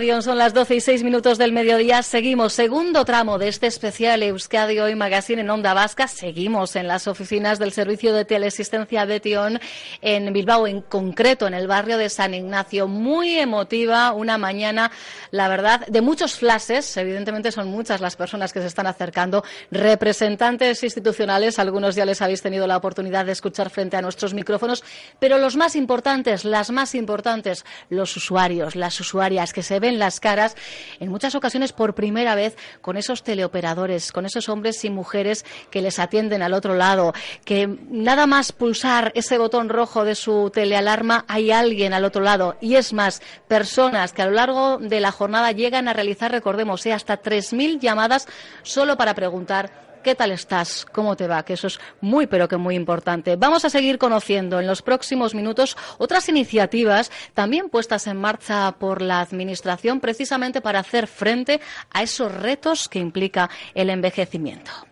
Son 0.00 0.38
las 0.38 0.54
12 0.54 0.76
y 0.76 0.80
6 0.80 1.04
minutos 1.04 1.36
del 1.36 1.52
mediodía. 1.52 2.02
Seguimos, 2.02 2.54
segundo 2.54 3.04
tramo 3.04 3.38
de 3.38 3.48
este 3.48 3.66
especial 3.66 4.22
Euskadi 4.22 4.78
Hoy 4.78 4.94
Magazine 4.94 5.42
en 5.42 5.50
Onda 5.50 5.74
Vasca. 5.74 6.08
Seguimos 6.08 6.74
en 6.74 6.88
las 6.88 7.06
oficinas 7.06 7.58
del 7.58 7.70
Servicio 7.70 8.14
de 8.14 8.24
Teleasistencia 8.24 9.04
Betion 9.04 9.60
en 10.00 10.32
Bilbao, 10.32 10.66
en 10.66 10.80
concreto 10.80 11.46
en 11.46 11.52
el 11.52 11.66
barrio 11.66 11.98
de 11.98 12.08
San 12.08 12.32
Ignacio. 12.32 12.88
Muy 12.88 13.38
emotiva, 13.38 14.12
una 14.12 14.38
mañana, 14.38 14.90
la 15.32 15.48
verdad, 15.48 15.86
de 15.86 16.00
muchos 16.00 16.34
flashes. 16.34 16.96
Evidentemente 16.96 17.52
son 17.52 17.68
muchas 17.68 18.00
las 18.00 18.16
personas 18.16 18.54
que 18.54 18.60
se 18.62 18.68
están 18.68 18.86
acercando. 18.86 19.44
Representantes 19.70 20.82
institucionales, 20.82 21.58
algunos 21.58 21.94
ya 21.94 22.06
les 22.06 22.22
habéis 22.22 22.40
tenido 22.40 22.66
la 22.66 22.78
oportunidad 22.78 23.26
de 23.26 23.32
escuchar 23.32 23.68
frente 23.68 23.98
a 23.98 24.02
nuestros 24.02 24.32
micrófonos, 24.32 24.82
pero 25.18 25.36
los 25.36 25.56
más 25.56 25.76
importantes, 25.76 26.46
las 26.46 26.70
más 26.70 26.94
importantes, 26.94 27.66
los 27.90 28.16
usuarios, 28.16 28.76
las 28.76 28.98
usuarias 28.98 29.52
que 29.52 29.62
se 29.62 29.78
ven 29.78 29.89
las 29.98 30.20
caras, 30.20 30.56
en 31.00 31.10
muchas 31.10 31.34
ocasiones 31.34 31.72
por 31.72 31.94
primera 31.94 32.34
vez, 32.34 32.56
con 32.80 32.96
esos 32.96 33.22
teleoperadores, 33.22 34.12
con 34.12 34.26
esos 34.26 34.48
hombres 34.48 34.84
y 34.84 34.90
mujeres 34.90 35.44
que 35.70 35.82
les 35.82 35.98
atienden 35.98 36.42
al 36.42 36.54
otro 36.54 36.74
lado, 36.74 37.12
que 37.44 37.66
nada 37.66 38.26
más 38.26 38.52
pulsar 38.52 39.12
ese 39.14 39.38
botón 39.38 39.68
rojo 39.68 40.04
de 40.04 40.14
su 40.14 40.50
telealarma 40.50 41.24
hay 41.28 41.50
alguien 41.50 41.92
al 41.92 42.04
otro 42.04 42.22
lado. 42.22 42.56
Y 42.60 42.76
es 42.76 42.92
más, 42.92 43.22
personas 43.48 44.12
que 44.12 44.22
a 44.22 44.26
lo 44.26 44.32
largo 44.32 44.78
de 44.78 45.00
la 45.00 45.12
jornada 45.12 45.52
llegan 45.52 45.88
a 45.88 45.92
realizar, 45.92 46.30
recordemos, 46.30 46.84
eh, 46.86 46.92
hasta 46.92 47.20
3.000 47.20 47.80
llamadas 47.80 48.26
solo 48.62 48.96
para 48.96 49.14
preguntar 49.14 49.89
¿Qué 50.02 50.14
tal 50.14 50.32
estás? 50.32 50.86
¿Cómo 50.92 51.14
te 51.14 51.26
va? 51.26 51.44
Que 51.44 51.52
eso 51.52 51.66
es 51.66 51.78
muy, 52.00 52.26
pero 52.26 52.48
que 52.48 52.56
muy 52.56 52.74
importante. 52.74 53.36
Vamos 53.36 53.66
a 53.66 53.70
seguir 53.70 53.98
conociendo 53.98 54.58
en 54.58 54.66
los 54.66 54.80
próximos 54.80 55.34
minutos 55.34 55.76
otras 55.98 56.28
iniciativas 56.30 57.12
también 57.34 57.68
puestas 57.68 58.06
en 58.06 58.16
marcha 58.16 58.72
por 58.78 59.02
la 59.02 59.20
Administración 59.20 60.00
precisamente 60.00 60.62
para 60.62 60.80
hacer 60.80 61.06
frente 61.06 61.60
a 61.90 62.02
esos 62.02 62.32
retos 62.32 62.88
que 62.88 62.98
implica 62.98 63.50
el 63.74 63.90
envejecimiento. 63.90 64.89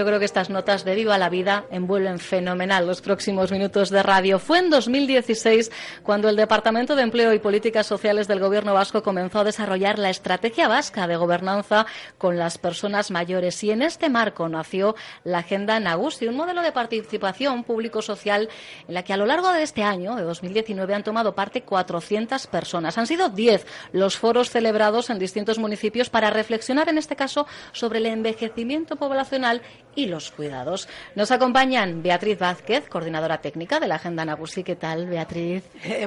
Yo 0.00 0.06
creo 0.06 0.18
que 0.18 0.24
estas 0.24 0.48
notas 0.48 0.86
de 0.86 0.94
Viva 0.94 1.18
la 1.18 1.28
Vida 1.28 1.66
envuelven 1.70 2.18
fenomenal 2.18 2.86
los 2.86 3.02
próximos 3.02 3.52
minutos 3.52 3.90
de 3.90 4.02
radio. 4.02 4.38
Fue 4.38 4.58
en 4.58 4.70
2016 4.70 5.70
cuando 6.02 6.30
el 6.30 6.36
Departamento 6.36 6.96
de 6.96 7.02
Empleo 7.02 7.34
y 7.34 7.38
Políticas 7.38 7.86
Sociales 7.86 8.26
del 8.26 8.40
Gobierno 8.40 8.72
vasco 8.72 9.02
comenzó 9.02 9.40
a 9.40 9.44
desarrollar 9.44 9.98
la 9.98 10.08
estrategia 10.08 10.68
vasca 10.68 11.06
de 11.06 11.16
gobernanza 11.16 11.84
con 12.16 12.38
las 12.38 12.56
personas 12.56 13.10
mayores. 13.10 13.62
Y 13.62 13.72
en 13.72 13.82
este 13.82 14.08
marco 14.08 14.48
nació 14.48 14.96
la 15.22 15.40
Agenda 15.40 15.78
Nagusi, 15.78 16.28
un 16.28 16.36
modelo 16.36 16.62
de 16.62 16.72
participación 16.72 17.62
público-social 17.62 18.48
en 18.88 18.94
la 18.94 19.02
que 19.02 19.12
a 19.12 19.18
lo 19.18 19.26
largo 19.26 19.52
de 19.52 19.64
este 19.64 19.82
año, 19.82 20.16
de 20.16 20.22
2019, 20.22 20.94
han 20.94 21.04
tomado 21.04 21.34
parte 21.34 21.60
400 21.60 22.46
personas. 22.46 22.96
Han 22.96 23.06
sido 23.06 23.28
10 23.28 23.66
los 23.92 24.16
foros 24.16 24.48
celebrados 24.48 25.10
en 25.10 25.18
distintos 25.18 25.58
municipios 25.58 26.08
para 26.08 26.30
reflexionar, 26.30 26.88
en 26.88 26.96
este 26.96 27.16
caso, 27.16 27.46
sobre 27.72 27.98
el 27.98 28.06
envejecimiento 28.06 28.96
poblacional 28.96 29.60
y 29.94 30.06
los 30.06 30.30
cuidados. 30.30 30.88
Nos 31.14 31.30
acompañan 31.30 32.02
Beatriz 32.02 32.38
Vázquez, 32.38 32.88
coordinadora 32.88 33.40
técnica 33.40 33.80
de 33.80 33.88
la 33.88 33.96
Agenda 33.96 34.24
Nagusi. 34.24 34.62
¿Qué 34.62 34.76
tal, 34.76 35.06
Beatriz? 35.06 35.64
Eh, 35.84 36.06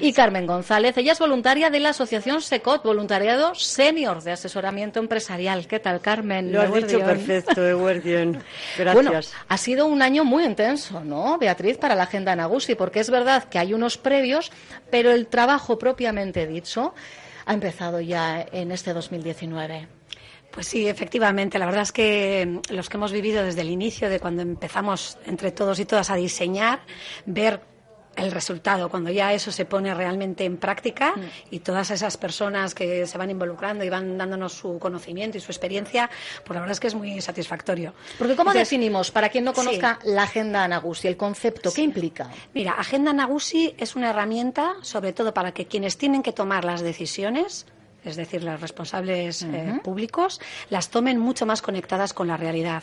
y 0.00 0.12
Carmen 0.12 0.46
González. 0.46 0.96
Ella 0.96 1.12
es 1.12 1.18
voluntaria 1.18 1.70
de 1.70 1.80
la 1.80 1.90
Asociación 1.90 2.42
SECOT, 2.42 2.84
Voluntariado 2.84 3.54
Senior 3.54 4.22
de 4.22 4.32
Asesoramiento 4.32 5.00
Empresarial. 5.00 5.66
¿Qué 5.66 5.80
tal, 5.80 6.00
Carmen? 6.00 6.52
Lo 6.52 6.62
has 6.62 6.72
dicho 6.72 6.98
perfecto, 7.00 7.66
Eguardión. 7.66 8.42
Gracias. 8.78 8.94
Bueno, 8.94 9.20
ha 9.48 9.58
sido 9.58 9.86
un 9.86 10.02
año 10.02 10.24
muy 10.24 10.44
intenso, 10.44 11.04
¿no, 11.04 11.38
Beatriz, 11.38 11.78
para 11.78 11.94
la 11.94 12.04
Agenda 12.04 12.34
Nagusi? 12.36 12.74
Porque 12.74 13.00
es 13.00 13.10
verdad 13.10 13.44
que 13.44 13.58
hay 13.58 13.74
unos 13.74 13.98
previos, 13.98 14.50
pero 14.90 15.10
el 15.10 15.26
trabajo 15.26 15.78
propiamente 15.78 16.46
dicho 16.46 16.94
ha 17.46 17.54
empezado 17.54 18.00
ya 18.00 18.46
en 18.52 18.72
este 18.72 18.92
2019. 18.92 19.88
Pues 20.52 20.68
sí, 20.68 20.86
efectivamente. 20.86 21.58
La 21.58 21.66
verdad 21.66 21.82
es 21.82 21.92
que 21.92 22.60
los 22.70 22.88
que 22.88 22.96
hemos 22.96 23.12
vivido 23.12 23.42
desde 23.42 23.62
el 23.62 23.70
inicio, 23.70 24.08
de 24.08 24.20
cuando 24.20 24.42
empezamos 24.42 25.18
entre 25.26 25.50
todos 25.50 25.78
y 25.80 25.86
todas 25.86 26.10
a 26.10 26.16
diseñar, 26.16 26.80
ver 27.24 27.60
el 28.16 28.30
resultado, 28.30 28.90
cuando 28.90 29.10
ya 29.10 29.32
eso 29.32 29.50
se 29.50 29.64
pone 29.64 29.94
realmente 29.94 30.44
en 30.44 30.58
práctica 30.58 31.14
mm. 31.16 31.20
y 31.50 31.60
todas 31.60 31.90
esas 31.90 32.16
personas 32.16 32.74
que 32.74 33.06
se 33.06 33.18
van 33.18 33.30
involucrando 33.30 33.84
y 33.84 33.88
van 33.88 34.18
dándonos 34.18 34.52
su 34.52 34.78
conocimiento 34.78 35.38
y 35.38 35.40
su 35.40 35.50
experiencia, 35.50 36.10
pues 36.44 36.54
la 36.54 36.60
verdad 36.60 36.72
es 36.72 36.80
que 36.80 36.88
es 36.88 36.94
muy 36.94 37.20
satisfactorio. 37.20 37.94
Porque 38.18 38.36
¿cómo 38.36 38.52
definimos, 38.52 39.10
para 39.10 39.30
quien 39.30 39.44
no 39.44 39.54
conozca, 39.54 39.98
la 40.04 40.24
Agenda 40.24 40.68
Nagusi, 40.68 41.08
el 41.08 41.16
concepto? 41.16 41.72
¿Qué 41.72 41.82
implica? 41.82 42.30
Mira, 42.54 42.72
Agenda 42.72 43.12
Nagusi 43.12 43.74
es 43.78 43.96
una 43.96 44.10
herramienta, 44.10 44.74
sobre 44.82 45.12
todo 45.12 45.32
para 45.32 45.52
que 45.52 45.66
quienes 45.66 45.96
tienen 45.96 46.22
que 46.22 46.32
tomar 46.32 46.64
las 46.64 46.82
decisiones, 46.82 47.66
es 48.04 48.16
decir, 48.16 48.42
los 48.42 48.60
responsables 48.60 49.42
eh, 49.42 49.80
públicos, 49.82 50.40
las 50.70 50.90
tomen 50.90 51.18
mucho 51.18 51.46
más 51.46 51.62
conectadas 51.62 52.12
con 52.12 52.28
la 52.28 52.36
realidad. 52.36 52.82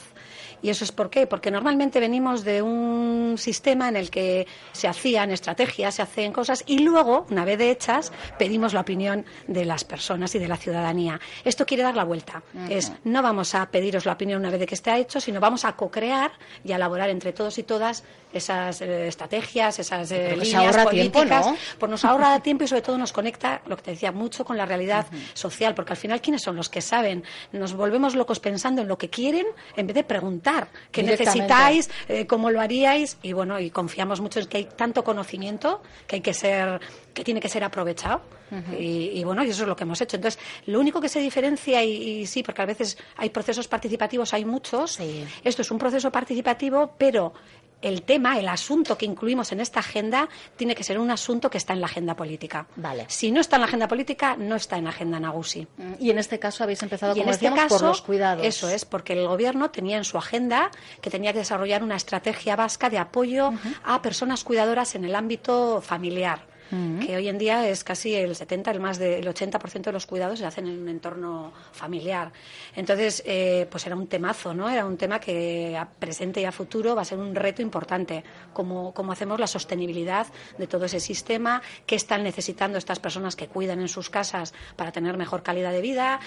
¿Y 0.61 0.69
eso 0.69 0.83
es 0.83 0.91
por 0.91 1.09
qué? 1.09 1.27
Porque 1.27 1.51
normalmente 1.51 1.99
venimos 1.99 2.43
de 2.43 2.61
un 2.61 3.35
sistema 3.37 3.89
en 3.89 3.95
el 3.95 4.09
que 4.09 4.47
se 4.71 4.87
hacían 4.87 5.31
estrategias, 5.31 5.95
se 5.95 6.01
hacen 6.01 6.33
cosas 6.33 6.63
y 6.67 6.79
luego, 6.79 7.25
una 7.29 7.45
vez 7.45 7.59
hechas, 7.61 8.11
pedimos 8.37 8.73
la 8.73 8.81
opinión 8.81 9.25
de 9.47 9.65
las 9.65 9.83
personas 9.83 10.33
y 10.35 10.39
de 10.39 10.47
la 10.47 10.57
ciudadanía. 10.57 11.19
Esto 11.43 11.65
quiere 11.65 11.83
dar 11.83 11.95
la 11.95 12.03
vuelta. 12.03 12.43
Es 12.69 12.91
no 13.03 13.21
vamos 13.21 13.55
a 13.55 13.69
pediros 13.69 14.05
la 14.05 14.13
opinión 14.13 14.39
una 14.39 14.49
vez 14.49 14.59
de 14.59 14.65
que 14.65 14.75
esté 14.75 14.95
hecho, 14.97 15.19
sino 15.21 15.39
vamos 15.39 15.65
a 15.65 15.75
co-crear 15.75 16.31
y 16.63 16.71
a 16.71 16.75
elaborar 16.75 17.09
entre 17.09 17.33
todos 17.33 17.57
y 17.57 17.63
todas 17.63 18.03
esas 18.31 18.81
eh, 18.81 19.07
estrategias, 19.07 19.79
esas 19.79 20.11
eh, 20.11 20.35
líneas 20.37 20.77
políticas. 20.77 21.47
Pues 21.77 21.89
nos 21.89 22.05
ahorra 22.05 22.39
tiempo 22.43 22.63
y 22.63 22.67
sobre 22.67 22.81
todo 22.81 22.97
nos 22.97 23.11
conecta, 23.11 23.61
lo 23.65 23.75
que 23.77 23.83
te 23.83 23.91
decía, 23.91 24.11
mucho 24.11 24.45
con 24.45 24.57
la 24.57 24.65
realidad 24.65 25.07
social, 25.33 25.73
porque 25.73 25.93
al 25.93 25.97
final, 25.97 26.21
¿quiénes 26.21 26.41
son 26.41 26.55
los 26.55 26.69
que 26.69 26.81
saben? 26.81 27.23
Nos 27.51 27.73
volvemos 27.73 28.15
locos 28.15 28.39
pensando 28.39 28.81
en 28.81 28.87
lo 28.87 28.97
que 28.97 29.09
quieren 29.09 29.45
en 29.75 29.87
vez 29.87 29.95
de 29.95 30.03
preguntar 30.03 30.48
qué 30.91 31.03
necesitáis, 31.03 31.89
eh, 32.07 32.25
cómo 32.25 32.49
lo 32.49 32.61
haríais 32.61 33.17
y 33.21 33.33
bueno, 33.33 33.59
y 33.59 33.69
confiamos 33.69 34.21
mucho 34.21 34.39
en 34.39 34.47
que 34.47 34.57
hay 34.57 34.65
tanto 34.65 35.03
conocimiento 35.03 35.81
que 36.07 36.17
hay 36.17 36.21
que 36.21 36.33
ser 36.33 36.79
que 37.13 37.23
tiene 37.23 37.39
que 37.39 37.49
ser 37.49 37.63
aprovechado. 37.63 38.21
Y, 38.79 39.23
bueno, 39.23 39.43
y 39.43 39.49
eso 39.49 39.61
es 39.61 39.67
lo 39.67 39.75
que 39.75 39.83
hemos 39.83 40.01
hecho. 40.01 40.15
Entonces, 40.15 40.41
lo 40.65 40.79
único 40.79 40.99
que 40.99 41.07
se 41.07 41.19
diferencia, 41.19 41.83
y, 41.83 42.25
sí, 42.25 42.41
porque 42.41 42.63
a 42.63 42.65
veces 42.65 42.97
hay 43.17 43.29
procesos 43.29 43.67
participativos, 43.67 44.33
hay 44.33 44.43
muchos, 44.43 44.99
esto 45.43 45.61
es 45.61 45.69
un 45.69 45.77
proceso 45.77 46.11
participativo, 46.11 46.95
pero 46.97 47.33
el 47.81 48.03
tema, 48.03 48.37
el 48.37 48.47
asunto 48.47 48.97
que 48.97 49.05
incluimos 49.05 49.51
en 49.51 49.59
esta 49.59 49.79
agenda 49.79 50.29
tiene 50.55 50.75
que 50.75 50.83
ser 50.83 50.99
un 50.99 51.11
asunto 51.11 51.49
que 51.49 51.57
está 51.57 51.73
en 51.73 51.81
la 51.81 51.87
agenda 51.87 52.15
política. 52.15 52.67
Vale. 52.75 53.05
Si 53.07 53.31
no 53.31 53.41
está 53.41 53.55
en 53.57 53.61
la 53.61 53.67
agenda 53.67 53.87
política, 53.87 54.35
no 54.37 54.55
está 54.55 54.77
en 54.77 54.85
la 54.85 54.89
agenda 54.89 55.19
Nagusi. 55.19 55.67
Mm, 55.77 55.93
y 55.99 56.09
en 56.11 56.19
este 56.19 56.39
caso 56.39 56.63
habéis 56.63 56.83
empezado, 56.83 57.15
como 57.15 57.31
este 57.31 57.49
por 57.69 57.81
los 57.81 58.01
cuidados. 58.01 58.45
Eso 58.45 58.69
es, 58.69 58.85
porque 58.85 59.13
el 59.13 59.27
gobierno 59.27 59.71
tenía 59.71 59.97
en 59.97 60.03
su 60.03 60.17
agenda 60.17 60.71
que 61.01 61.09
tenía 61.09 61.33
que 61.33 61.39
desarrollar 61.39 61.83
una 61.83 61.95
estrategia 61.95 62.55
vasca 62.55 62.89
de 62.89 62.97
apoyo 62.97 63.51
a 63.83 64.01
personas 64.01 64.43
cuidadoras 64.43 64.95
en 64.95 65.05
el 65.05 65.15
ámbito 65.15 65.81
familiar 65.81 66.48
que 66.69 67.15
hoy 67.15 67.27
en 67.27 67.37
día 67.37 67.67
es 67.67 67.83
casi 67.83 68.15
el 68.15 68.35
70, 68.35 68.71
el 68.71 68.79
más 68.79 68.97
del 68.97 69.25
80% 69.25 69.81
de 69.81 69.91
los 69.91 70.05
cuidados 70.05 70.39
se 70.39 70.45
hacen 70.45 70.67
en 70.67 70.81
un 70.81 70.89
entorno 70.89 71.51
familiar. 71.71 72.31
Entonces, 72.75 73.23
eh, 73.25 73.67
pues 73.69 73.85
era 73.87 73.95
un 73.95 74.07
temazo, 74.07 74.53
¿no? 74.53 74.69
Era 74.69 74.85
un 74.85 74.97
tema 74.97 75.19
que 75.19 75.75
a 75.77 75.89
presente 75.89 76.41
y 76.41 76.45
a 76.45 76.51
futuro 76.51 76.95
va 76.95 77.01
a 77.01 77.05
ser 77.05 77.17
un 77.17 77.33
reto 77.35 77.61
importante. 77.61 78.23
Cómo, 78.53 78.93
cómo 78.93 79.11
hacemos 79.11 79.39
la 79.39 79.47
sostenibilidad 79.47 80.27
de 80.57 80.67
todo 80.67 80.85
ese 80.85 80.99
sistema, 80.99 81.61
qué 81.85 81.95
están 81.95 82.23
necesitando 82.23 82.77
estas 82.77 82.99
personas 82.99 83.35
que 83.35 83.47
cuidan 83.47 83.79
en 83.79 83.87
sus 83.87 84.09
casas 84.09 84.53
para 84.75 84.91
tener 84.91 85.17
mejor 85.17 85.43
calidad 85.43 85.71
de 85.71 85.81
vida. 85.81 86.19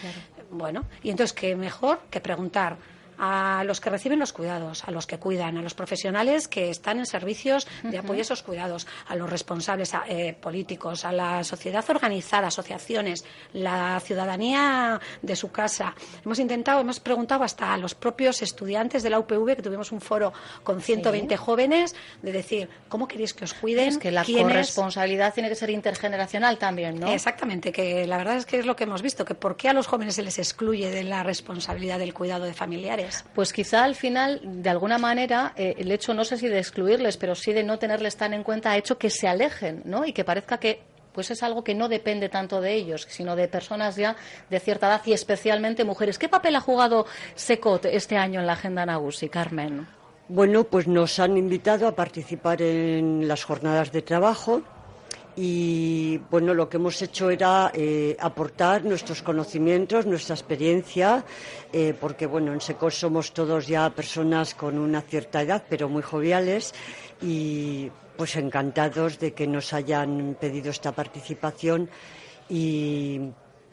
Bueno, 0.50 0.85
y 1.03 1.11
entonces, 1.11 1.33
¿qué 1.33 1.56
mejor 1.56 2.00
que 2.11 2.21
preguntar? 2.21 2.77
A 3.25 3.63
los 3.63 3.81
que 3.81 3.89
reciben 3.89 4.19
los 4.19 4.33
cuidados, 4.33 4.83
a 4.83 4.91
los 4.91 5.07
que 5.07 5.21
cuidan, 5.21 5.57
a 5.57 5.63
los 5.63 5.75
profesionales 5.75 6.49
que 6.49 6.71
están 6.71 6.99
en 6.99 7.07
servicios 7.07 7.69
de 7.85 7.97
apoyo 7.97 8.19
a 8.19 8.23
esos 8.23 8.43
cuidados, 8.43 8.89
a 9.07 9.15
los 9.15 9.31
responsables 9.31 9.93
eh, 10.09 10.35
políticos, 10.35 11.05
a 11.05 11.13
la 11.13 11.45
sociedad 11.45 11.89
organizada, 11.89 12.49
asociaciones, 12.49 13.25
la 13.53 14.01
ciudadanía 14.01 15.01
de 15.23 15.37
su 15.37 15.53
casa. 15.53 15.95
Hemos 16.25 16.41
intentado, 16.41 16.81
hemos 16.81 16.99
preguntado 16.99 17.45
hasta 17.45 17.73
a 17.73 17.77
los 17.77 17.95
propios 17.95 18.43
estudiantes 18.43 19.05
de 19.05 19.11
la 19.11 19.21
UPV, 19.21 19.55
que 19.55 19.63
tuvimos 19.63 19.93
un 19.93 20.01
foro 20.01 20.33
con 20.65 20.81
120 20.81 21.37
jóvenes, 21.37 21.95
de 22.23 22.33
decir, 22.33 22.69
¿cómo 22.89 23.07
queréis 23.07 23.35
que 23.35 23.45
os 23.45 23.55
cuiden? 23.55 23.87
Es 23.91 23.99
que 23.99 24.11
la 24.11 24.25
corresponsabilidad 24.25 25.33
tiene 25.33 25.49
que 25.49 25.55
ser 25.55 25.71
intergeneracional 25.71 26.59
también, 26.59 26.99
¿no? 26.99 27.07
Exactamente, 27.13 27.71
que 27.71 28.05
la 28.05 28.17
verdad 28.17 28.39
es 28.39 28.47
que 28.47 28.59
es 28.59 28.67
lo 28.67 28.75
que 28.75 28.83
hemos 28.83 29.01
visto, 29.01 29.25
que 29.25 29.37
por 29.37 29.57
qué 29.57 29.69
a 29.69 29.73
los 29.73 29.87
jóvenes 29.87 30.17
se 30.17 30.25
les 30.25 30.41
excluye 30.41 30.91
de 30.91 31.05
la 31.05 31.23
responsabilidad 31.23 32.01
del 32.01 32.13
cuidado 32.13 32.47
de 32.47 32.53
familiares. 32.55 33.12
Pues 33.35 33.53
quizá 33.53 33.85
al 33.85 33.94
final, 33.94 34.41
de 34.43 34.70
alguna 34.70 34.99
manera, 34.99 35.53
eh, 35.56 35.75
el 35.79 35.91
hecho, 35.91 36.14
no 36.14 36.25
sé 36.25 36.37
si 36.37 36.49
de 36.49 36.59
excluirles, 36.59 37.17
pero 37.17 37.35
sí 37.35 37.53
de 37.53 37.64
no 37.64 37.79
tenerles 37.79 38.17
tan 38.17 38.35
en 38.35 38.43
cuenta, 38.43 38.70
ha 38.70 38.76
hecho 38.76 38.99
que 38.99 39.11
se 39.11 39.29
alejen, 39.29 39.82
¿no? 39.85 40.05
Y 40.05 40.12
que 40.12 40.25
parezca 40.25 40.59
que 40.59 40.81
pues 41.12 41.31
es 41.31 41.43
algo 41.43 41.62
que 41.62 41.75
no 41.75 41.88
depende 41.88 42.29
tanto 42.29 42.61
de 42.61 42.75
ellos, 42.75 43.06
sino 43.11 43.37
de 43.37 43.47
personas 43.49 43.97
ya 43.97 44.17
de 44.49 44.61
cierta 44.61 44.87
edad 44.88 45.03
y 45.05 45.12
especialmente 45.12 45.85
mujeres. 45.85 46.19
¿Qué 46.19 46.29
papel 46.29 46.56
ha 46.56 46.61
jugado 46.61 47.06
SECOT 47.35 47.87
este 47.87 48.17
año 48.17 48.41
en 48.41 48.47
la 48.47 48.55
agenda 48.55 48.87
Nagusi, 48.87 49.29
Carmen? 49.29 49.87
Bueno, 50.29 50.65
pues 50.65 50.87
nos 50.87 51.19
han 51.19 51.37
invitado 51.37 51.87
a 51.87 51.94
participar 51.94 52.62
en 52.62 53.29
las 53.29 53.44
jornadas 53.44 53.93
de 53.93 54.00
trabajo 54.03 54.62
y 55.37 56.19
bueno, 56.31 56.52
lo 56.52 56.69
que 56.69 56.76
hemos 56.76 57.00
hecho 57.00 57.31
era 57.31 57.70
eh, 57.75 58.17
aportar 58.20 58.84
nuestros 58.84 59.23
conocimientos, 59.23 60.05
nuestra 60.05 60.34
experiencia, 60.34 61.25
eh, 61.73 61.94
porque 61.99 62.26
bueno, 62.26 62.52
en 62.52 62.61
SECOS 62.61 62.94
somos 62.94 63.32
todos 63.32 63.67
ya 63.67 63.88
personas 63.90 64.55
con 64.55 64.79
una 64.79 65.00
cierta 65.00 65.40
edad, 65.40 65.64
pero 65.69 65.88
muy 65.88 66.02
joviales 66.02 66.75
y 67.23 67.90
pues 68.17 68.37
encantados 68.37 69.19
de 69.19 69.32
que 69.32 69.46
nos 69.46 69.73
hayan 69.73 70.37
pedido 70.38 70.70
esta 70.70 70.93
participación. 70.93 71.88
Y, 72.49 73.20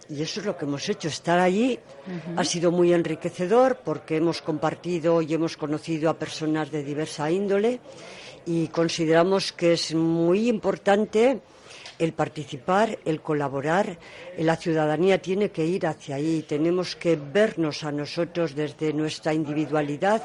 eso 0.10 0.40
es 0.40 0.46
lo 0.48 0.58
que 0.58 0.66
hemos 0.66 0.90
hecho. 0.90 1.08
Estar 1.08 1.38
allí. 1.38 1.78
Ha 2.36 2.44
sido 2.44 2.72
muy 2.72 2.94
enriquecedor 2.94 3.82
porque 3.86 4.18
hemos 4.18 4.42
compartido 4.42 5.22
y 5.22 5.32
hemos 5.36 5.56
conocido 5.56 6.10
a 6.10 6.16
personas 6.16 6.72
de 6.72 6.82
diversa 6.82 7.30
índole 7.30 7.80
y 8.50 8.68
consideramos 8.70 9.54
que 9.54 9.74
es 9.74 9.94
muy 9.94 10.50
importante 10.50 11.40
el 12.00 12.14
participar, 12.14 12.98
el 13.06 13.22
colaborar. 13.22 14.00
La 14.40 14.56
ciudadanía 14.56 15.22
tiene 15.22 15.52
que 15.52 15.68
ir 15.68 15.86
hacia 15.86 16.16
ahí. 16.16 16.44
Tenemos 16.48 16.96
que 16.96 17.16
vernos 17.16 17.84
a 17.84 17.92
nosotros 17.92 18.56
desde 18.56 18.92
nuestra 18.92 19.36
individualidad 19.36 20.24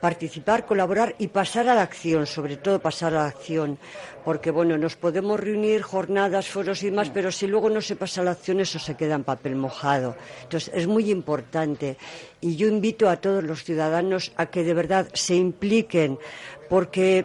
participar, 0.00 0.66
colaborar 0.66 1.14
y 1.18 1.28
pasar 1.28 1.68
a 1.68 1.74
la 1.74 1.82
acción, 1.82 2.26
sobre 2.26 2.58
todo 2.58 2.78
pasar 2.78 3.14
a 3.14 3.22
la 3.22 3.26
acción, 3.26 3.78
porque 4.24 4.50
bueno, 4.50 4.76
nos 4.76 4.94
podemos 4.94 5.40
reunir 5.40 5.82
jornadas, 5.82 6.48
foros 6.48 6.82
y 6.82 6.90
demás, 6.90 7.10
pero 7.12 7.32
si 7.32 7.46
luego 7.46 7.70
no 7.70 7.80
se 7.80 7.96
pasa 7.96 8.20
a 8.20 8.24
la 8.24 8.32
acción 8.32 8.60
eso 8.60 8.78
se 8.78 8.94
queda 8.94 9.14
en 9.14 9.24
papel 9.24 9.56
mojado. 9.56 10.14
Entonces 10.42 10.70
es 10.74 10.86
muy 10.86 11.10
importante 11.10 11.96
y 12.40 12.56
yo 12.56 12.68
invito 12.68 13.08
a 13.08 13.16
todos 13.16 13.42
los 13.42 13.64
ciudadanos 13.64 14.32
a 14.36 14.46
que 14.46 14.64
de 14.64 14.74
verdad 14.74 15.08
se 15.14 15.34
impliquen, 15.34 16.18
porque 16.68 17.24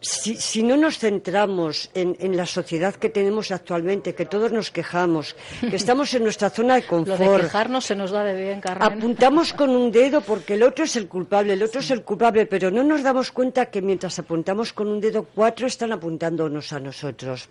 si, 0.00 0.62
no 0.62 0.76
nos 0.76 0.98
centramos 0.98 1.90
en, 1.94 2.36
la 2.36 2.46
sociedad 2.46 2.94
que 2.94 3.08
tenemos 3.08 3.50
actualmente, 3.50 4.14
que 4.14 4.26
todos 4.26 4.52
nos 4.52 4.70
quejamos, 4.70 5.34
que 5.60 5.76
estamos 5.82 6.12
en 6.14 6.22
nuestra 6.24 6.50
zona 6.50 6.76
de 6.76 6.86
confort. 6.86 7.20
Lo 7.20 7.32
de 7.32 7.40
quejarnos 7.42 7.84
se 7.84 7.96
nos 7.96 8.10
da 8.10 8.22
de 8.24 8.40
bien, 8.40 8.60
Carmen. 8.60 8.98
Apuntamos 8.98 9.52
con 9.52 9.70
un 9.70 9.90
dedo 9.90 10.20
porque 10.20 10.54
el 10.54 10.62
otro 10.62 10.84
es 10.84 10.94
el 10.96 11.08
culpable, 11.08 11.54
el 11.54 11.62
otro 11.62 11.80
es 11.80 11.90
el 11.90 12.02
culpable, 12.02 12.46
pero 12.46 12.70
no 12.70 12.84
nos 12.84 13.02
damos 13.02 13.32
cuenta 13.32 13.66
que 13.66 13.82
mientras 13.82 14.18
apuntamos 14.18 14.72
con 14.72 14.88
un 14.88 15.00
dedo, 15.00 15.26
cuatro 15.34 15.66
están 15.66 15.92
apuntándonos 15.92 16.72
a 16.72 16.80
nosotros. 16.80 17.48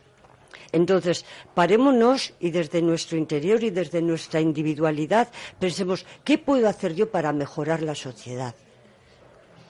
Entonces, 0.71 1.25
parémonos 1.53 2.33
y 2.39 2.51
desde 2.51 2.81
nuestro 2.81 3.17
interior 3.17 3.63
y 3.63 3.69
desde 3.69 4.01
nuestra 4.01 4.41
individualidad 4.41 5.29
pensemos, 5.59 6.05
¿qué 6.23 6.37
puedo 6.37 6.67
hacer 6.67 6.93
yo 6.93 7.09
para 7.09 7.31
mejorar 7.31 7.81
la 7.81 7.95
sociedad? 7.95 8.53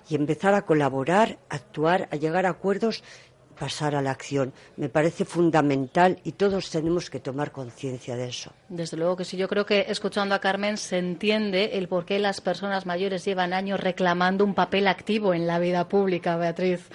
Y 0.09 0.15
empezar 0.15 0.53
a 0.53 0.63
colaborar, 0.63 1.37
actuar, 1.49 2.07
a 2.11 2.15
llegar 2.15 2.45
a 2.45 2.49
acuerdos, 2.49 3.03
pasar 3.57 3.95
a 3.95 4.01
la 4.01 4.11
acción. 4.11 4.53
Me 4.75 4.89
parece 4.89 5.25
fundamental 5.25 6.19
y 6.23 6.33
todos 6.33 6.69
tenemos 6.69 7.09
que 7.09 7.19
tomar 7.19 7.51
conciencia 7.51 8.15
de 8.15 8.29
eso. 8.29 8.51
Desde 8.69 8.97
luego 8.97 9.17
que 9.17 9.25
sí. 9.25 9.37
Yo 9.37 9.47
creo 9.47 9.65
que 9.65 9.85
escuchando 9.89 10.35
a 10.35 10.39
Carmen 10.39 10.77
se 10.77 10.97
entiende 10.97 11.71
el 11.73 11.87
por 11.87 12.05
qué 12.05 12.19
las 12.19 12.41
personas 12.41 12.85
mayores 12.85 13.25
llevan 13.25 13.53
años 13.53 13.79
reclamando 13.79 14.45
un 14.45 14.53
papel 14.53 14.87
activo 14.87 15.33
en 15.33 15.47
la 15.47 15.59
vida 15.59 15.87
pública, 15.89 16.37
Beatriz. 16.37 16.87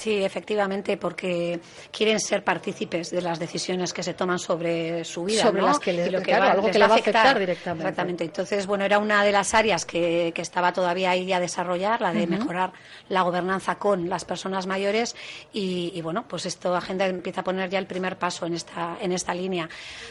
Sí, 0.00 0.24
efectivamente, 0.24 0.96
porque 0.96 1.60
quieren 1.90 2.18
ser 2.20 2.42
partícipes 2.42 3.10
de 3.10 3.20
las 3.20 3.38
decisiones 3.38 3.92
que 3.92 4.02
se 4.02 4.14
toman 4.14 4.38
sobre 4.38 5.04
su 5.04 5.24
vida, 5.24 5.42
sobre 5.42 5.60
las 5.60 5.78
que, 5.78 5.92
le, 5.92 6.10
va, 6.10 6.52
algo 6.52 6.70
que 6.70 6.78
le 6.78 6.86
va 6.86 6.94
a 6.94 6.96
afectar, 6.96 7.38
directamente. 7.38 7.82
Exactamente. 7.82 8.24
Entonces, 8.24 8.66
bueno, 8.66 8.86
era 8.86 8.98
una 8.98 9.22
de 9.22 9.30
las 9.30 9.52
áreas 9.52 9.84
que, 9.84 10.32
estaba 10.34 10.72
todavía 10.72 11.10
ahí 11.10 11.30
a 11.34 11.38
desarrollar, 11.38 12.00
la 12.00 12.14
de 12.14 12.26
mejorar 12.26 12.72
la 13.10 13.20
gobernanza 13.20 13.74
con 13.74 14.08
las 14.08 14.24
personas 14.24 14.66
mayores 14.66 15.14
y, 15.52 16.00
bueno, 16.00 16.24
pues 16.26 16.46
esto 16.46 16.74
Agenda 16.74 17.06
empieza 17.06 17.42
a 17.42 17.44
poner 17.44 17.68
ya 17.68 17.78
el 17.78 17.86
primer 17.86 18.16
paso 18.16 18.46
en 18.46 18.54
esta 18.54 18.96
en 19.02 19.12
esta 19.12 19.34
línea. 19.34 19.68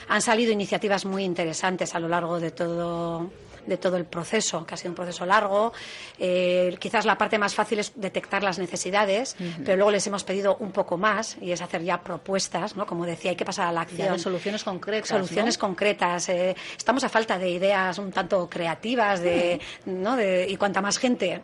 Han 0.07 0.21
salido 0.21 0.51
iniciativas 0.51 1.03
muy 1.05 1.23
interesantes 1.23 1.95
a 1.95 1.99
lo 1.99 2.07
largo 2.07 2.39
de 2.39 2.51
todo 2.51 3.31
de 3.69 3.77
todo 3.77 3.95
el 3.97 4.05
proceso, 4.05 4.65
que 4.65 4.73
ha 4.73 4.77
sido 4.77 4.91
un 4.91 4.95
proceso 4.95 5.25
largo. 5.25 5.71
Eh, 6.17 6.75
quizás 6.79 7.05
la 7.05 7.17
parte 7.17 7.37
más 7.37 7.53
fácil 7.53 7.79
es 7.79 7.93
detectar 7.95 8.43
las 8.43 8.59
necesidades, 8.59 9.37
pero 9.63 9.77
luego 9.77 9.91
les 9.91 10.05
hemos 10.07 10.23
pedido 10.23 10.57
un 10.59 10.71
poco 10.71 10.97
más 10.97 11.37
y 11.39 11.51
es 11.51 11.61
hacer 11.61 11.83
ya 11.83 12.01
propuestas, 12.01 12.75
¿no? 12.75 12.85
Como 12.85 13.05
decía, 13.05 13.31
hay 13.31 13.37
que 13.37 13.45
pasar 13.45 13.67
a 13.67 13.71
la 13.71 13.81
acción. 13.81 14.19
soluciones 14.19 14.63
concretas. 14.63 15.09
Soluciones 15.09 15.57
concretas. 15.57 16.29
Eh, 16.29 16.55
estamos 16.77 17.03
a 17.03 17.09
falta 17.09 17.37
de 17.37 17.49
ideas 17.49 17.97
un 17.97 18.11
tanto 18.11 18.49
creativas 18.49 19.21
de, 19.21 19.61
¿no? 19.85 20.15
de, 20.15 20.47
y 20.49 20.57
cuanta 20.57 20.81
más 20.81 20.97
gente 20.97 21.41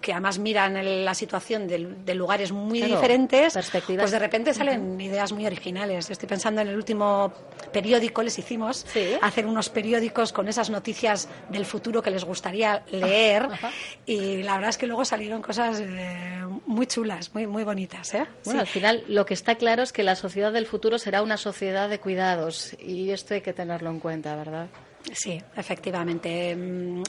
que 0.00 0.12
además 0.12 0.38
miran 0.38 1.04
la 1.04 1.14
situación 1.14 1.66
de, 1.68 2.14
lugares 2.14 2.52
muy 2.52 2.82
diferentes, 2.82 3.56
pues 3.96 4.10
de 4.10 4.18
repente 4.18 4.54
salen 4.54 5.00
ideas 5.00 5.32
muy 5.32 5.46
originales. 5.46 6.10
Estoy 6.10 6.28
pensando 6.28 6.60
en 6.60 6.68
el 6.68 6.76
último 6.76 7.32
periódico, 7.72 8.22
les 8.22 8.38
hicimos 8.38 8.86
hacer 9.20 9.46
unos 9.46 9.68
periódicos 9.68 10.32
con 10.32 10.48
esas 10.48 10.70
noticias 10.70 11.28
del 11.48 11.64
futuro 11.64 12.02
que 12.02 12.10
les 12.10 12.24
gustaría 12.24 12.82
leer 12.90 13.48
y 14.06 14.42
la 14.42 14.54
verdad 14.54 14.70
es 14.70 14.78
que 14.78 14.86
luego 14.86 15.04
salieron 15.04 15.42
cosas 15.42 15.80
eh, 15.80 16.42
muy 16.66 16.86
chulas, 16.86 17.34
muy, 17.34 17.46
muy 17.46 17.64
bonitas. 17.64 18.14
¿eh? 18.14 18.26
Bueno, 18.44 18.60
al 18.60 18.66
final 18.66 19.04
lo 19.08 19.26
que 19.26 19.34
está 19.34 19.54
claro 19.54 19.82
es 19.82 19.92
que 19.92 20.02
la 20.02 20.16
sociedad 20.16 20.52
del 20.52 20.66
futuro 20.66 20.98
será 20.98 21.22
una 21.22 21.36
sociedad 21.36 21.88
de 21.88 22.00
cuidados 22.00 22.76
y 22.80 23.10
esto 23.10 23.34
hay 23.34 23.40
que 23.40 23.52
tenerlo 23.52 23.90
en 23.90 24.00
cuenta, 24.00 24.34
¿verdad? 24.36 24.66
Sí, 25.12 25.40
efectivamente. 25.56 26.54
Mm, 26.54 27.02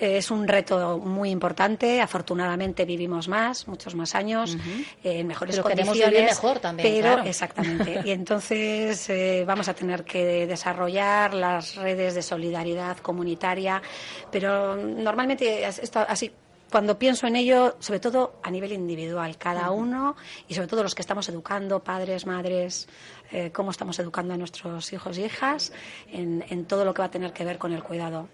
es 0.00 0.30
un 0.30 0.46
reto 0.46 0.98
muy 0.98 1.30
importante. 1.30 2.00
Afortunadamente 2.00 2.84
vivimos 2.84 3.28
más, 3.28 3.66
muchos 3.66 3.94
más 3.94 4.14
años, 4.14 4.56
en 5.02 5.26
mejores 5.26 5.56
pero 5.56 5.68
condiciones. 5.68 6.22
mejor 6.22 6.58
también. 6.60 7.02
Pero, 7.02 7.22
exactamente. 7.24 8.02
y 8.04 8.10
entonces 8.10 9.08
eh, 9.10 9.44
vamos 9.46 9.68
a 9.68 9.74
tener 9.74 10.04
que 10.04 10.46
desarrollar 10.46 11.34
las 11.34 11.74
redes 11.76 12.14
de 12.14 12.22
solidaridad 12.22 12.98
comunitaria. 12.98 13.82
Pero 14.30 14.76
normalmente 14.76 15.66
esto 15.66 16.04
así 16.06 16.30
cuando 16.70 16.98
pienso 16.98 17.26
en 17.26 17.36
ello, 17.36 17.76
sobre 17.78 18.00
todo 18.00 18.40
a 18.42 18.50
nivel 18.50 18.72
individual, 18.72 19.38
cada 19.38 19.70
uno 19.70 20.16
y 20.48 20.54
sobre 20.54 20.68
todo 20.68 20.82
los 20.82 20.94
que 20.94 21.02
estamos 21.02 21.28
educando, 21.28 21.82
padres, 21.82 22.26
madres, 22.26 22.88
eh, 23.30 23.50
cómo 23.52 23.70
estamos 23.70 23.98
educando 23.98 24.34
a 24.34 24.36
nuestros 24.36 24.92
hijos 24.92 25.18
y 25.18 25.24
hijas 25.24 25.72
en, 26.10 26.64
todo 26.64 26.84
lo 26.84 26.94
que 26.94 27.02
va 27.02 27.06
a 27.06 27.10
tener 27.10 27.32
que 27.32 27.44
ver 27.44 27.58
con 27.58 27.72
el 27.72 27.82
cuidado. 27.82 28.28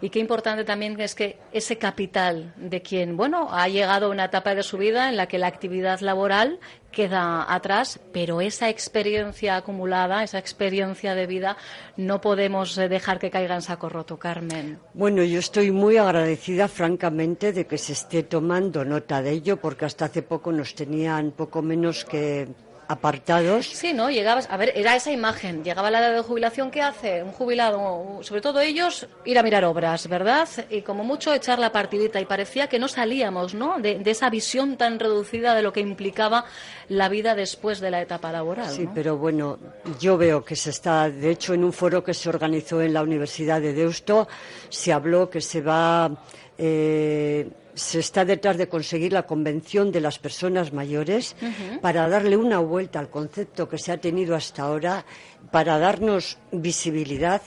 Y 0.00 0.10
qué 0.10 0.20
importante 0.20 0.64
también 0.64 1.00
es 1.00 1.16
que 1.16 1.38
ese 1.52 1.76
capital 1.76 2.54
de 2.56 2.82
quien, 2.82 3.16
bueno, 3.16 3.48
ha 3.50 3.68
llegado 3.68 4.06
a 4.06 4.10
una 4.10 4.26
etapa 4.26 4.54
de 4.54 4.62
su 4.62 4.78
vida 4.78 5.08
en 5.08 5.16
la 5.16 5.26
que 5.26 5.38
la 5.38 5.48
actividad 5.48 5.98
laboral 6.00 6.60
queda 6.92 7.52
atrás, 7.52 7.98
pero 8.12 8.40
esa 8.40 8.68
experiencia 8.68 9.56
acumulada, 9.56 10.22
esa 10.22 10.38
experiencia 10.38 11.16
de 11.16 11.26
vida, 11.26 11.56
no 11.96 12.20
podemos 12.20 12.78
eh, 12.78 12.88
dejar 12.88 13.18
que 13.18 13.30
caiga 13.30 13.56
en 13.56 13.62
saco 13.62 13.88
roto, 13.88 14.16
Carmen. 14.16 14.78
Bueno, 14.94 15.24
yo 15.24 15.40
estoy 15.40 15.72
muy 15.72 15.96
agradecida, 15.96 16.68
francamente, 16.68 17.52
de 17.52 17.66
que 17.66 17.78
se 17.78 17.94
esté 17.94 18.22
tomando 18.22 18.84
nota 18.84 19.20
de 19.22 19.32
ello, 19.32 19.56
porque 19.56 19.84
hasta 19.84 20.04
hace 20.04 20.22
poco 20.22 20.52
nos 20.52 20.76
tenían 20.76 21.32
poco 21.32 21.62
menos 21.62 22.04
que 22.04 22.46
apartados. 22.88 23.66
Sí, 23.66 23.92
¿no? 23.92 24.10
Llegabas, 24.10 24.48
a 24.50 24.56
ver, 24.56 24.72
era 24.74 24.96
esa 24.96 25.10
imagen. 25.10 25.64
Llegaba 25.64 25.90
la 25.90 26.00
edad 26.00 26.14
de 26.14 26.22
jubilación, 26.22 26.70
¿qué 26.70 26.82
hace? 26.82 27.22
Un 27.22 27.32
jubilado, 27.32 28.20
sobre 28.22 28.40
todo 28.40 28.60
ellos, 28.60 29.06
ir 29.24 29.38
a 29.38 29.42
mirar 29.42 29.64
obras, 29.64 30.08
¿verdad? 30.08 30.48
Y 30.70 30.82
como 30.82 31.04
mucho 31.04 31.32
echar 31.32 31.58
la 31.58 31.72
partidita. 31.72 32.20
Y 32.20 32.24
parecía 32.24 32.68
que 32.68 32.78
no 32.78 32.88
salíamos, 32.88 33.54
¿no? 33.54 33.78
De, 33.80 34.02
esa 34.04 34.30
visión 34.30 34.76
tan 34.76 34.98
reducida 34.98 35.54
de 35.54 35.62
lo 35.62 35.72
que 35.72 35.80
implicaba 35.80 36.44
la 36.88 37.08
vida 37.08 37.34
después 37.34 37.80
de 37.80 37.90
la 37.90 38.00
etapa 38.00 38.30
laboral. 38.30 38.70
Sí, 38.70 38.88
pero 38.94 39.16
bueno, 39.16 39.58
yo 39.98 40.16
veo 40.16 40.44
que 40.44 40.56
se 40.56 40.70
está, 40.70 41.10
de 41.10 41.30
hecho, 41.30 41.54
en 41.54 41.64
un 41.64 41.72
foro 41.72 42.04
que 42.04 42.14
se 42.14 42.28
organizó 42.28 42.80
en 42.80 42.92
la 42.92 43.02
Universidad 43.02 43.60
de 43.60 43.72
Deusto, 43.72 44.28
se 44.68 44.92
habló 44.92 45.28
que 45.30 45.40
se 45.40 45.60
va. 45.60 46.10
Eh, 46.56 47.48
se 47.74 47.98
está 47.98 48.24
detrás 48.24 48.56
de 48.56 48.68
conseguir 48.68 49.12
la 49.12 49.26
convención 49.26 49.92
de 49.92 50.00
las 50.00 50.18
personas 50.18 50.72
mayores 50.72 51.36
para 51.80 52.08
darle 52.08 52.36
una 52.36 52.58
vuelta 52.58 52.98
al 52.98 53.10
concepto 53.10 53.68
que 53.68 53.78
se 53.78 53.92
ha 53.92 53.98
tenido 53.98 54.34
hasta 54.34 54.62
ahora, 54.62 55.04
para 55.50 55.78
darnos 55.78 56.38
visibilidad, 56.52 57.42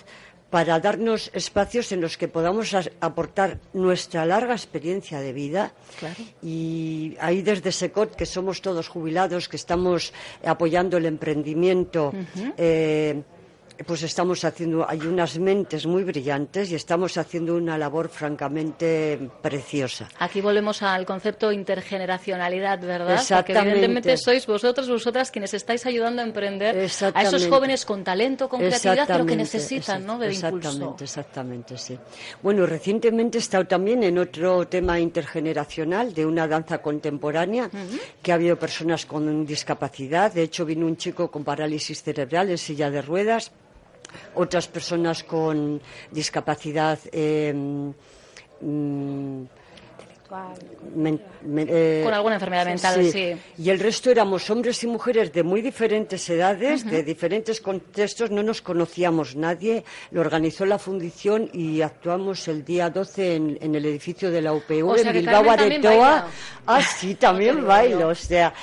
para 0.49 0.79
darnos 0.79 1.29
espacios 1.33 1.91
en 1.91 1.99
los 1.99 2.17
que 2.17 2.27
podamos 2.27 2.73
aportar 3.01 3.59
nuestra 3.73 4.25
larga 4.25 4.53
experiencia 4.53 5.19
de 5.19 5.33
vida. 5.33 5.73
Y 6.41 7.15
ahí 7.19 7.41
desde 7.41 7.71
SECOT, 7.71 8.15
que 8.15 8.25
somos 8.25 8.61
todos 8.61 8.87
jubilados, 8.87 9.49
que 9.49 9.57
estamos 9.57 10.13
apoyando 10.45 10.97
el 10.97 11.05
emprendimiento, 11.05 12.13
pues 13.85 14.03
estamos 14.03 14.43
haciendo, 14.43 14.87
hay 14.87 14.99
unas 15.01 15.37
mentes 15.39 15.85
muy 15.85 16.03
brillantes 16.03 16.71
y 16.71 16.75
estamos 16.75 17.17
haciendo 17.17 17.55
una 17.55 17.77
labor 17.77 18.09
francamente 18.09 19.29
preciosa. 19.41 20.09
Aquí 20.19 20.41
volvemos 20.41 20.81
al 20.81 21.05
concepto 21.05 21.51
intergeneracionalidad, 21.51 22.79
¿verdad? 22.79 23.23
Porque 23.29 23.53
evidentemente 23.53 24.17
sois 24.17 24.45
vosotros, 24.47 24.89
vosotras 24.89 25.31
quienes 25.31 25.53
estáis 25.53 25.85
ayudando 25.85 26.21
a 26.21 26.25
emprender 26.25 26.77
a 27.13 27.21
esos 27.21 27.47
jóvenes 27.47 27.85
con 27.85 28.03
talento, 28.03 28.49
con 28.49 28.59
creatividad, 28.59 29.07
pero 29.07 29.25
que 29.25 29.35
necesitan, 29.35 30.05
¿no? 30.05 30.17
De 30.17 30.29
exactamente, 30.29 31.03
exactamente, 31.03 31.77
sí. 31.77 31.97
Bueno, 32.41 32.65
recientemente 32.65 33.37
he 33.37 33.41
estado 33.41 33.65
también 33.65 34.03
en 34.03 34.17
otro 34.17 34.67
tema 34.67 34.99
intergeneracional 34.99 36.13
de 36.13 36.25
una 36.25 36.47
danza 36.47 36.79
contemporánea, 36.79 37.69
que 38.21 38.31
ha 38.31 38.35
habido 38.35 38.57
personas 38.57 39.05
con 39.05 39.45
discapacidad. 39.45 40.33
De 40.33 40.43
hecho, 40.43 40.65
vino 40.65 40.85
un 40.85 40.97
chico 40.97 41.29
con 41.29 41.43
parálisis 41.43 42.01
cerebral 42.01 42.49
en 42.49 42.57
silla 42.57 42.89
de 42.89 43.01
ruedas 43.01 43.51
otras 44.35 44.67
personas 44.67 45.23
con 45.23 45.81
discapacidad 46.11 46.99
eh, 47.11 47.53
mm, 48.61 49.43
eh, 50.29 52.01
con 52.03 52.13
alguna 52.13 52.35
enfermedad 52.35 52.65
mental, 52.65 53.03
sí. 53.11 53.35
Y 53.57 53.69
el 53.69 53.79
resto 53.79 54.11
éramos 54.11 54.49
hombres 54.49 54.83
y 54.83 54.87
mujeres 54.87 55.31
de 55.31 55.43
muy 55.43 55.61
diferentes 55.61 56.29
edades, 56.29 56.85
de 56.85 57.03
diferentes 57.03 57.61
contextos, 57.61 58.31
no 58.31 58.43
nos 58.43 58.61
conocíamos 58.61 59.35
nadie. 59.35 59.83
Lo 60.11 60.21
organizó 60.21 60.65
la 60.65 60.77
fundición 60.77 61.49
y 61.53 61.81
actuamos 61.81 62.47
el 62.47 62.63
día 62.63 62.89
12 62.89 63.35
en, 63.35 63.75
el 63.75 63.85
edificio 63.85 64.31
de 64.31 64.41
la 64.41 64.53
UPU 64.53 64.95
en 64.95 65.13
Bilbao 65.13 65.49
Aretoa. 65.49 66.27
Ah, 66.65 66.81
sí, 66.81 67.15
también 67.15 67.65
bailo, 67.65 68.09
o 68.09 68.15
sea. 68.15 68.53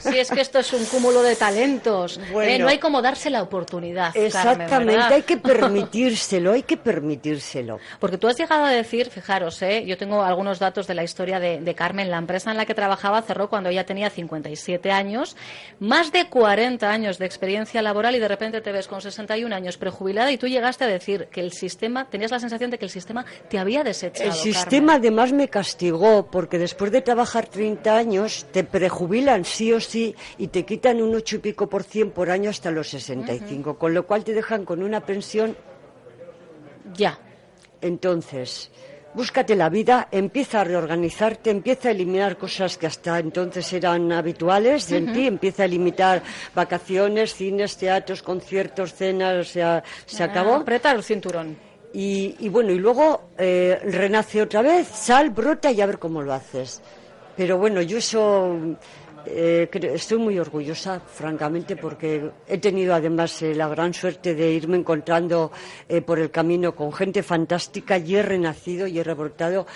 Sí, 0.00 0.18
es 0.18 0.30
que 0.30 0.40
esto 0.40 0.58
es 0.58 0.72
un 0.72 0.84
cúmulo 0.84 1.22
de 1.22 1.34
talentos. 1.34 2.20
¿eh? 2.42 2.58
no 2.58 2.68
hay 2.68 2.78
como 2.78 3.00
darse 3.00 3.30
la 3.30 3.42
oportunidad. 3.42 4.14
Exactamente, 4.16 5.14
hay 5.14 5.22
que 5.22 5.36
permitírselo, 5.38 6.52
hay 6.52 6.62
que 6.62 6.76
permitírselo. 6.76 7.80
Porque 7.98 8.18
tú 8.18 8.28
has 8.28 8.36
llegado 8.36 8.64
a 8.64 8.70
decir, 8.70 9.08
fijaros, 9.08 9.62
¿eh? 9.62 9.84
yo 9.86 9.96
tengo 9.96 10.22
algunos 10.22 10.58
datos 10.58 10.75
de 10.84 10.94
la 10.94 11.02
historia 11.02 11.40
de, 11.40 11.74
Carmen. 11.74 12.10
La 12.10 12.18
empresa 12.18 12.50
en 12.50 12.58
la 12.58 12.66
que 12.66 12.74
trabajaba 12.74 13.22
cerró 13.22 13.48
cuando 13.48 13.70
ella 13.70 13.86
tenía 13.86 14.10
57 14.10 14.90
años, 14.90 15.36
más 15.80 16.12
de 16.12 16.28
40 16.28 16.90
años 16.90 17.18
de 17.18 17.24
experiencia 17.24 17.80
laboral 17.80 18.14
y 18.14 18.18
de 18.18 18.28
repente 18.28 18.60
te 18.60 18.72
ves 18.72 18.86
con 18.86 19.00
61 19.00 19.54
años 19.54 19.78
prejubilada 19.78 20.30
y 20.30 20.38
tú 20.38 20.46
llegaste 20.46 20.84
a 20.84 20.86
decir 20.86 21.28
que 21.30 21.40
el 21.40 21.52
sistema, 21.52 22.04
tenías 22.10 22.30
la 22.30 22.40
sensación 22.40 22.70
de 22.70 22.78
que 22.78 22.84
el 22.84 22.90
sistema 22.90 23.24
te 23.48 23.58
había 23.58 23.82
desechado. 23.82 24.28
El 24.28 24.36
sistema 24.36 24.94
además 24.94 25.32
me 25.32 25.48
castigó 25.48 26.26
porque 26.30 26.58
después 26.58 26.92
de 26.92 27.00
trabajar 27.00 27.46
30 27.46 27.96
años 27.96 28.46
te 28.52 28.64
prejubilan 28.64 29.44
sí 29.44 29.72
o 29.72 29.80
sí 29.80 30.14
y 30.36 30.48
te 30.48 30.66
quitan 30.66 31.00
un 31.00 31.14
8 31.14 31.36
y 31.36 31.38
pico 31.38 31.68
por 31.68 31.82
cien 31.82 32.10
por 32.10 32.30
año 32.30 32.50
hasta 32.50 32.70
los 32.70 32.88
65, 32.88 33.78
con 33.78 33.94
lo 33.94 34.06
cual 34.06 34.24
te 34.24 34.34
dejan 34.34 34.64
con 34.64 34.82
una 34.82 35.00
pensión 35.00 35.56
ya. 36.94 37.18
Entonces, 37.80 38.70
búscate 39.16 39.56
la 39.56 39.70
vida, 39.70 40.08
empieza 40.10 40.60
a 40.60 40.64
reorganizarte, 40.64 41.48
empieza 41.50 41.88
a 41.88 41.92
eliminar 41.92 42.36
cosas 42.36 42.76
que 42.76 42.86
hasta 42.86 43.18
entonces 43.18 43.72
eran 43.72 44.12
habituales 44.12 44.92
en 44.92 45.10
ti, 45.14 45.26
empieza 45.26 45.64
a 45.64 45.66
limitar 45.66 46.22
vacaciones, 46.54 47.34
cines, 47.34 47.78
teatros, 47.78 48.22
conciertos, 48.22 48.92
cenas, 48.92 49.34
o 49.38 49.44
sea, 49.50 49.82
se 50.04 50.22
ah, 50.22 50.26
acabó. 50.26 50.54
Apretar 50.56 50.96
el 50.96 51.02
cinturón. 51.02 51.56
Y, 51.94 52.50
bueno, 52.50 52.72
y 52.72 52.78
luego 52.78 53.30
eh, 53.38 53.80
renace 53.84 54.42
otra 54.42 54.60
vez, 54.60 54.86
sal, 54.86 55.30
brota 55.30 55.72
y 55.72 55.80
a 55.80 55.86
ver 55.86 55.98
cómo 55.98 56.20
lo 56.20 56.34
haces. 56.34 56.82
Pero 57.34 57.56
bueno, 57.56 57.80
yo 57.80 57.96
eso 57.96 58.54
eh, 59.26 59.68
estoy 59.72 60.18
muy 60.18 60.38
orgullosa, 60.38 61.00
francamente, 61.00 61.76
porque 61.76 62.30
he 62.46 62.58
tenido 62.58 62.94
además 62.94 63.42
eh, 63.42 63.54
la 63.54 63.68
gran 63.68 63.92
suerte 63.92 64.34
de 64.34 64.52
irme 64.52 64.76
encontrando 64.76 65.52
eh, 65.88 66.00
por 66.00 66.18
el 66.18 66.30
camino 66.30 66.74
con 66.74 66.92
gente 66.92 67.22
fantástica. 67.22 67.98
Y 67.98 68.16
he 68.16 68.22
renacido 68.22 68.86
y 68.86 68.98
he 68.98 69.04
revoltado 69.04 69.66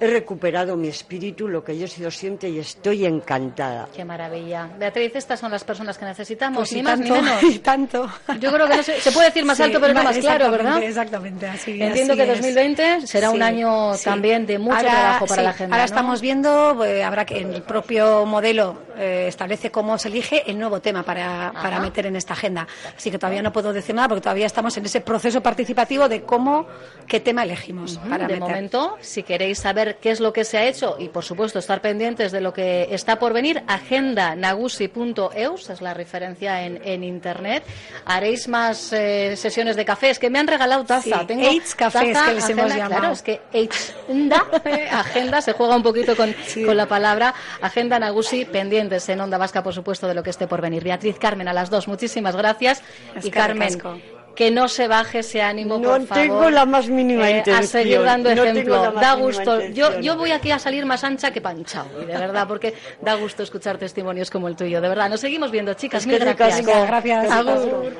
he 0.00 0.06
recuperado 0.06 0.76
mi 0.76 0.88
espíritu, 0.88 1.48
lo 1.48 1.62
que 1.64 1.76
yo 1.78 1.84
he 1.86 1.88
sido 1.88 2.10
siempre 2.10 2.48
y 2.48 2.58
estoy 2.58 3.06
encantada. 3.06 3.88
Qué 3.94 4.04
maravilla. 4.04 4.68
Beatriz, 4.78 5.12
estas 5.16 5.40
son 5.40 5.50
las 5.50 5.64
personas 5.64 5.96
que 5.98 6.04
necesitamos, 6.04 6.58
Pues 6.58 6.72
ni 6.72 6.80
y 6.80 6.82
más 6.82 6.98
ni 6.98 7.10
menos. 7.10 7.42
y 7.42 7.58
tanto. 7.60 8.08
Yo 8.40 8.52
creo 8.52 8.68
que 8.68 8.76
no 8.76 8.82
se, 8.82 9.00
se 9.00 9.12
puede 9.12 9.26
decir 9.28 9.44
más 9.44 9.56
Sí, 9.56 9.62
alto, 9.62 9.80
pero 9.80 9.94
no 9.94 10.02
más 10.02 10.18
claro, 10.18 10.50
¿verdad? 10.50 10.82
Exactamente, 10.82 11.46
así 11.46 11.80
Entiendo 11.80 12.12
así 12.12 12.22
que 12.22 12.32
es. 12.32 12.38
2020 12.38 13.06
será 13.06 13.30
un 13.30 13.42
año 13.42 13.94
sí. 13.94 14.04
también 14.04 14.46
de 14.46 14.58
mucho 14.58 14.76
Ahora, 14.76 14.90
trabajo 14.90 15.26
para 15.26 15.42
la 15.42 15.50
agenda. 15.50 15.74
Ahora 15.76 15.84
¿no? 15.84 15.86
estamos 15.86 16.20
viendo, 16.20 16.84
eh, 16.84 17.02
habrá 17.02 17.24
que 17.24 17.38
el 17.38 17.62
propio 17.62 18.26
modelo 18.26 18.82
eh, 18.98 19.26
establece 19.28 19.70
cómo 19.70 19.96
se 19.98 20.08
elige 20.08 20.42
el 20.50 20.58
nuevo 20.58 20.80
tema 20.80 21.02
para, 21.02 21.52
para 21.52 21.80
meter 21.80 22.06
en 22.06 22.16
esta 22.16 22.34
agenda. 22.34 22.66
Así 22.96 23.10
que 23.10 23.18
todavía 23.18 23.42
no 23.42 23.52
puedo 23.52 23.72
decir 23.72 23.94
nada 23.94 24.08
porque 24.08 24.22
todavía 24.22 24.46
estamos 24.46 24.76
en 24.76 24.84
ese 24.84 25.00
proceso 25.00 25.40
participativo 25.42 26.08
de 26.08 26.22
cómo, 26.22 26.66
qué 27.06 27.20
tema 27.20 27.44
elegimos 27.44 27.98
para 28.10 28.26
de 28.26 28.34
meter. 28.34 28.40
momento, 28.40 28.96
si 29.00 29.22
queréis 29.22 29.58
saber 29.58 29.85
qué 29.94 30.10
es 30.10 30.20
lo 30.20 30.32
que 30.32 30.44
se 30.44 30.58
ha 30.58 30.66
hecho 30.66 30.96
y, 30.98 31.08
por 31.08 31.24
supuesto, 31.24 31.58
estar 31.58 31.80
pendientes 31.80 32.32
de 32.32 32.40
lo 32.40 32.52
que 32.52 32.88
está 32.90 33.18
por 33.18 33.32
venir, 33.32 33.62
agendanagusi.eus 33.66 35.70
es 35.70 35.80
la 35.80 35.94
referencia 35.94 36.64
en, 36.64 36.80
en 36.84 37.04
Internet. 37.04 37.64
Haréis 38.04 38.48
más 38.48 38.92
eh, 38.92 39.36
sesiones 39.36 39.76
de 39.76 39.84
cafés 39.84 40.18
que 40.18 40.30
me 40.30 40.38
han 40.38 40.46
regalado 40.46 40.84
taza. 40.84 41.20
Sí, 41.20 41.26
Tengo 41.26 41.48
cafés, 41.76 42.12
taza, 42.12 42.28
que 42.28 42.34
les 42.34 42.48
hemos 42.48 42.66
agenda, 42.66 42.76
llamado. 42.76 43.00
Claro, 43.00 43.14
es 43.14 43.22
que 43.22 43.40
agenda, 43.52 44.46
agenda, 44.90 45.40
se 45.40 45.52
juega 45.52 45.76
un 45.76 45.82
poquito 45.82 46.16
con, 46.16 46.34
con 46.64 46.76
la 46.76 46.86
palabra. 46.86 47.34
Agenda 47.60 47.98
Nagusi, 47.98 48.44
pendientes 48.44 49.08
en 49.08 49.20
Onda 49.20 49.38
Vasca, 49.38 49.62
por 49.62 49.74
supuesto, 49.74 50.08
de 50.08 50.14
lo 50.14 50.22
que 50.22 50.30
esté 50.30 50.46
por 50.46 50.60
venir. 50.60 50.84
Beatriz 50.84 51.18
Carmen, 51.18 51.48
a 51.48 51.52
las 51.52 51.70
dos, 51.70 51.88
muchísimas 51.88 52.36
gracias. 52.36 52.82
Es 53.14 53.24
y 53.24 53.30
Carmen, 53.30 53.68
ricasco. 53.68 54.15
Que 54.36 54.50
no 54.52 54.68
se 54.68 54.86
baje 54.86 55.20
ese 55.20 55.42
ánimo, 55.42 55.78
No 55.78 55.88
por 55.90 56.06
favor. 56.06 56.22
tengo 56.22 56.50
la 56.50 56.64
más 56.66 56.88
mínima 56.88 57.28
Eh, 57.28 57.38
intención. 57.38 57.64
A 57.64 57.66
seguir 57.66 58.02
dando 58.02 58.30
ejemplo. 58.30 58.92
Da 58.92 59.14
gusto. 59.14 59.60
Yo, 59.68 59.98
yo 60.00 60.16
voy 60.16 60.30
aquí 60.30 60.50
a 60.52 60.58
salir 60.58 60.84
más 60.86 61.02
ancha 61.02 61.32
que 61.32 61.40
panchao, 61.40 61.86
y 62.02 62.04
de 62.04 62.12
verdad, 62.16 62.46
porque 62.46 62.74
da 63.00 63.14
gusto 63.14 63.42
escuchar 63.42 63.78
testimonios 63.78 64.30
como 64.30 64.46
el 64.48 64.54
tuyo. 64.54 64.80
De 64.80 64.88
verdad, 64.88 65.08
nos 65.10 65.20
seguimos 65.20 65.50
viendo, 65.50 65.74
chicas. 65.74 66.02
Es 66.02 66.06
Mil 66.06 66.18
gracias. 66.18 66.64
gracias. 66.64 67.30
Agur. 67.32 67.96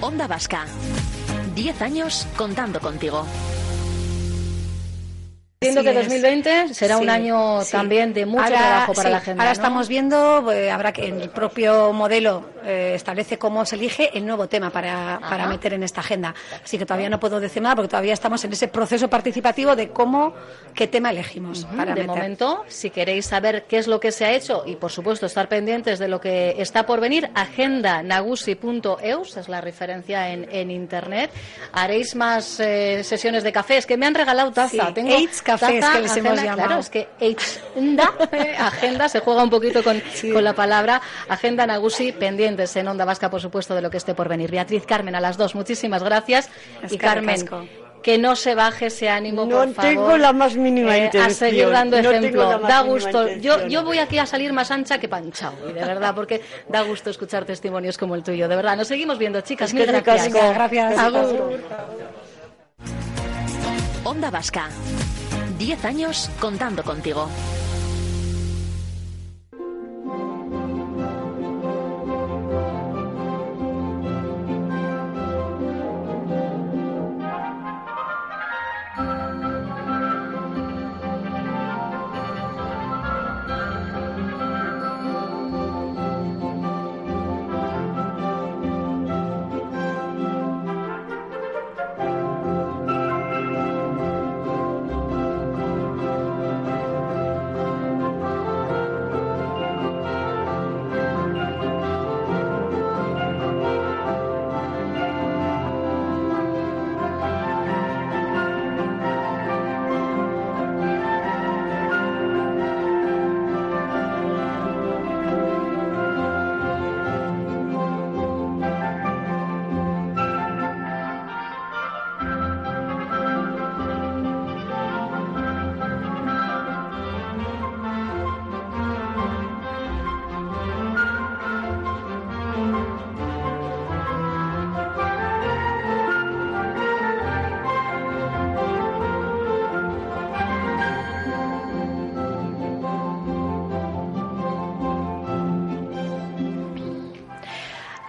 Onda 0.00 0.26
Vasca. 0.26 0.64
10 1.54 1.82
años 1.82 2.26
contando 2.36 2.80
contigo. 2.80 3.26
Entiendo 5.62 5.82
que 5.82 5.90
es. 5.90 6.08
2020 6.08 6.72
será 6.72 6.96
un 6.96 7.10
año 7.10 7.60
sí. 7.60 7.72
también 7.72 8.14
de 8.14 8.24
mucho 8.24 8.44
Ahora, 8.44 8.56
trabajo 8.56 8.94
para 8.94 9.08
sí, 9.08 9.12
la 9.12 9.18
agenda. 9.18 9.42
Ahora 9.42 9.50
¿no? 9.50 9.52
estamos 9.52 9.88
viendo, 9.88 10.52
eh, 10.52 10.70
habrá 10.70 10.90
que 10.90 11.08
en 11.08 11.20
el 11.20 11.28
propio 11.28 11.92
modelo 11.92 12.48
eh, 12.64 12.92
establece 12.94 13.38
cómo 13.38 13.66
se 13.66 13.76
elige 13.76 14.08
el 14.16 14.24
nuevo 14.24 14.48
tema 14.48 14.70
para, 14.70 15.20
para 15.20 15.46
meter 15.48 15.74
en 15.74 15.82
esta 15.82 16.00
agenda. 16.00 16.34
Así 16.64 16.78
que 16.78 16.86
todavía 16.86 17.10
no 17.10 17.20
puedo 17.20 17.38
decir 17.40 17.62
nada 17.62 17.76
porque 17.76 17.90
todavía 17.90 18.14
estamos 18.14 18.42
en 18.42 18.54
ese 18.54 18.68
proceso 18.68 19.10
participativo 19.10 19.76
de 19.76 19.90
cómo, 19.90 20.32
qué 20.74 20.86
tema 20.86 21.10
elegimos 21.10 21.66
para 21.66 21.92
de 21.94 22.00
meter. 22.00 22.06
momento, 22.06 22.64
si 22.66 22.88
queréis 22.88 23.26
saber 23.26 23.66
qué 23.68 23.76
es 23.76 23.86
lo 23.86 24.00
que 24.00 24.12
se 24.12 24.24
ha 24.24 24.32
hecho 24.32 24.62
y, 24.64 24.76
por 24.76 24.90
supuesto, 24.90 25.26
estar 25.26 25.46
pendientes 25.46 25.98
de 25.98 26.08
lo 26.08 26.22
que 26.22 26.54
está 26.56 26.86
por 26.86 27.00
venir, 27.00 27.28
agendanagusi.eus 27.34 29.36
es 29.36 29.48
la 29.50 29.60
referencia 29.60 30.30
en, 30.30 30.48
en 30.50 30.70
Internet. 30.70 31.30
Haréis 31.72 32.16
más 32.16 32.58
eh, 32.60 33.04
sesiones 33.04 33.44
de 33.44 33.52
cafés 33.52 33.84
que 33.84 33.98
me 33.98 34.06
han 34.06 34.14
regalado 34.14 34.52
taza. 34.52 34.94
Tengo 34.94 35.10
cafés, 35.58 35.80
taza, 35.80 35.92
que 35.94 36.02
les 36.02 36.16
hemos 36.16 36.32
agenda, 36.32 36.44
llamado. 36.44 36.66
Claro, 36.68 36.80
es 36.80 36.90
que 36.90 37.08
agenda, 37.74 38.12
eh, 38.32 38.56
agenda, 38.58 39.08
se 39.08 39.20
juega 39.20 39.42
un 39.42 39.50
poquito 39.50 39.82
con, 39.82 40.02
con 40.32 40.44
la 40.44 40.54
palabra. 40.54 41.00
Agenda 41.28 41.66
Nagusi, 41.66 42.12
pendientes 42.12 42.74
en 42.76 42.88
Onda 42.88 43.04
Vasca, 43.04 43.30
por 43.30 43.40
supuesto, 43.40 43.74
de 43.74 43.82
lo 43.82 43.90
que 43.90 43.96
esté 43.96 44.14
por 44.14 44.28
venir. 44.28 44.50
Beatriz 44.50 44.84
Carmen, 44.86 45.14
a 45.14 45.20
las 45.20 45.36
dos, 45.36 45.54
muchísimas 45.54 46.02
gracias. 46.02 46.48
Es 46.82 46.92
y 46.92 46.98
Carmen, 46.98 47.48
que 48.02 48.16
no 48.16 48.34
se 48.34 48.54
baje 48.54 48.86
ese 48.86 49.10
ánimo, 49.10 49.44
No 49.44 49.56
por 49.58 49.74
favor. 49.74 49.90
tengo 49.90 50.16
la 50.16 50.32
más 50.32 50.56
mínima 50.56 50.96
Eh, 50.96 51.04
intención. 51.04 51.30
A 51.30 51.34
seguir 51.34 51.68
dando 51.70 52.00
No 52.00 52.10
ejemplo. 52.10 52.58
Da 52.60 52.80
gusto. 52.80 53.28
Yo, 53.36 53.84
voy 53.84 53.98
aquí 53.98 54.18
a 54.18 54.24
salir 54.24 54.52
más 54.54 54.70
ancha 54.70 54.98
que 54.98 55.06
panchao, 55.08 55.52
de 55.66 55.72
verdad, 55.74 56.14
porque 56.14 56.40
da 56.68 56.80
gusto 56.82 57.10
escuchar 57.10 57.44
testimonios 57.44 57.98
como 57.98 58.14
el 58.14 58.22
tuyo. 58.22 58.48
De 58.48 58.56
verdad, 58.56 58.76
nos 58.76 58.88
seguimos 58.88 59.18
viendo, 59.18 59.40
chicas. 59.42 59.68
Es 59.68 59.74
Mil 59.74 59.84
gracias. 59.86 60.32
gracias. 60.32 60.98
Agur. 60.98 61.60
Onda 64.04 64.30
Vasca. 64.30 64.70
10 65.60 65.84
años 65.84 66.30
contando 66.40 66.82
contigo. 66.82 67.28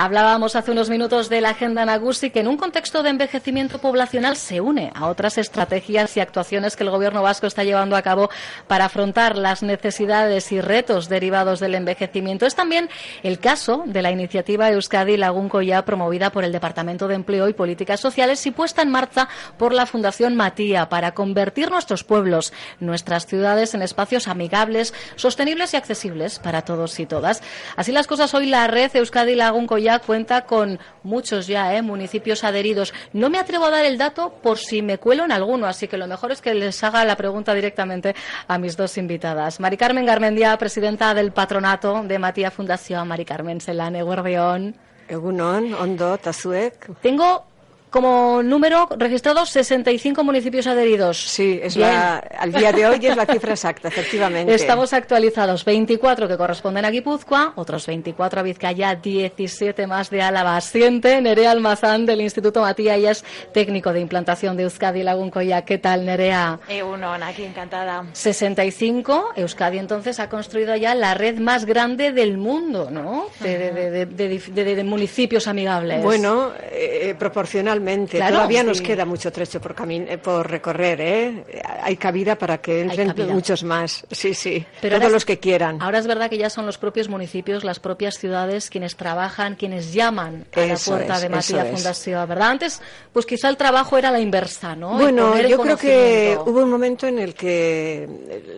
Hablábamos 0.04 0.56
hace 0.56 0.72
unos 0.72 0.90
minutos 0.90 1.30
de 1.30 1.42
la 1.42 1.52
Agenda 1.52 1.86
Nagusi, 1.86 2.32
que 2.32 2.40
en 2.40 2.48
un 2.48 2.58
contexto 2.58 3.04
de 3.04 3.12
envejecimiento 3.12 3.78
poblacional 3.78 4.36
se 4.36 4.60
une 4.60 4.92
a 4.96 5.06
otras 5.06 5.38
estrategias 5.38 6.18
y 6.18 6.20
actuaciones 6.20 6.76
que 6.76 6.84
el 6.84 6.90
Gobierno 6.90 7.22
vasco 7.22 7.46
está 7.46 7.64
llevando 7.64 7.96
a 7.96 8.02
cabo 8.02 8.32
para 8.66 8.86
afrontar 8.86 9.38
las 9.38 9.62
necesidades 9.62 10.52
y 10.52 10.60
retos 10.60 11.08
derivados 11.08 11.60
del 11.60 11.76
envejecimiento. 11.76 12.48
Es 12.48 12.56
también 12.56 12.90
el 13.22 13.38
caso 13.38 13.84
de 13.86 14.02
la 14.02 14.10
iniciativa 14.10 14.72
Euskadi 14.72 15.18
Lagunco 15.18 15.62
ya 15.62 15.86
promovida 15.86 16.32
por 16.32 16.46
el 16.46 16.52
Departamento 16.52 17.08
de 17.08 17.14
Empleo 17.14 17.48
y 17.48 17.54
Políticas 17.54 18.00
Sociales 18.00 18.44
y 18.48 18.50
puesta 18.50 18.82
en 18.82 18.90
marcha 18.90 19.30
por 19.60 19.72
la 19.72 19.86
Fundación 19.86 20.36
Matía 20.36 20.90
para 20.90 21.12
convertir 21.12 21.70
nuestros 21.70 22.04
pueblos, 22.04 22.54
nuestras 22.80 23.28
ciudades 23.28 23.76
en 23.76 23.84
espacios 23.84 24.28
amigables, 24.28 24.96
sostenibles 25.16 25.76
y 25.76 25.78
accesibles 25.78 26.40
para 26.40 26.64
todos 26.64 27.00
y 27.00 27.06
todas. 27.06 27.44
Así 27.76 27.92
las 27.92 28.08
cosas 28.08 28.34
hoy 28.34 28.48
la 28.48 28.66
red 28.66 28.90
Euskadi 28.96 29.36
Lagunco 29.36 29.78
cuenta 30.00 30.46
con 30.46 30.80
muchos 31.04 31.48
ya 31.48 31.76
¿eh? 31.76 31.82
municipios 31.82 32.44
adheridos. 32.44 32.94
No 33.14 33.30
me 33.30 33.40
atrevo 33.40 33.66
a 33.66 33.70
dar 33.70 33.86
el 33.86 33.98
dato 33.98 34.34
por 34.42 34.58
si 34.58 34.82
me 34.82 34.98
cuelo 34.98 35.26
en 35.26 35.32
alguno, 35.32 35.68
así 35.68 35.88
que 35.88 35.98
lo 35.98 36.08
mejor 36.08 36.32
es 36.32 36.42
que 36.42 36.54
les 36.54 36.84
haga 36.84 37.06
la 37.06 37.16
pregunta 37.16 37.54
directamente 37.54 38.16
a 38.48 38.58
mis 38.58 38.78
dos 38.78 38.98
invitadas. 38.98 39.60
Mari 39.60 39.78
Carmen 39.78 40.06
Garmendia, 40.06 40.58
presidenta 40.58 41.14
del 41.14 41.32
patronato 41.32 42.04
de 42.04 42.20
Matía 42.20 42.52
Fundación. 42.52 43.08
Mari 43.08 43.26
Carmen 43.26 43.62
Selane, 43.62 44.04
Guardión. 44.04 44.76
Egunon, 45.08 45.74
ondo, 45.74 46.18
tazuek. 46.18 47.02
Tengo 47.02 47.51
como 47.92 48.42
número 48.42 48.88
registrado 48.98 49.46
65 49.46 50.24
municipios 50.24 50.66
adheridos. 50.66 51.18
Sí, 51.22 51.60
es 51.62 51.76
Bien. 51.76 51.90
la, 51.90 52.18
al 52.18 52.54
día 52.54 52.72
de 52.72 52.88
hoy 52.88 53.06
es 53.06 53.18
la 53.18 53.26
cifra 53.26 53.52
exacta, 53.52 53.90
efectivamente. 53.90 54.56
Estamos 54.56 54.94
actualizados, 54.94 55.66
24 55.66 56.28
que 56.30 56.38
corresponden 56.38 56.86
a 56.86 56.90
Guipúzcoa, 56.90 57.52
otros 57.58 57.86
24 57.86 58.40
a 58.40 58.44
Vizcaya, 58.44 58.96
17 58.96 59.88
más 59.88 60.10
de 60.10 60.22
Álava. 60.22 60.56
Asiente 60.56 61.20
Nerea 61.22 61.52
Almazán 61.52 62.06
del 62.06 62.22
Instituto 62.22 62.62
Matía, 62.62 62.96
ella 62.96 63.12
es 63.12 63.26
técnico 63.54 63.92
de 63.92 64.00
implantación 64.00 64.56
de 64.56 64.64
Euskadi 64.64 65.04
Laguncoya. 65.04 65.64
¿Qué 65.64 65.78
tal, 65.78 66.06
Nerea? 66.06 66.60
Egunon, 66.70 67.22
aquí 67.24 67.44
encantada. 67.44 68.06
65, 68.14 69.34
Euskadi 69.36 69.80
entonces 69.80 70.20
ha 70.22 70.30
construido 70.30 70.78
ya 70.78 70.96
la 70.96 71.14
red 71.14 71.40
más 71.40 71.66
grande 71.66 72.14
del 72.14 72.38
mundo, 72.38 72.90
¿no? 72.90 73.26
De, 73.42 73.58
de- 73.58 73.72
de- 73.74 74.06
de- 74.06 74.06
de- 74.40 74.64
de- 74.64 74.76
de 74.76 74.84
municipios 74.86 75.48
amigables. 75.48 76.02
Bueno, 76.04 76.52
eh, 76.72 77.16
proporcionalmente 77.20 77.81
Totalmente. 77.82 78.20
Todavía 78.20 78.64
nos 78.64 78.82
queda 78.82 79.06
mucho 79.06 79.32
trecho 79.32 79.60
por, 79.60 79.76
eh, 79.90 80.18
por 80.18 80.50
recorrer. 80.50 81.02
¿eh? 81.02 81.62
Hay 81.84 81.98
cabida 81.98 82.38
para 82.38 82.60
que 82.60 82.82
entren 82.82 83.14
muchos 83.32 83.64
más. 83.64 84.06
Sí, 84.12 84.34
sí. 84.34 84.66
Pero 84.82 85.00
todos 85.00 85.12
los 85.12 85.26
que 85.26 85.40
quieran. 85.40 85.82
Ahora 85.82 86.00
es 86.00 86.08
verdad 86.08 86.30
que 86.30 86.38
ya 86.38 86.50
son 86.50 86.66
los 86.66 86.78
propios 86.78 87.10
municipios, 87.10 87.64
las 87.64 87.80
propias 87.80 88.18
ciudades 88.18 88.70
quienes 88.70 88.96
trabajan, 88.96 89.56
quienes 89.56 89.94
llaman 89.94 90.46
a 90.56 90.60
la 90.62 90.76
puerta 90.76 91.20
de 91.20 91.30
Matías 91.30 91.68
Fundación, 91.70 92.28
¿verdad? 92.28 92.50
Antes, 92.50 92.82
pues 93.12 93.26
quizá 93.26 93.50
el 93.50 93.58
trabajo 93.58 93.98
era 93.98 94.12
la 94.12 94.20
inversa, 94.20 94.76
¿no? 94.76 94.98
Bueno, 94.98 95.40
yo 95.42 95.60
creo 95.60 95.78
que 95.78 96.38
hubo 96.46 96.64
un 96.64 96.70
momento 96.70 97.08
en 97.08 97.20
el 97.20 97.34
que 97.34 98.08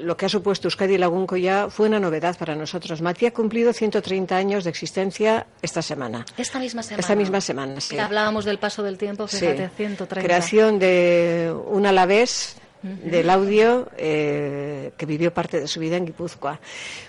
lo 0.01 0.17
que 0.17 0.25
ha 0.25 0.29
supuesto 0.29 0.67
Euskadi 0.67 0.97
Lagunco 0.97 1.38
ya 1.38 1.69
fue 1.69 1.88
una 1.88 1.99
novedad 1.99 2.38
para 2.38 2.55
nosotros. 2.55 3.01
Matías 3.01 3.31
ha 3.31 3.33
cumplido 3.33 3.71
130 3.71 4.36
años 4.36 4.63
de 4.63 4.69
existencia 4.69 5.47
esta 5.62 5.81
semana. 5.81 6.25
Esta 6.38 6.59
misma 6.59 6.83
semana. 6.83 6.99
Esta 6.99 7.15
misma 7.15 7.41
semana, 7.41 7.79
sí. 7.79 7.97
Hablábamos 7.97 8.45
del 8.45 8.59
paso 8.59 8.83
del 8.83 8.97
tiempo, 8.97 9.12
fíjate, 9.15 9.69
130. 9.76 10.21
Creación 10.21 10.80
de 10.80 11.54
un 11.67 11.86
alavés 11.86 12.58
del 12.84 13.30
audio 13.30 13.88
eh, 13.97 14.91
que 14.97 15.06
vivió 15.06 15.34
parte 15.34 15.62
de 15.62 15.67
su 15.67 15.80
vida 15.80 15.95
en 15.95 16.06
Guipúzcoa. 16.06 16.60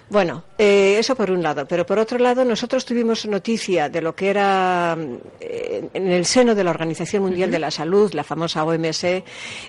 Bueno, 0.08 0.44
eh, 0.56 0.96
eso 0.98 1.16
por 1.16 1.32
un 1.32 1.42
lado, 1.42 1.66
pero 1.66 1.84
por 1.84 1.98
otro 1.98 2.18
lado 2.18 2.44
nosotros 2.44 2.84
tuvimos 2.84 3.26
noticia 3.26 3.88
de 3.88 4.00
lo 4.00 4.14
que 4.14 4.30
era 4.30 4.96
eh, 5.40 5.88
en 5.92 6.12
el 6.12 6.24
seno 6.26 6.54
de 6.54 6.62
la 6.62 6.70
Organización 6.70 7.24
Mundial 7.24 7.50
de 7.50 7.58
la 7.58 7.72
Salud, 7.72 8.12
la 8.12 8.22
famosa 8.22 8.64
OMS, 8.64 9.04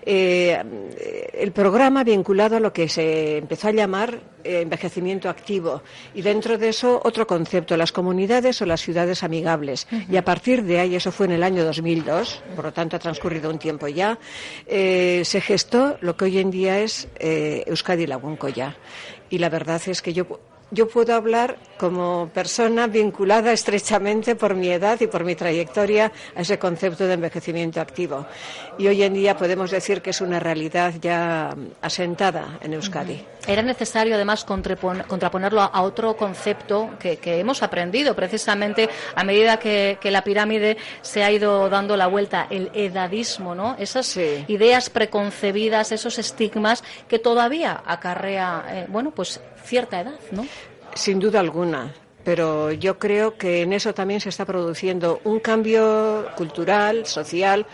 el 0.05 1.51
programa 1.53 2.03
vinculado 2.03 2.57
a 2.57 2.59
lo 2.59 2.71
que 2.71 2.87
se 2.87 3.37
empezó 3.37 3.69
a 3.69 3.71
llamar 3.71 4.34
envejecimiento 4.45 5.29
activo 5.29 5.81
y 6.13 6.21
dentro 6.21 6.57
de 6.57 6.69
eso 6.69 7.01
otro 7.03 7.27
concepto, 7.27 7.75
las 7.77 7.91
comunidades 7.91 8.61
o 8.61 8.65
las 8.65 8.81
ciudades 8.81 9.23
amigables. 9.23 9.87
Y 10.09 10.17
a 10.17 10.23
partir 10.23 10.63
de 10.63 10.79
ahí, 10.79 10.95
eso 10.95 11.11
fue 11.11 11.25
en 11.25 11.33
el 11.33 11.43
año 11.43 11.63
2002, 11.63 12.43
por 12.55 12.65
lo 12.65 12.73
tanto 12.73 12.95
ha 12.95 12.99
transcurrido 12.99 13.49
un 13.49 13.59
tiempo 13.59 13.87
ya, 13.87 14.17
se 14.67 15.41
gestó 15.41 15.97
lo 16.01 16.15
que 16.15 16.25
hoy 16.25 16.39
en 16.39 16.51
día 16.51 16.79
es 16.79 17.07
eh, 17.19 17.63
Euskadi 17.67 18.05
ya 18.55 18.77
Y 19.29 19.37
la 19.37 19.49
verdad 19.49 19.81
es 19.87 20.01
que 20.01 20.13
yo 20.13 20.25
yo 20.71 20.87
puedo 20.87 21.13
hablar 21.13 21.57
como 21.77 22.29
persona 22.33 22.87
vinculada 22.87 23.51
estrechamente 23.51 24.35
por 24.35 24.55
mi 24.55 24.69
edad 24.69 24.99
y 24.99 25.07
por 25.07 25.23
mi 25.23 25.35
trayectoria 25.35 26.11
a 26.35 26.41
ese 26.41 26.57
concepto 26.57 27.05
de 27.05 27.13
envejecimiento 27.13 27.79
activo. 27.79 28.25
Y 28.77 28.87
hoy 28.87 29.03
en 29.03 29.13
día 29.13 29.37
podemos 29.37 29.69
decir 29.69 30.01
que 30.01 30.09
es 30.09 30.21
una 30.21 30.39
realidad 30.39 30.95
ya 30.99 31.55
asentada 31.81 32.59
en 32.61 32.73
Euskadi. 32.73 33.23
Era 33.47 33.61
necesario 33.61 34.15
además 34.15 34.43
contraponerlo 34.43 35.61
a 35.61 35.81
otro 35.81 36.17
concepto 36.17 36.91
que, 36.99 37.19
hemos 37.39 37.61
aprendido 37.63 38.15
precisamente 38.15 38.89
a 39.15 39.23
medida 39.23 39.57
que, 39.57 39.97
la 40.05 40.23
pirámide 40.23 40.77
se 41.01 41.23
ha 41.23 41.31
ido 41.31 41.69
dando 41.69 41.97
la 41.97 42.07
vuelta, 42.07 42.47
el 42.49 42.71
edadismo, 42.73 43.53
¿no? 43.53 43.75
Esas 43.77 44.15
ideas 44.17 44.89
preconcebidas, 44.89 45.91
esos 45.91 46.17
estigmas 46.19 46.83
que 47.07 47.19
todavía 47.19 47.83
acarrea, 47.85 48.65
eh, 48.69 48.85
bueno, 48.87 49.11
pues 49.11 49.41
cierta 49.63 50.01
edad, 50.01 50.19
¿no? 50.31 50.45
Sin 50.93 51.19
duda 51.19 51.39
alguna 51.39 51.93
pero 52.25 52.71
yo 52.71 52.97
creo 52.97 53.37
que 53.37 53.61
en 53.61 53.71
eso 53.71 53.93
también 53.93 54.19
se 54.19 54.29
está 54.29 54.45
produciendo 54.45 55.21
un 55.23 55.39
cambio 55.39 56.25
cultural, 56.35 57.05
social, 57.05 57.67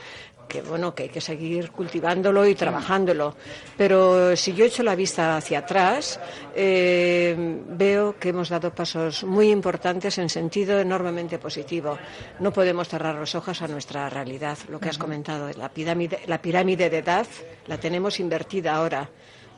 que 0.51 0.61
bueno, 0.61 0.93
que 0.93 1.03
hay 1.03 1.09
que 1.09 1.21
seguir 1.21 1.71
cultivándolo 1.71 2.45
y 2.45 2.55
trabajándolo. 2.55 3.35
Pero 3.77 4.35
si 4.35 4.53
yo 4.53 4.65
echo 4.65 4.83
la 4.83 4.95
vista 4.95 5.37
hacia 5.37 5.59
atrás, 5.59 6.19
eh, 6.53 7.33
veo 7.69 8.19
que 8.19 8.29
hemos 8.29 8.49
dado 8.49 8.75
pasos 8.75 9.23
muy 9.23 9.49
importantes 9.49 10.17
en 10.17 10.27
sentido 10.27 10.77
enormemente 10.77 11.39
positivo. 11.39 11.97
No 12.41 12.51
podemos 12.51 12.89
cerrar 12.89 13.15
los 13.15 13.33
ojos 13.33 13.61
a 13.61 13.67
nuestra 13.69 14.09
realidad. 14.09 14.57
Lo 14.67 14.77
que 14.77 14.89
has 14.89 14.97
comentado, 14.97 15.49
la 15.57 15.69
pirámide, 15.69 16.19
la 16.27 16.41
pirámide 16.41 16.89
de 16.89 16.97
edad 16.97 17.27
la 17.67 17.77
tenemos 17.77 18.19
invertida 18.19 18.75
ahora. 18.75 19.09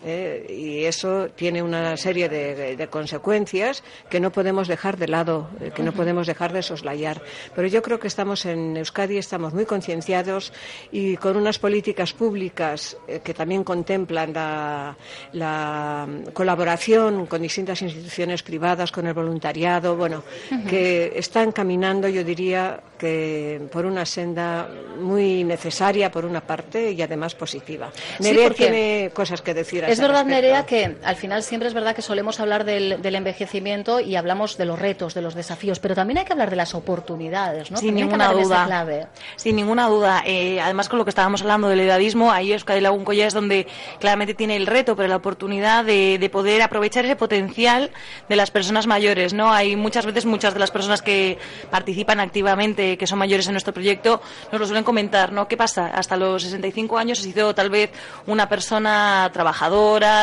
¿Eh? 0.06 0.46
y 0.50 0.84
eso 0.86 1.30
tiene 1.36 1.62
una 1.62 1.98
serie 1.98 2.30
de, 2.30 2.88
consecuencias 2.90 3.84
que 4.10 4.20
no 4.20 4.32
podemos 4.32 4.68
dejar 4.68 4.98
de 4.98 5.08
lado, 5.08 5.50
eh, 5.62 5.72
que 5.74 5.84
no 5.84 5.94
podemos 5.94 6.28
dejar 6.28 6.54
de 6.54 6.62
soslayar. 6.62 7.22
Pero 7.56 7.68
yo 7.68 7.82
creo 7.82 8.00
que 8.00 8.08
estamos 8.08 8.46
en 8.46 8.78
Euskadi, 8.78 9.18
estamos 9.18 9.54
muy 9.54 9.66
concienciados 9.66 10.52
y 10.92 11.18
con 11.18 11.38
unas 11.38 11.60
políticas 11.60 12.14
públicas 12.14 12.98
eh, 13.08 13.22
que 13.24 13.34
también 13.34 13.64
contemplan 13.64 14.34
la, 14.34 16.08
colaboración 16.34 17.26
con 17.26 17.42
distintas 17.42 17.82
instituciones 17.82 18.44
privadas, 18.44 18.92
con 18.92 19.08
el 19.08 19.14
voluntariado, 19.14 19.96
bueno, 19.96 20.24
que 20.70 21.14
están 21.16 21.52
caminando, 21.52 22.08
yo 22.08 22.24
diría, 22.24 22.80
que 22.98 23.62
por 23.72 23.86
una 23.86 24.06
senda 24.06 24.70
muy 25.00 25.44
necesaria, 25.44 26.12
por 26.12 26.26
una 26.26 26.42
parte, 26.42 26.92
y 26.92 27.02
además 27.02 27.36
positiva. 27.36 27.92
Nerea 28.20 28.50
tiene 28.52 29.12
cosas 29.14 29.42
que 29.42 29.54
decir 29.54 29.84
es 29.94 30.00
verdad, 30.00 30.26
Nerea, 30.26 30.66
que 30.66 30.98
al 31.04 31.16
final 31.16 31.44
siempre 31.44 31.68
es 31.68 31.74
verdad 31.74 31.96
que 31.96 32.02
solemos 32.02 32.40
hablar 32.40 32.64
del, 32.66 33.00
envejecimiento 33.04 34.00
y 34.00 34.16
hablamos 34.16 34.58
de 34.58 34.66
los 34.66 34.80
retos, 34.80 35.14
de 35.14 35.22
los 35.22 35.36
desafíos, 35.36 35.80
pero 35.80 35.96
también 35.96 36.20
hay 36.20 36.26
que 36.26 36.34
hablar 36.34 36.50
de 36.50 36.56
las 36.56 36.76
oportunidades, 36.76 37.72
¿no? 37.72 37.78
Sin 37.78 37.96
ninguna 37.96 38.32
duda. 38.32 39.10
Sin 39.36 39.56
ninguna 39.56 39.88
duda. 39.88 40.24
Eh, 40.26 40.60
además, 40.60 40.90
con 40.90 41.00
lo 41.00 41.06
que 41.06 41.10
estábamos 41.10 41.42
hablando 41.42 41.70
del 41.70 41.80
edadismo, 41.80 42.32
ahí 42.32 42.54
Euskadi 42.54 42.82
Lagunco 42.82 43.14
ya 43.14 43.28
es 43.28 43.34
donde 43.34 43.68
claramente 44.00 44.34
tiene 44.34 44.56
el 44.56 44.68
reto, 44.68 44.96
pero 44.96 45.08
la 45.08 45.18
oportunidad 45.18 45.86
de, 45.86 46.18
de, 46.18 46.30
poder 46.30 46.62
aprovechar 46.62 47.06
ese 47.06 47.16
potencial 47.16 47.92
de 48.30 48.36
las 48.36 48.52
personas 48.52 48.88
mayores, 48.88 49.34
¿no? 49.34 49.52
Hay 49.52 49.76
muchas 49.76 50.06
veces 50.06 50.26
muchas 50.26 50.54
de 50.54 50.60
las 50.60 50.72
personas 50.72 51.02
que 51.02 51.38
participan 51.70 52.20
activamente, 52.20 52.98
que 52.98 53.08
son 53.08 53.20
mayores 53.20 53.48
en 53.48 53.54
nuestro 53.54 53.74
proyecto, 53.74 54.22
nos 54.52 54.60
lo 54.60 54.66
suelen 54.68 54.84
comentar, 54.84 55.32
¿no? 55.32 55.48
¿Qué 55.48 55.58
pasa? 55.58 55.88
Hasta 55.88 56.18
los 56.18 56.44
65 56.44 56.98
años 56.98 57.20
he 57.20 57.24
sido 57.24 57.54
tal 57.54 57.70
vez 57.70 57.92
una 58.26 58.50
persona 58.50 59.30
trabajadora 59.34 59.64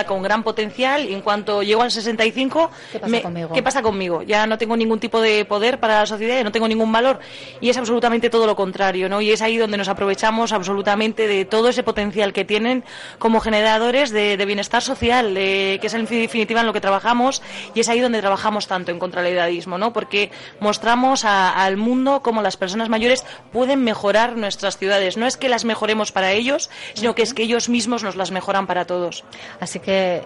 con 0.06 0.22
gran 0.22 0.42
potencial 0.42 1.08
y 1.08 1.14
en 1.14 1.20
cuanto 1.20 1.62
llego 1.62 1.82
al 1.82 1.90
65, 1.90 2.70
¿qué 2.92 2.98
pasa, 2.98 3.22
conmigo? 3.22 3.52
¿qué 3.52 3.62
pasa 3.62 3.82
conmigo? 3.82 4.22
Ya 4.22 4.46
no 4.46 4.58
tengo 4.58 4.76
ningún 4.76 4.98
tipo 4.98 5.20
de 5.20 5.44
poder 5.44 5.78
para 5.78 6.00
la 6.00 6.06
sociedad, 6.06 6.42
no 6.42 6.52
tengo 6.52 6.68
ningún 6.68 6.90
valor 6.92 7.20
y 7.60 7.68
es 7.68 7.76
absolutamente 7.76 8.30
todo 8.30 8.46
lo 8.46 8.56
contrario, 8.56 9.08
¿no? 9.08 9.20
Y 9.20 9.30
es 9.30 9.42
ahí 9.42 9.56
donde 9.56 9.76
nos 9.76 9.88
aprovechamos 9.88 10.52
absolutamente 10.52 11.26
de 11.26 11.44
todo 11.44 11.68
ese 11.68 11.82
potencial 11.82 12.32
que 12.32 12.44
tienen 12.44 12.84
como 13.18 13.40
generadores 13.40 14.10
de, 14.10 14.40
bienestar 14.50 14.82
social, 14.82 15.34
que 15.34 15.80
es 15.82 15.94
en 15.94 16.06
definitiva 16.06 16.60
en 16.60 16.66
lo 16.66 16.72
que 16.72 16.80
trabajamos 16.80 17.42
y 17.74 17.80
es 17.80 17.88
ahí 17.88 18.00
donde 18.00 18.20
trabajamos 18.20 18.66
tanto 18.66 18.90
en 18.90 18.98
contra 18.98 19.22
del 19.22 19.34
edadismo, 19.34 19.78
¿no? 19.78 19.92
Porque 19.92 20.30
mostramos 20.58 21.24
al 21.24 21.76
mundo 21.76 22.20
cómo 22.22 22.42
las 22.42 22.56
personas 22.56 22.88
mayores 22.88 23.24
pueden 23.52 23.84
mejorar 23.84 24.36
nuestras 24.36 24.78
ciudades. 24.78 25.16
No 25.16 25.26
es 25.26 25.36
que 25.36 25.48
las 25.48 25.64
mejoremos 25.64 26.12
para 26.12 26.32
ellos, 26.32 26.70
sino 26.94 27.14
que 27.14 27.22
es 27.22 27.34
que 27.34 27.42
ellos 27.42 27.68
mismos 27.68 28.02
nos 28.02 28.16
las 28.16 28.30
mejoran 28.30 28.66
para 28.66 28.86
todos. 28.86 29.24
Así 29.60 29.80
que 29.80 30.22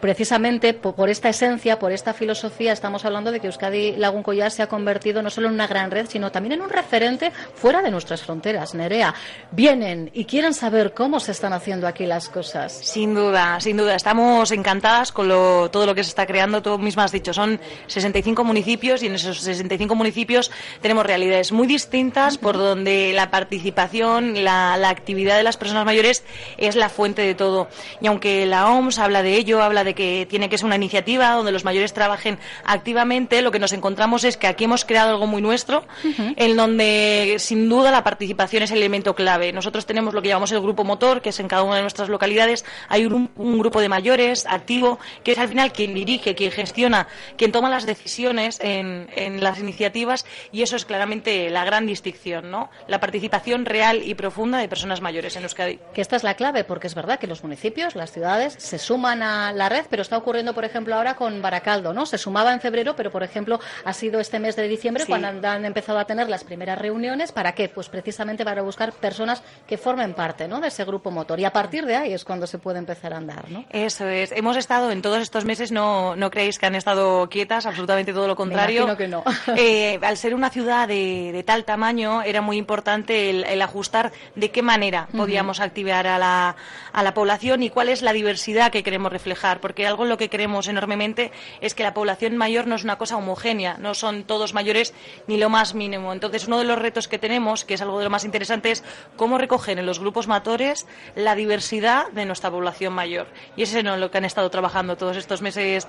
precisamente 0.00 0.74
por, 0.74 1.08
esta 1.08 1.28
esencia, 1.28 1.78
por 1.78 1.92
esta 1.92 2.12
filosofía, 2.12 2.72
estamos 2.72 3.04
hablando 3.04 3.32
de 3.32 3.40
que 3.40 3.46
Euskadi 3.46 3.96
Lagun 3.96 4.22
Collar 4.22 4.50
se 4.50 4.62
ha 4.62 4.68
convertido 4.68 5.22
no 5.22 5.30
solo 5.30 5.48
en 5.48 5.54
una 5.54 5.66
gran 5.66 5.90
red, 5.90 6.06
sino 6.08 6.30
también 6.30 6.52
en 6.52 6.62
un 6.62 6.70
referente 6.70 7.32
fuera 7.54 7.82
de 7.82 7.90
nuestras 7.90 8.22
fronteras. 8.22 8.74
Nerea, 8.74 9.14
vienen 9.50 10.10
y 10.12 10.24
quieren 10.24 10.54
saber 10.54 10.92
cómo 10.92 11.20
se 11.20 11.32
están 11.32 11.52
haciendo 11.52 11.86
aquí 11.86 12.06
las 12.06 12.28
cosas. 12.28 12.72
Sin 12.72 13.14
duda, 13.14 13.60
sin 13.60 13.76
duda. 13.76 13.96
Estamos 13.96 14.50
encantadas 14.52 15.12
con 15.12 15.28
todo 15.28 15.86
lo 15.86 15.94
que 15.94 16.04
se 16.04 16.10
está 16.10 16.26
creando. 16.26 16.62
Tú 16.62 16.78
misma 16.78 17.04
has 17.04 17.12
dicho, 17.12 17.32
son 17.32 17.60
65 17.86 18.44
municipios 18.44 19.02
y 19.02 19.06
en 19.06 19.14
esos 19.14 19.40
65 19.40 19.94
municipios 19.94 20.50
tenemos 20.80 21.06
realidades 21.06 21.52
muy 21.52 21.66
distintas 21.66 22.38
por 22.38 22.56
donde 22.56 23.12
la 23.14 23.30
participación, 23.30 24.44
la, 24.44 24.76
la 24.76 24.90
actividad 24.90 25.36
de 25.36 25.42
las 25.42 25.56
personas 25.56 25.84
mayores 25.84 26.24
es 26.58 26.76
la 26.76 26.88
fuente 26.88 27.22
de 27.22 27.34
todo. 27.34 27.68
Y 28.00 28.06
aunque 28.06 28.46
la 28.46 28.70
OMS 28.70 28.98
habla 28.98 29.22
de 29.22 29.34
ello, 29.36 29.62
habla 29.62 29.84
de 29.84 29.85
que 29.94 30.26
tiene 30.28 30.48
que 30.48 30.58
ser 30.58 30.66
una 30.66 30.76
iniciativa 30.76 31.30
donde 31.32 31.52
los 31.52 31.64
mayores 31.64 31.92
trabajen 31.92 32.38
activamente, 32.64 33.42
lo 33.42 33.50
que 33.50 33.58
nos 33.58 33.72
encontramos 33.72 34.24
es 34.24 34.36
que 34.36 34.46
aquí 34.46 34.64
hemos 34.64 34.84
creado 34.84 35.10
algo 35.10 35.26
muy 35.26 35.42
nuestro, 35.42 35.84
en 36.18 36.56
donde 36.56 37.36
sin 37.38 37.68
duda 37.68 37.90
la 37.90 38.04
participación 38.04 38.62
es 38.62 38.70
el 38.70 38.78
elemento 38.78 39.14
clave. 39.14 39.52
Nosotros 39.52 39.86
tenemos 39.86 40.14
lo 40.14 40.22
que 40.22 40.28
llamamos 40.28 40.52
el 40.52 40.60
grupo 40.60 40.84
motor, 40.84 41.22
que 41.22 41.30
es 41.30 41.40
en 41.40 41.48
cada 41.48 41.62
una 41.62 41.76
de 41.76 41.82
nuestras 41.82 42.08
localidades, 42.08 42.64
hay 42.88 43.06
un, 43.06 43.30
grupo 43.36 43.80
de 43.80 43.88
mayores 43.88 44.46
activo, 44.46 44.98
que 45.24 45.32
es 45.32 45.38
al 45.38 45.48
final 45.48 45.72
quien 45.72 45.94
dirige, 45.94 46.34
quien 46.34 46.50
gestiona, 46.50 47.08
quien 47.36 47.52
toma 47.52 47.70
las 47.70 47.86
decisiones 47.86 48.60
en, 48.60 49.08
en 49.14 49.42
las 49.42 49.58
iniciativas, 49.58 50.26
y 50.52 50.62
eso 50.62 50.76
es 50.76 50.84
claramente 50.84 51.50
la 51.50 51.64
gran 51.64 51.86
distinción, 51.86 52.50
¿no? 52.50 52.70
La 52.86 53.00
participación 53.00 53.64
real 53.64 54.02
y 54.02 54.14
profunda 54.14 54.58
de 54.58 54.68
personas 54.68 55.00
mayores 55.00 55.36
en 55.36 55.44
Euskadi. 55.44 55.78
Que 55.94 56.00
esta 56.00 56.16
es 56.16 56.22
la 56.22 56.34
clave, 56.34 56.64
porque 56.64 56.86
es 56.86 56.94
verdad 56.94 57.18
que 57.18 57.26
los 57.26 57.42
municipios, 57.42 57.94
las 57.94 58.12
ciudades, 58.12 58.54
se 58.58 58.78
suman 58.78 59.22
a 59.22 59.52
la 59.52 59.68
red 59.68 59.75
red, 59.76 59.86
pero 59.90 60.02
está 60.02 60.16
ocurriendo, 60.16 60.54
por 60.54 60.64
ejemplo, 60.64 60.94
ahora 60.94 61.14
con 61.14 61.42
Baracaldo, 61.42 61.92
¿no? 61.92 62.06
Se 62.06 62.18
sumaba 62.18 62.52
en 62.52 62.60
febrero, 62.60 62.96
pero, 62.96 63.10
por 63.10 63.22
ejemplo, 63.22 63.60
ha 63.84 63.92
sido 63.92 64.20
este 64.20 64.38
mes 64.38 64.56
de 64.56 64.68
diciembre 64.68 65.04
cuando 65.06 65.48
han, 65.48 65.64
empezado 65.64 65.98
a 65.98 66.04
tener 66.04 66.28
las 66.28 66.44
primeras 66.44 66.78
reuniones. 66.78 67.32
¿Para 67.32 67.52
qué? 67.52 67.68
Pues 67.68 67.88
precisamente 67.88 68.44
para 68.44 68.62
buscar 68.62 68.92
personas 68.92 69.42
que 69.66 69.78
formen 69.78 70.14
parte, 70.14 70.48
¿no? 70.48 70.60
De 70.60 70.68
ese 70.68 70.84
grupo 70.84 71.10
motor. 71.10 71.38
Y 71.40 71.44
a 71.44 71.52
partir 71.52 71.86
de 71.86 71.96
ahí 71.96 72.12
es 72.12 72.24
cuando 72.24 72.46
se 72.46 72.58
puede 72.58 72.78
empezar 72.78 73.12
a 73.12 73.18
andar, 73.18 73.50
¿no? 73.50 73.64
Eso 73.70 74.08
es. 74.08 74.32
Hemos 74.32 74.56
estado 74.56 74.90
en 74.90 75.02
todos 75.02 75.20
estos 75.20 75.44
meses, 75.44 75.72
no, 75.72 76.16
no 76.16 76.30
creéis 76.30 76.58
que 76.58 76.66
han 76.66 76.74
estado 76.74 77.28
quietas, 77.28 77.66
absolutamente 77.66 78.12
todo 78.12 78.26
lo 78.26 78.36
contrario. 78.36 78.86
Me 78.86 78.96
que 78.96 79.08
no. 79.08 79.24
Eh, 79.58 79.98
al 80.02 80.16
ser 80.16 80.34
una 80.34 80.50
ciudad 80.50 80.86
de, 80.86 81.42
tal 81.46 81.64
tamaño, 81.64 82.22
era 82.22 82.40
muy 82.40 82.56
importante 82.56 83.30
el, 83.30 83.62
ajustar 83.62 84.12
de 84.34 84.50
qué 84.50 84.62
manera 84.62 85.08
podíamos 85.16 85.60
activar 85.60 86.06
a 86.06 86.18
la, 86.18 86.56
a 86.92 87.02
la 87.02 87.14
población 87.14 87.62
y 87.62 87.70
cuál 87.70 87.88
es 87.88 88.02
la 88.02 88.12
diversidad 88.12 88.70
que 88.70 88.82
queremos 88.82 89.12
reflejar, 89.12 89.60
porque 89.66 89.84
algo 89.84 90.04
en 90.04 90.10
lo 90.10 90.16
que 90.16 90.30
creemos 90.30 90.68
enormemente 90.68 91.32
es 91.60 91.74
que 91.74 91.82
la 91.82 91.92
población 91.92 92.36
mayor 92.36 92.68
no 92.68 92.76
es 92.76 92.84
una 92.84 92.98
cosa 92.98 93.16
homogénea, 93.16 93.78
no 93.80 93.94
son 93.94 94.22
todos 94.22 94.54
mayores 94.54 94.94
ni 95.26 95.38
lo 95.38 95.48
más 95.48 95.74
mínimo. 95.74 96.12
Entonces, 96.12 96.46
uno 96.46 96.58
de 96.58 96.64
los 96.64 96.78
retos 96.78 97.08
que 97.08 97.18
tenemos, 97.18 97.64
que 97.64 97.74
es 97.74 97.82
algo 97.82 97.98
de 97.98 98.04
lo 98.04 98.10
más 98.10 98.24
interesante, 98.24 98.70
es 98.70 98.84
cómo 99.16 99.38
recoger 99.38 99.80
en 99.80 99.84
los 99.84 99.98
grupos 99.98 100.28
matores 100.28 100.86
la 101.16 101.34
diversidad 101.34 102.08
de 102.12 102.26
nuestra 102.26 102.48
población 102.48 102.92
mayor. 102.92 103.26
Y 103.56 103.64
ese 103.64 103.80
es 103.80 103.84
lo 103.84 104.08
que 104.08 104.18
han 104.18 104.24
estado 104.24 104.48
trabajando 104.50 104.96
todos 104.96 105.16
estos 105.16 105.42
meses 105.42 105.88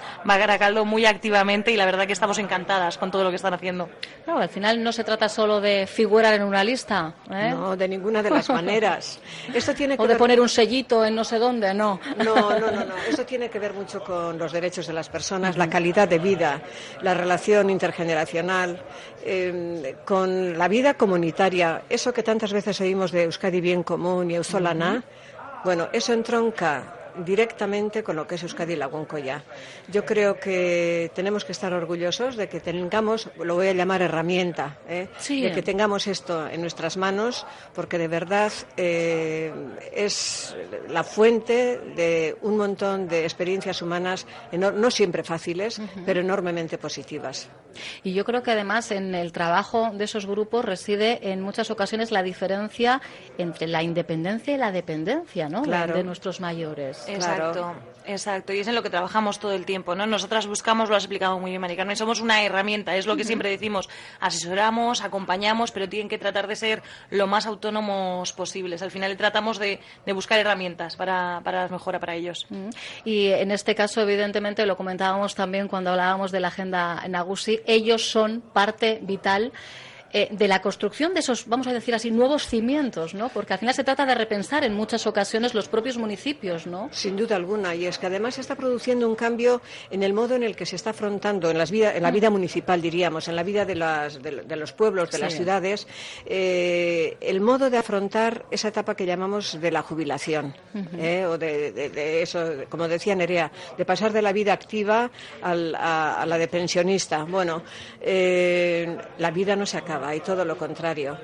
Caldo 0.58 0.86
muy 0.86 1.06
activamente 1.06 1.72
y 1.72 1.78
la 1.78 1.86
verdad 1.86 2.08
que 2.08 2.14
estamos 2.14 2.40
encantadas 2.40 2.98
con 2.98 3.12
todo 3.12 3.24
lo 3.24 3.30
que 3.30 3.36
están 3.36 3.54
haciendo. 3.54 3.90
Claro, 4.26 4.40
al 4.40 4.50
final 4.50 4.82
no 4.82 4.92
se 4.92 5.04
trata 5.04 5.30
solo 5.30 5.62
de 5.62 5.86
figurar 5.86 6.34
en 6.34 6.42
una 6.42 6.64
lista. 6.64 7.14
¿eh? 7.30 7.52
No, 7.52 7.76
de 7.76 7.88
ninguna 7.88 8.24
de 8.24 8.32
las 8.32 8.50
maneras. 8.60 9.20
Esto 9.54 9.76
tiene 9.76 9.98
que 9.98 10.02
o 10.04 10.08
de 10.08 10.16
poner 10.16 10.42
un 10.42 10.50
sellito 10.50 11.06
en 11.06 11.14
no 11.14 11.24
sé 11.24 11.38
dónde, 11.38 11.76
no. 11.76 12.00
No, 12.18 12.36
no, 12.60 12.72
no, 12.72 12.86
no. 12.86 12.98
Esto 13.08 13.26
tiene 13.26 13.50
que 13.50 13.60
ver 13.60 13.67
mucho 13.74 14.04
con 14.04 14.38
los 14.38 14.52
derechos 14.52 14.88
de 14.88 14.94
las 14.94 15.10
personas, 15.10 15.58
la 15.58 15.70
calidad 15.70 16.08
de 16.08 16.20
vida, 16.20 16.62
la 17.02 17.14
relación 17.14 17.70
intergeneracional, 17.70 18.82
eh, 19.24 19.96
con 20.06 20.58
la 20.58 20.68
vida 20.68 20.96
comunitaria. 20.96 21.84
Eso 21.90 22.14
que 22.14 22.24
tantas 22.24 22.54
veces 22.54 22.80
oímos 22.82 23.12
de 23.12 23.24
Euskadi 23.24 23.62
Bien 23.62 23.84
Común 23.84 24.32
y 24.32 24.36
Eusolana, 24.36 25.04
bueno, 25.64 25.90
eso 25.92 26.14
entronca 26.14 26.97
directamente 27.26 28.04
con 28.04 28.16
lo 28.16 28.28
que 28.28 28.36
es 28.36 28.44
Euskadi 28.44 28.76
Laguncoya. 28.76 29.44
Yo 29.88 30.06
creo 30.06 30.40
que 30.40 31.12
tenemos 31.14 31.46
que 31.46 31.52
estar 31.52 31.74
orgullosos 31.74 32.36
de 32.36 32.48
que 32.48 32.60
tengamos, 32.60 33.30
lo 33.38 33.56
voy 33.56 33.68
a 33.68 33.74
llamar 33.74 34.02
herramienta, 34.02 34.78
¿eh? 34.88 35.08
de 35.28 35.52
que 35.52 35.62
tengamos 35.62 36.08
esto 36.08 36.48
en 36.48 36.62
nuestras 36.62 36.98
manos, 36.98 37.46
porque 37.74 37.98
de 37.98 38.08
verdad 38.08 38.52
eh, 38.76 39.54
es 39.94 40.56
la 40.90 41.04
fuente 41.04 41.80
de 41.96 42.38
un 42.42 42.58
montón 42.58 43.08
de 43.08 43.24
experiencias 43.24 43.82
humanas, 43.82 44.26
no 44.52 44.92
siempre 44.92 45.24
fáciles, 45.24 45.82
pero 46.06 46.22
enormemente 46.22 46.78
positivas. 46.78 47.50
Y 48.04 48.14
yo 48.14 48.26
creo 48.26 48.44
que 48.44 48.52
además 48.52 48.92
en 48.92 49.16
el 49.16 49.32
trabajo 49.32 49.92
de 49.94 50.06
esos 50.06 50.26
grupos 50.26 50.66
reside 50.66 51.32
en 51.32 51.42
muchas 51.42 51.70
ocasiones 51.72 52.12
la 52.12 52.24
diferencia 52.24 53.02
entre 53.38 53.68
la 53.68 53.84
independencia 53.84 54.56
y 54.56 54.58
la 54.58 54.72
dependencia 54.72 55.50
¿no? 55.50 55.62
de 55.62 56.04
nuestros 56.04 56.40
mayores. 56.40 57.07
Exacto. 57.08 57.76
Exacto, 58.08 58.54
y 58.54 58.60
es 58.60 58.68
en 58.70 58.76
lo 58.76 58.84
que 58.84 58.90
trabajamos 58.90 59.38
todo 59.38 59.52
el 59.52 59.66
tiempo, 59.66 59.94
¿no? 59.94 60.08
Nosotras 60.08 60.48
buscamos, 60.48 60.90
lo 60.90 60.96
has 60.96 61.04
explicado 61.04 61.38
muy 61.40 61.52
bien, 61.52 61.60
Mari 61.60 61.96
somos 61.98 62.22
una 62.22 62.42
herramienta, 62.42 62.96
es 62.96 63.06
lo 63.06 63.18
que 63.18 63.26
siempre 63.26 63.50
decimos, 63.50 63.90
asesoramos, 64.22 65.02
acompañamos, 65.02 65.72
pero 65.72 65.90
tienen 65.90 66.08
que 66.08 66.18
tratar 66.18 66.48
de 66.48 66.56
ser 66.56 66.84
lo 67.10 67.28
más 67.28 67.46
autónomos 67.46 68.32
posibles. 68.32 68.82
Al 68.82 68.92
final 68.92 69.18
tratamos 69.18 69.60
de, 69.60 69.82
buscar 70.14 70.40
herramientas 70.40 70.96
para, 70.96 71.42
para 71.44 71.64
la 71.64 71.68
mejora 71.68 72.00
para 72.00 72.16
ellos. 72.16 72.48
Y 73.04 73.28
en 73.28 73.52
este 73.52 73.76
caso, 73.76 74.00
evidentemente, 74.00 74.66
lo 74.66 74.78
comentábamos 74.78 75.36
también 75.36 75.68
cuando 75.68 75.90
hablábamos 75.90 76.32
de 76.32 76.40
la 76.40 76.48
agenda 76.48 77.06
Nagusi, 77.10 77.60
ellos 77.66 78.10
son 78.10 78.40
parte 78.40 79.00
vital 79.02 79.52
eh, 80.14 80.30
de 80.32 80.48
la 80.48 80.62
construcción 80.62 81.14
de 81.14 81.20
esos, 81.20 81.48
vamos 81.48 81.68
a 81.68 81.74
decir 81.74 81.94
así, 81.94 82.12
nuevos 82.12 82.48
cimientos, 82.48 83.14
¿no? 83.14 83.28
Porque 83.28 83.54
al 83.54 83.60
final 83.60 83.76
se 83.76 83.84
trata 83.84 84.06
de 84.06 84.16
repensar 84.16 84.64
en 84.64 84.74
muchas 84.74 85.06
ocasiones 85.06 85.54
los 85.54 85.68
propios 85.68 85.98
municipios, 85.98 86.66
¿no? 86.66 86.90
Sin 86.94 87.18
duda 87.18 87.36
alguna, 87.36 87.76
y 87.76 87.86
es 87.86 87.98
que 87.98 88.08
además 88.08 88.36
se 88.36 88.42
está 88.42 88.56
produciendo 88.56 89.08
un 89.08 89.16
cambio 89.16 89.62
en 89.92 90.04
el 90.04 90.14
modo 90.14 90.36
en 90.36 90.44
el 90.44 90.56
que 90.56 90.66
se 90.66 90.78
está 90.78 90.92
afrontando, 90.92 91.52
en, 91.52 91.58
las 91.58 91.72
vida, 91.72 91.94
en 91.94 92.04
la 92.04 92.12
vida 92.12 92.30
municipal, 92.30 92.82
diríamos, 92.82 93.28
en 93.28 93.36
la 93.36 93.44
vida 93.44 93.66
de, 93.66 93.76
las, 93.76 94.22
de, 94.22 94.56
los 94.56 94.72
pueblos, 94.72 95.12
de 95.12 95.20
las 95.20 95.34
ciudades, 95.34 95.88
eh, 96.26 97.18
el 97.20 97.42
modo 97.42 97.70
de 97.70 97.78
afrontar 97.78 98.46
esa 98.50 98.70
etapa 98.70 98.96
que 98.96 99.06
llamamos 99.06 99.60
de 99.60 99.72
la 99.72 99.82
jubilación, 99.82 100.56
¿eh? 100.98 101.26
o 101.26 101.38
de, 101.38 102.22
eso, 102.22 102.50
como 102.70 102.88
decía 102.88 103.14
Nerea, 103.14 103.52
de 103.78 103.84
pasar 103.84 104.14
de 104.14 104.22
la 104.22 104.32
vida 104.32 104.54
activa 104.54 105.12
a, 105.42 105.56
la 106.26 106.38
de 106.38 106.48
pensionista. 106.48 107.26
Bueno, 107.26 107.64
la 108.02 109.32
vida 109.32 109.56
no 109.58 109.66
se 109.66 109.78
acaba 109.78 109.97
y 110.16 110.20
todo 110.22 110.46
lo 110.46 110.58
contrario. 110.58 111.18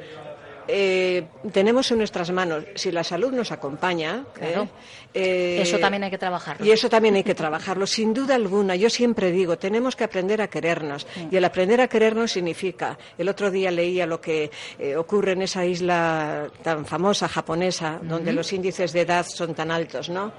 Eh, 0.68 1.26
tenemos 1.52 1.92
en 1.92 1.98
nuestras 1.98 2.32
manos, 2.32 2.64
si 2.76 2.92
la 2.92 3.04
salud 3.04 3.32
nos 3.32 3.52
acompaña, 3.52 4.26
¿eh? 4.40 4.68
Eh, 5.14 5.60
eso 5.62 5.78
también 5.78 6.04
hay 6.04 6.10
que 6.10 6.18
trabajarlo. 6.18 6.66
Y 6.66 6.72
eso 6.72 6.90
también 6.90 7.16
hay 7.16 7.24
que 7.24 7.36
trabajarlo, 7.36 7.86
sin 7.86 8.14
duda 8.14 8.34
alguna. 8.36 8.76
Yo 8.76 8.90
siempre 8.90 9.32
digo, 9.32 9.58
tenemos 9.58 9.96
que 9.96 10.04
aprender 10.04 10.42
a 10.42 10.48
querernos. 10.48 11.06
Y 11.30 11.36
el 11.36 11.46
aprender 11.46 11.82
a 11.82 11.88
querernos 11.88 12.32
significa, 12.32 12.98
el 13.18 13.30
otro 13.30 13.52
día 13.52 13.70
leía 13.70 14.08
lo 14.08 14.20
que 14.20 14.50
ocurre 14.98 15.34
en 15.34 15.44
esa 15.44 15.66
isla 15.66 16.48
tan 16.64 16.86
famosa 16.86 17.28
japonesa, 17.28 18.00
donde 18.02 18.34
los 18.34 18.52
índices 18.54 18.92
de 18.92 19.02
edad 19.02 19.26
son 19.28 19.54
tan 19.54 19.70
altos, 19.70 20.10
¿no? 20.10 20.34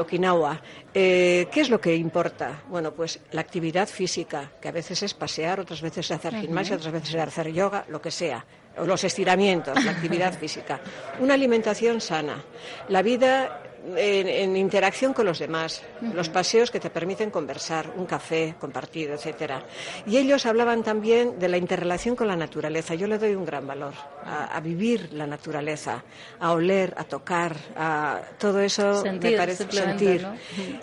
Okinawa. 0.00 0.62
¿Qué 0.92 1.48
es 1.54 1.68
lo 1.68 1.78
que 1.78 1.94
importa? 1.94 2.62
Bueno, 2.68 2.92
pues 2.92 3.20
la 3.32 3.42
actividad 3.42 3.88
física, 3.88 4.52
que 4.60 4.68
a 4.68 4.72
veces 4.72 5.02
es 5.02 5.12
pasear, 5.12 5.60
otras 5.60 5.82
veces 5.82 6.06
es 6.06 6.12
hacer 6.12 6.34
gimnasia, 6.34 6.76
otras 6.76 6.92
veces 6.94 7.14
es 7.14 7.20
hacer 7.20 7.52
yoga, 7.52 7.84
lo 7.88 8.00
que 8.00 8.10
sea 8.10 8.44
los 8.86 9.04
estiramientos, 9.04 9.84
la 9.84 9.90
actividad 9.90 10.32
física, 10.32 10.80
una 11.20 11.34
alimentación 11.34 12.00
sana, 12.00 12.42
la 12.88 13.02
vida 13.02 13.67
en, 13.96 14.56
interacción 14.56 15.12
con 15.12 15.26
los 15.26 15.38
demás, 15.38 15.82
los 16.14 16.28
paseos 16.28 16.70
que 16.70 16.80
te 16.80 16.90
permiten 16.90 17.30
conversar, 17.30 17.92
un 17.96 18.06
café 18.06 18.54
compartido, 18.58 19.14
etcétera. 19.14 19.64
Y 20.06 20.16
ellos 20.16 20.46
hablaban 20.46 20.82
también 20.82 21.38
de 21.38 21.48
la 21.48 21.56
interrelación 21.56 22.16
con 22.16 22.28
la 22.28 22.36
naturaleza. 22.36 22.94
Yo 22.94 23.06
le 23.06 23.18
doy 23.18 23.34
un 23.34 23.44
gran 23.44 23.66
valor 23.66 23.94
a, 24.24 24.60
vivir 24.60 25.12
la 25.12 25.26
naturaleza, 25.26 26.04
a 26.40 26.52
oler, 26.52 26.94
a 26.96 27.04
tocar, 27.04 27.56
a 27.76 28.20
todo 28.38 28.60
eso 28.60 29.02
sentir, 29.02 29.30
me 29.32 29.36
parece 29.36 29.70
sentir. 29.70 30.26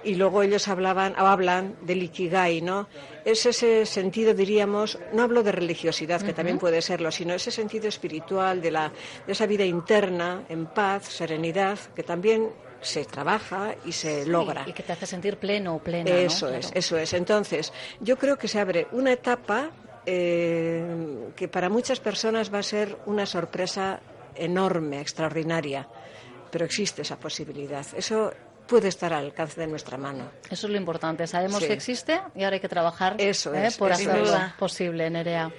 Y 0.03 0.15
luego 0.15 0.41
ellos 0.43 0.67
hablaban 0.67 1.13
o 1.19 1.27
hablan 1.27 1.75
del 1.81 2.03
ikigai, 2.03 2.61
¿no? 2.61 2.87
Es 3.23 3.45
ese 3.45 3.85
sentido, 3.85 4.33
diríamos, 4.33 4.99
no 5.13 5.23
hablo 5.23 5.41
de 5.41 5.51
religiosidad, 5.51 6.21
que 6.21 6.33
también 6.33 6.59
puede 6.59 6.81
serlo, 6.81 7.11
sino 7.11 7.33
ese 7.33 7.49
sentido 7.49 7.87
espiritual 7.87 8.61
de, 8.61 8.71
la, 8.71 8.91
de 9.25 9.33
esa 9.33 9.47
vida 9.47 9.65
interna, 9.65 10.43
en 10.47 10.67
paz, 10.67 11.05
serenidad, 11.05 11.79
que 11.95 12.03
también 12.03 12.51
se 12.85 13.05
trabaja 13.05 13.75
y 13.85 13.91
se 13.91 14.25
logra. 14.25 14.63
Y 14.67 14.73
que 14.73 14.83
te 14.83 14.93
hace 14.93 15.05
sentir 15.05 15.37
pleno 15.37 15.75
o 15.75 15.79
plena. 15.79 16.09
Eso 16.09 16.49
es, 16.49 16.71
eso 16.73 16.97
es. 16.97 17.13
Entonces, 17.13 17.73
yo 17.99 18.17
creo 18.17 18.37
que 18.37 18.47
se 18.47 18.59
abre 18.59 18.87
una 18.91 19.11
etapa 19.11 19.71
eh, 20.05 21.31
que 21.35 21.47
para 21.47 21.69
muchas 21.69 21.99
personas 21.99 22.53
va 22.53 22.59
a 22.59 22.63
ser 22.63 22.97
una 23.07 23.25
sorpresa 23.25 23.99
enorme, 24.35 25.01
extraordinaria, 25.01 25.87
pero 26.51 26.65
existe 26.65 27.01
esa 27.01 27.17
posibilidad. 27.17 27.85
Eso 27.95 28.31
puede 28.67 28.87
estar 28.87 29.13
al 29.13 29.25
alcance 29.25 29.59
de 29.59 29.67
nuestra 29.67 29.97
mano. 29.97 30.29
Eso 30.49 30.67
es 30.67 30.71
lo 30.71 30.77
importante. 30.77 31.27
Sabemos 31.27 31.63
que 31.63 31.73
existe 31.73 32.21
y 32.35 32.43
ahora 32.43 32.55
hay 32.55 32.59
que 32.59 32.69
trabajar 32.69 33.15
eso 33.17 33.53
¿eh? 33.53 33.69
por 33.77 33.91
hacerlo 33.91 34.31
posible, 34.57 35.09
Nerea. 35.09 35.51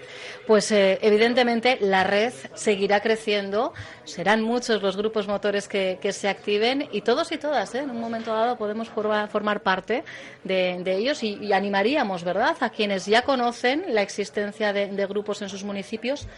Pues 0.46 0.70
eh, 0.72 0.98
evidentemente 1.02 1.78
la 1.80 2.04
red 2.04 2.32
seguirá 2.54 3.00
creciendo, 3.00 3.72
serán 4.04 4.42
muchos 4.42 4.82
los 4.82 4.96
grupos 4.96 5.28
motores 5.28 5.68
que, 5.68 5.98
se 6.06 6.28
activen 6.28 6.88
y 6.92 7.00
todos 7.00 7.32
y 7.32 7.36
todas, 7.36 7.74
¿eh? 7.74 7.80
en 7.80 7.90
un 7.90 8.00
momento 8.00 8.32
dado 8.32 8.56
podemos 8.56 8.88
formar 8.88 9.60
parte 9.60 10.04
de, 10.44 10.80
ellos 10.86 11.22
y, 11.22 11.52
animaríamos, 11.52 12.22
¿verdad?, 12.22 12.56
a 12.60 12.70
quienes 12.70 13.06
ya 13.06 13.22
conocen 13.22 13.84
la 13.88 14.02
existencia 14.02 14.72
de 14.72 15.06
grupos 15.06 15.42
en 15.42 15.48
sus 15.48 15.64
municipios 15.64 16.28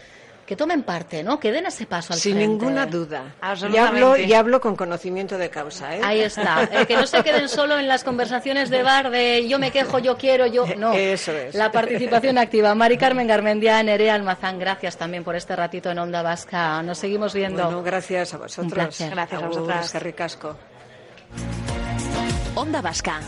que 0.49 0.55
tomen 0.55 0.81
parte, 0.81 1.21
¿no? 1.21 1.39
Que 1.39 1.51
den 1.51 1.67
ese 1.67 1.85
paso 1.85 2.11
al 2.11 2.17
Sin 2.17 2.39
ninguna 2.39 2.87
duda. 2.87 3.35
Y 3.71 3.77
hablo, 3.77 4.17
y 4.17 4.33
hablo 4.33 4.59
con 4.59 4.75
conocimiento 4.75 5.37
de 5.37 5.51
causa, 5.51 5.95
¿eh? 5.95 6.01
Ahí 6.03 6.21
está. 6.21 6.67
que 6.87 6.95
no 6.95 7.05
se 7.05 7.21
queden 7.21 7.47
solo 7.47 7.77
en 7.77 7.87
las 7.87 8.03
conversaciones 8.03 8.71
de 8.71 8.81
bar 8.81 9.11
de 9.11 9.47
yo 9.47 9.59
me 9.59 9.69
quejo, 9.69 9.99
yo 9.99 10.17
quiero, 10.17 10.47
yo... 10.47 10.65
No. 10.75 10.91
Eso 10.93 11.33
es. 11.33 11.53
La 11.53 11.71
participación 11.71 12.37
activa. 12.39 12.73
Mari 12.73 12.97
Carmen 12.97 13.27
Garmendia, 13.27 13.83
Nerea 13.83 14.15
Almazán, 14.15 14.57
gracias 14.57 14.97
también 14.97 15.23
por 15.23 15.35
este 15.35 15.55
ratito 15.55 15.91
en 15.91 15.99
Onda 15.99 16.23
Vasca. 16.23 16.81
Nos 16.81 16.97
seguimos 16.97 17.35
viendo. 17.35 17.65
Bueno, 17.65 17.83
gracias 17.83 18.33
a 18.33 18.37
vosotros. 18.39 18.73
Gracias 18.73 19.13
a 19.13 19.47
vosotras. 19.47 19.91
Qué 19.91 19.99
ricasco. 19.99 20.57
Onda 22.55 22.81
Vasca. 22.81 23.19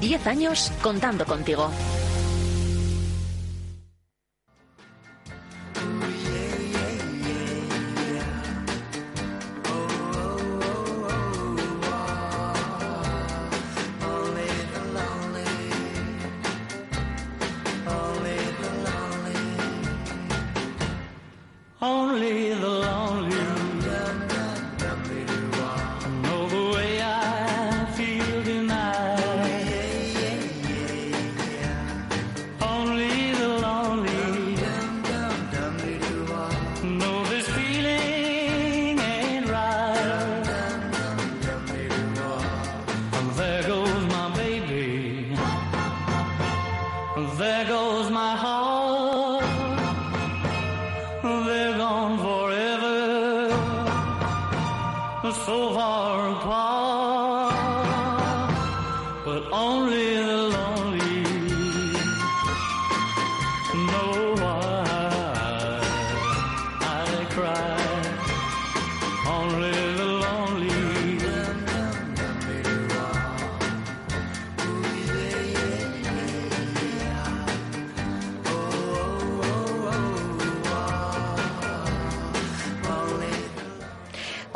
Diez 0.00 0.26
años 0.26 0.72
contando 0.80 1.26
contigo. 1.26 1.70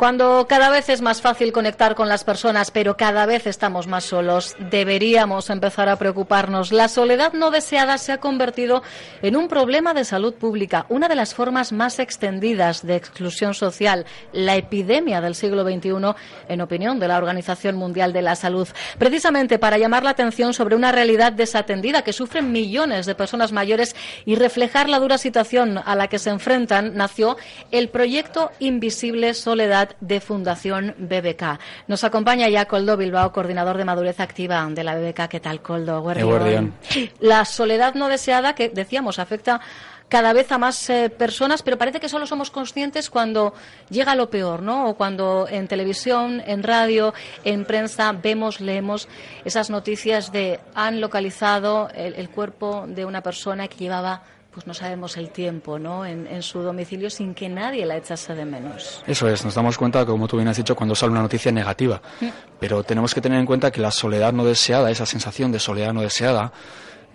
Cuando 0.05 0.45
cada 0.47 0.69
vez 0.69 0.89
es 0.89 1.01
más 1.01 1.19
fácil 1.19 1.51
conectar 1.51 1.95
con 1.95 2.07
las 2.07 2.23
personas, 2.23 2.69
pero 2.69 2.95
cada 2.95 3.25
vez 3.25 3.47
estamos 3.47 3.87
más 3.87 4.03
solos, 4.03 4.55
deberíamos 4.69 5.49
empezar 5.49 5.89
a 5.89 5.95
preocuparnos. 5.95 6.71
La 6.71 6.89
soledad 6.89 7.33
no 7.33 7.49
deseada 7.49 7.97
se 7.97 8.11
ha 8.11 8.19
convertido 8.19 8.83
en 9.23 9.35
un 9.35 9.47
problema 9.47 9.95
de 9.95 10.05
salud 10.05 10.35
pública, 10.35 10.85
una 10.89 11.07
de 11.07 11.15
las 11.15 11.33
formas 11.33 11.71
más 11.71 11.97
extendidas 11.97 12.85
de 12.85 12.95
exclusión 12.95 13.55
social, 13.55 14.05
la 14.31 14.55
epidemia 14.55 15.21
del 15.21 15.33
siglo 15.33 15.63
XXI, 15.63 16.13
en 16.49 16.61
opinión 16.61 16.99
de 16.99 17.07
la 17.07 17.17
Organización 17.17 17.75
Mundial 17.75 18.13
de 18.13 18.21
la 18.21 18.35
Salud. 18.35 18.67
Precisamente 18.99 19.57
para 19.57 19.79
llamar 19.79 20.03
la 20.03 20.11
atención 20.11 20.53
sobre 20.53 20.75
una 20.75 20.91
realidad 20.91 21.33
desatendida 21.33 22.03
que 22.03 22.13
sufren 22.13 22.51
millones 22.51 23.07
de 23.07 23.15
personas 23.15 23.51
mayores 23.51 23.95
y 24.23 24.35
reflejar 24.35 24.87
la 24.87 24.99
dura 24.99 25.17
situación 25.17 25.79
a 25.83 25.95
la 25.95 26.09
que 26.09 26.19
se 26.19 26.29
enfrentan, 26.29 26.95
nació 26.95 27.37
el 27.71 27.89
proyecto 27.89 28.51
Invisible 28.59 29.33
Soledad 29.33 29.94
de 30.01 30.19
Fundación 30.19 30.95
BBK. 30.97 31.59
Nos 31.87 32.03
acompaña 32.03 32.49
ya 32.49 32.65
Coldo 32.65 32.97
Bilbao, 32.97 33.31
coordinador 33.31 33.77
de 33.77 33.85
madurez 33.85 34.19
activa 34.19 34.65
de 34.69 34.83
la 34.83 34.95
BBK. 34.95 35.27
¿Qué 35.27 35.39
tal, 35.39 35.61
Coldo? 35.61 35.97
Eguardión. 36.11 36.73
La 37.19 37.45
soledad 37.45 37.95
no 37.95 38.07
deseada, 38.07 38.55
que 38.55 38.69
decíamos, 38.69 39.19
afecta 39.19 39.61
cada 40.09 40.33
vez 40.33 40.51
a 40.51 40.57
más 40.57 40.89
eh, 40.89 41.09
personas, 41.09 41.63
pero 41.63 41.77
parece 41.77 41.99
que 41.99 42.09
solo 42.09 42.25
somos 42.25 42.51
conscientes 42.51 43.09
cuando 43.09 43.53
llega 43.89 44.15
lo 44.15 44.29
peor, 44.29 44.61
¿no? 44.61 44.89
O 44.89 44.95
cuando 44.95 45.47
en 45.49 45.67
televisión, 45.67 46.43
en 46.45 46.63
radio, 46.63 47.13
en 47.43 47.65
prensa 47.65 48.11
vemos, 48.11 48.61
leemos 48.61 49.07
esas 49.43 49.69
noticias 49.69 50.31
de 50.31 50.59
han 50.75 51.01
localizado 51.01 51.89
el, 51.95 52.13
el 52.15 52.29
cuerpo 52.29 52.85
de 52.87 53.05
una 53.05 53.21
persona 53.21 53.67
que 53.67 53.77
llevaba 53.77 54.21
pues 54.55 54.65
no 54.65 54.73
sabemos 54.73 55.17
el 55.17 55.31
tiempo 55.31 55.77
¿no? 55.77 56.05
En, 56.05 56.27
en, 56.27 56.41
su 56.41 56.61
domicilio 56.61 57.09
sin 57.09 57.33
que 57.35 57.49
nadie 57.49 57.85
la 57.85 57.97
echase 57.97 58.33
de 58.33 58.45
menos. 58.45 59.03
Eso 59.05 59.27
es, 59.27 59.43
nos 59.43 59.53
damos 59.53 59.77
cuenta, 59.77 60.05
como 60.05 60.29
tú 60.29 60.37
bien 60.37 60.47
has 60.47 60.55
dicho, 60.55 60.77
cuando 60.77 60.95
sale 60.95 61.11
una 61.11 61.21
noticia 61.21 61.51
negativa. 61.51 62.01
Mm. 62.21 62.29
Pero 62.57 62.81
tenemos 62.83 63.13
que 63.13 63.19
tener 63.19 63.37
en 63.37 63.45
cuenta 63.45 63.69
que 63.69 63.81
la 63.81 63.91
soledad 63.91 64.31
no 64.31 64.45
deseada, 64.45 64.89
esa 64.89 65.05
sensación 65.05 65.51
de 65.51 65.59
soledad 65.59 65.91
no 65.91 66.01
deseada, 66.01 66.53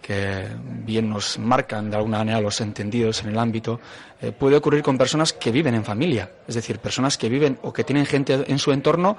que 0.02 0.48
bien 0.84 1.08
nos 1.08 1.38
marcan 1.38 1.90
de 1.90 1.96
alguna 1.96 2.18
manera 2.18 2.42
los 2.42 2.60
entendidos 2.60 3.22
en 3.22 3.30
el 3.30 3.38
ámbito, 3.38 3.80
eh, 4.20 4.32
puede 4.32 4.56
ocurrir 4.56 4.82
con 4.82 4.98
personas 4.98 5.32
que 5.32 5.50
viven 5.50 5.74
en 5.74 5.84
familia, 5.84 6.30
es 6.46 6.54
decir, 6.54 6.78
personas 6.78 7.16
que 7.16 7.30
viven 7.30 7.58
o 7.62 7.72
que 7.72 7.84
tienen 7.84 8.04
gente 8.04 8.44
en 8.46 8.58
su 8.58 8.70
entorno, 8.70 9.16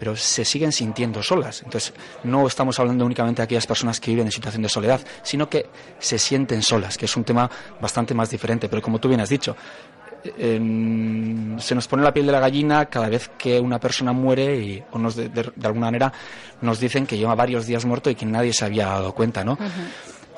pero 0.00 0.16
se 0.16 0.46
siguen 0.46 0.72
sintiendo 0.72 1.22
solas. 1.22 1.62
Entonces, 1.62 1.92
no 2.24 2.46
estamos 2.46 2.80
hablando 2.80 3.04
únicamente 3.04 3.42
de 3.42 3.44
aquellas 3.44 3.66
personas 3.66 4.00
que 4.00 4.10
viven 4.10 4.26
en 4.26 4.32
situación 4.32 4.62
de 4.62 4.70
soledad, 4.70 5.00
sino 5.22 5.48
que 5.50 5.66
se 5.98 6.18
sienten 6.18 6.62
solas, 6.62 6.96
que 6.96 7.04
es 7.04 7.16
un 7.18 7.22
tema 7.22 7.48
bastante 7.82 8.14
más 8.14 8.30
diferente. 8.30 8.70
Pero 8.70 8.80
como 8.80 8.98
tú 8.98 9.08
bien 9.08 9.20
has 9.20 9.28
dicho, 9.28 9.54
eh, 10.24 11.56
se 11.58 11.74
nos 11.74 11.86
pone 11.86 12.02
la 12.02 12.14
piel 12.14 12.26
de 12.26 12.32
la 12.32 12.40
gallina 12.40 12.86
cada 12.86 13.10
vez 13.10 13.30
que 13.36 13.60
una 13.60 13.78
persona 13.78 14.12
muere 14.12 14.56
y 14.56 14.82
o 14.90 14.98
nos 14.98 15.16
de, 15.16 15.52
alguna 15.62 15.86
manera 15.86 16.12
nos 16.62 16.80
dicen 16.80 17.06
que 17.06 17.18
lleva 17.18 17.34
varios 17.34 17.66
días 17.66 17.84
muerto 17.84 18.08
y 18.08 18.14
que 18.14 18.24
nadie 18.24 18.54
se 18.54 18.64
había 18.64 18.86
dado 18.86 19.14
cuenta, 19.14 19.44
¿no? 19.44 19.58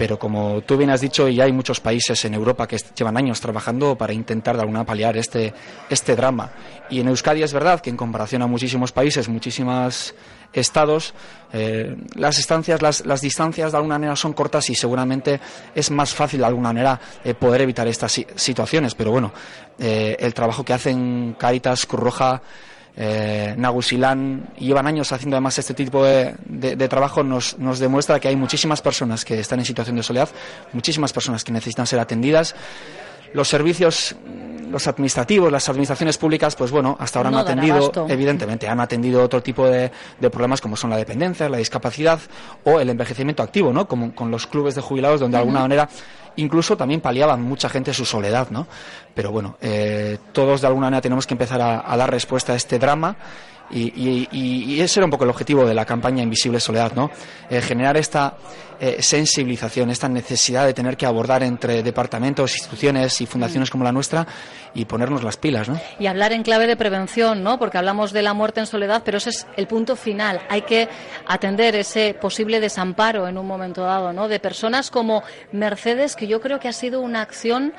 Pero 0.03 0.19
como 0.19 0.63
tú 0.63 0.77
bien 0.77 0.91
has 0.91 1.01
dicho, 1.01 1.29
ya 1.29 1.45
hay 1.45 1.53
muchos 1.53 1.79
países 1.79 2.25
en 2.25 2.35
Europa 2.35 2.67
que 2.67 2.77
llevan 2.77 3.17
años 3.17 3.41
trabajando 3.41 3.97
para 3.97 4.13
intentar 4.13 4.57
de 4.57 4.63
alguna 4.63 4.85
paliar 4.85 5.17
este, 5.17 5.55
este 5.89 6.17
drama. 6.17 6.51
Y 6.91 6.99
en 6.99 7.07
Euskadi 7.07 7.45
es 7.45 7.53
verdad 7.53 7.81
que 7.81 7.89
en 7.89 7.97
comparación 7.97 8.43
a 8.43 8.49
muchísimos 8.49 8.91
países, 8.91 9.29
muchísimos 9.29 10.13
estados, 10.53 11.15
eh, 11.53 11.97
las 12.17 12.41
estancias, 12.41 12.83
las, 12.83 13.07
las, 13.07 13.21
distancias 13.21 13.71
de 13.71 13.79
alguna 13.79 13.95
manera 13.95 14.17
son 14.17 14.33
cortas 14.33 14.69
y 14.71 14.75
seguramente 14.75 15.39
es 15.73 15.93
más 15.93 16.13
fácil 16.13 16.41
de 16.41 16.47
alguna 16.47 16.71
manera 16.71 17.01
eh, 17.23 17.35
poder 17.35 17.61
evitar 17.61 17.87
estas 17.87 18.21
situaciones. 18.35 18.97
Pero 18.97 19.13
bueno, 19.13 19.33
eh, 19.79 20.17
el 20.19 20.35
trabajo 20.35 20.65
que 20.65 20.73
hacen 20.73 21.37
Caritas, 21.39 21.87
Cruz 21.87 22.03
Roja, 22.03 22.43
eh, 22.97 23.55
Nagusilán 23.57 24.51
llevan 24.59 24.87
años 24.87 25.13
haciendo 25.13 25.37
además 25.37 25.59
este 25.59 25.73
tipo 25.73 26.05
de, 26.05 26.35
de, 26.45 26.89
trabajo 26.89 27.23
nos, 27.23 27.59
nos, 27.59 27.79
demuestra 27.79 28.21
que 28.21 28.29
hay 28.29 28.37
muchísimas 28.37 28.83
personas 28.83 29.25
que 29.25 29.41
están 29.41 29.61
en 29.61 29.65
situación 29.65 29.97
de 29.97 30.03
soledad, 30.03 30.29
muchísimas 30.73 31.13
personas 31.13 31.43
que 31.43 31.53
necesitan 31.53 31.87
ser 31.87 32.01
atendidas. 32.01 32.55
Los 33.33 33.49
servicios, 33.49 34.15
los 34.73 34.87
administrativos, 34.89 35.53
las 35.53 35.69
administraciones 35.69 36.19
públicas, 36.19 36.57
pues 36.57 36.71
bueno, 36.71 36.97
hasta 36.99 37.19
ahora 37.19 37.31
no 37.31 37.39
han 37.39 37.45
atendido, 37.45 37.93
evidentemente, 38.09 38.67
han 38.67 38.81
atendido 38.81 39.23
otro 39.23 39.43
tipo 39.43 39.69
de, 39.69 39.93
de, 40.19 40.31
problemas 40.31 40.61
como 40.61 40.77
son 40.77 40.91
la 40.91 40.97
dependencia, 40.97 41.49
la 41.49 41.59
discapacidad 41.59 42.19
o 42.65 42.81
el 42.81 42.89
envejecimiento 42.91 43.43
activo, 43.43 43.73
¿no? 43.73 43.87
Como 43.87 44.15
con 44.15 44.31
los 44.31 44.47
clubes 44.47 44.75
de 44.75 44.81
jubilados, 44.81 45.21
donde 45.21 45.37
de 45.37 45.41
alguna 45.41 45.61
manera 45.61 45.89
incluso 46.37 46.77
también 46.77 47.01
paliaban 47.01 47.43
mucha 47.43 47.69
gente 47.69 47.93
su 47.93 48.07
soledad, 48.07 48.49
¿no? 48.51 48.67
Pero 49.15 49.31
bueno, 49.31 49.57
eh, 49.61 50.19
todos 50.33 50.63
de 50.63 50.67
alguna 50.67 50.87
manera 50.87 51.03
tenemos 51.03 51.27
que 51.27 51.35
empezar 51.35 51.61
a, 51.61 51.93
a 51.93 51.97
dar 51.97 52.11
respuesta 52.11 52.55
a 52.55 52.57
este 52.57 52.79
drama 52.79 53.17
y, 53.73 54.29
y, 54.31 54.75
y, 54.75 54.81
ese 54.81 55.01
era 55.01 55.07
un 55.07 55.11
poco 55.11 55.25
el 55.25 55.31
objetivo 55.31 55.67
de 55.67 55.75
la 55.75 55.85
campaña 55.85 56.23
Invisible 56.23 56.61
Soledad, 56.61 56.93
¿no? 56.95 57.11
Eh, 57.49 57.61
generar 57.61 57.97
esta 57.97 58.37
eh, 58.79 59.01
sensibilización, 59.01 59.91
esta 59.91 60.09
necesidad 60.09 60.67
de 60.67 60.75
tener 60.75 60.97
que 60.97 61.07
abordar 61.07 61.43
entre 61.43 61.83
departamentos, 61.83 62.53
instituciones 62.55 63.21
y 63.21 63.27
fundaciones 63.27 63.71
como 63.71 63.85
la 63.85 63.93
nuestra 63.93 64.27
y 64.75 64.85
ponernos 64.85 65.23
las 65.23 65.37
pilas, 65.37 65.69
¿no? 65.69 65.81
Y 65.99 66.07
hablar 66.07 66.33
en 66.33 66.43
clave 66.43 66.67
de 66.67 66.77
prevención, 66.77 67.43
¿no? 67.43 67.59
Porque 67.59 67.79
hablamos 67.79 68.13
de 68.13 68.23
la 68.23 68.35
muerte 68.35 68.61
en 68.61 68.67
soledad, 68.67 69.03
pero 69.05 69.19
ese 69.19 69.31
es 69.31 69.47
el 69.57 69.67
punto 69.69 69.97
final. 69.97 70.41
Hay 70.49 70.63
que 70.63 70.89
atender 71.27 71.77
ese 71.77 72.15
posible 72.21 72.61
desamparo 72.61 73.29
en 73.29 73.39
un 73.39 73.47
momento 73.47 73.83
dado, 73.83 74.13
¿no? 74.13 74.29
De 74.29 74.41
personas 74.41 74.91
como 74.91 75.23
Mercedes, 75.53 76.17
que 76.17 76.27
yo 76.27 76.41
creo 76.41 76.59
que 76.59 76.69
ha 76.69 76.73
sido 76.73 77.01
una 77.01 77.23
acción 77.23 77.73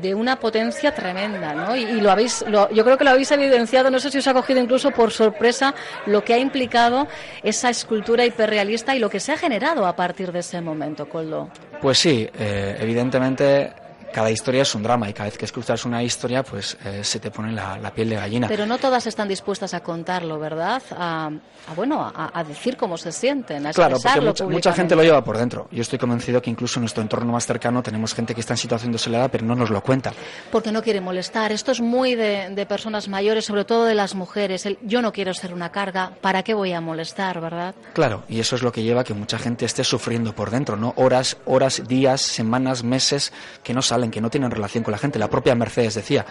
de 0.00 0.14
una 0.14 0.38
potencia 0.38 0.94
tremenda, 0.94 1.54
¿no? 1.54 1.76
Y, 1.76 2.00
lo 2.00 2.10
habéis, 2.10 2.44
lo, 2.48 2.70
yo 2.70 2.84
creo 2.84 2.96
que 2.96 3.04
lo 3.04 3.10
habéis 3.10 3.30
evidenciado, 3.32 3.90
no 3.90 3.98
sé 3.98 4.10
si 4.10 4.18
os 4.18 4.26
ha 4.26 4.34
cogido 4.34 4.60
incluso 4.60 4.90
por 4.90 5.10
sorpresa 5.10 5.74
lo 6.06 6.24
que 6.24 6.34
ha 6.34 6.38
implicado 6.38 7.08
esa 7.42 7.70
escultura 7.70 8.24
hiperrealista 8.24 8.94
y 8.94 8.98
lo 8.98 9.10
que 9.10 9.20
se 9.20 9.32
ha 9.32 9.36
generado 9.36 9.86
a 9.86 9.96
partir 9.96 10.32
de 10.32 10.40
ese 10.40 10.60
momento, 10.60 11.08
Coldo. 11.08 11.50
Pues 11.80 11.98
sí, 11.98 12.28
eh, 12.38 12.76
evidentemente 12.80 13.72
cada 14.12 14.30
historia 14.30 14.62
es 14.62 14.74
un 14.74 14.82
drama 14.82 15.08
y 15.08 15.12
cada 15.12 15.28
vez 15.28 15.38
que 15.38 15.44
escuchas 15.44 15.84
una 15.84 16.02
historia 16.02 16.42
pues 16.42 16.76
eh, 16.84 17.02
se 17.02 17.18
te 17.18 17.30
pone 17.30 17.52
la, 17.52 17.78
la, 17.78 17.92
piel 17.92 18.10
de 18.10 18.16
gallina. 18.16 18.48
Pero 18.48 18.66
no 18.66 18.78
todas 18.78 19.06
están 19.06 19.28
dispuestas 19.28 19.74
a 19.74 19.80
contarlo, 19.80 20.38
¿verdad? 20.38 20.82
A, 20.96 21.26
a 21.26 21.74
bueno, 21.74 22.00
a, 22.02 22.30
a, 22.38 22.44
decir 22.44 22.76
cómo 22.76 22.96
se 22.96 23.12
sienten, 23.12 23.66
a 23.66 23.72
Claro, 23.72 23.98
porque 24.02 24.20
mucha, 24.20 24.44
mucha, 24.46 24.72
gente 24.72 24.94
lo 24.94 25.02
lleva 25.02 25.24
por 25.24 25.38
dentro. 25.38 25.68
Yo 25.70 25.82
estoy 25.82 25.98
convencido 25.98 26.40
que 26.40 26.50
incluso 26.50 26.78
en 26.78 26.82
nuestro 26.82 27.02
entorno 27.02 27.32
más 27.32 27.46
cercano 27.46 27.82
tenemos 27.82 28.14
gente 28.14 28.34
que 28.34 28.40
está 28.40 28.54
en 28.54 28.58
situación 28.58 28.92
de 28.92 28.98
soledad 28.98 29.30
pero 29.30 29.44
no 29.44 29.54
nos 29.54 29.70
lo 29.70 29.82
cuenta. 29.82 30.12
Porque 30.50 30.72
no 30.72 30.82
quiere 30.82 31.00
molestar. 31.00 31.52
Esto 31.52 31.72
es 31.72 31.80
muy 31.80 32.14
de, 32.14 32.50
de 32.50 32.66
personas 32.66 33.08
mayores, 33.08 33.44
sobre 33.44 33.64
todo 33.64 33.84
de 33.84 33.94
las 33.94 34.14
mujeres. 34.14 34.66
El, 34.66 34.78
yo 34.82 35.02
no 35.02 35.12
quiero 35.12 35.32
ser 35.34 35.54
una 35.54 35.70
carga, 35.70 36.12
¿para 36.20 36.42
qué 36.42 36.54
voy 36.54 36.72
a 36.72 36.80
molestar, 36.80 37.40
verdad? 37.40 37.74
Claro, 37.94 38.24
y 38.28 38.40
eso 38.40 38.56
es 38.56 38.62
lo 38.62 38.72
que 38.72 38.82
lleva 38.82 39.02
a 39.02 39.04
que 39.04 39.14
mucha 39.14 39.38
gente 39.38 39.64
esté 39.64 39.84
sufriendo 39.84 40.34
por 40.34 40.50
dentro, 40.50 40.76
¿no? 40.76 40.92
Horas, 40.96 41.36
horas, 41.44 41.86
días, 41.86 42.20
semanas, 42.20 42.82
meses 42.84 43.32
que 43.62 43.74
no 43.74 43.82
salen 43.82 44.01
que 44.10 44.20
no 44.20 44.30
tienen 44.30 44.50
relación 44.50 44.84
con 44.84 44.92
la 44.92 44.98
gente. 44.98 45.18
La 45.18 45.28
propia 45.28 45.54
Mercedes 45.54 45.94
decía, 45.94 46.24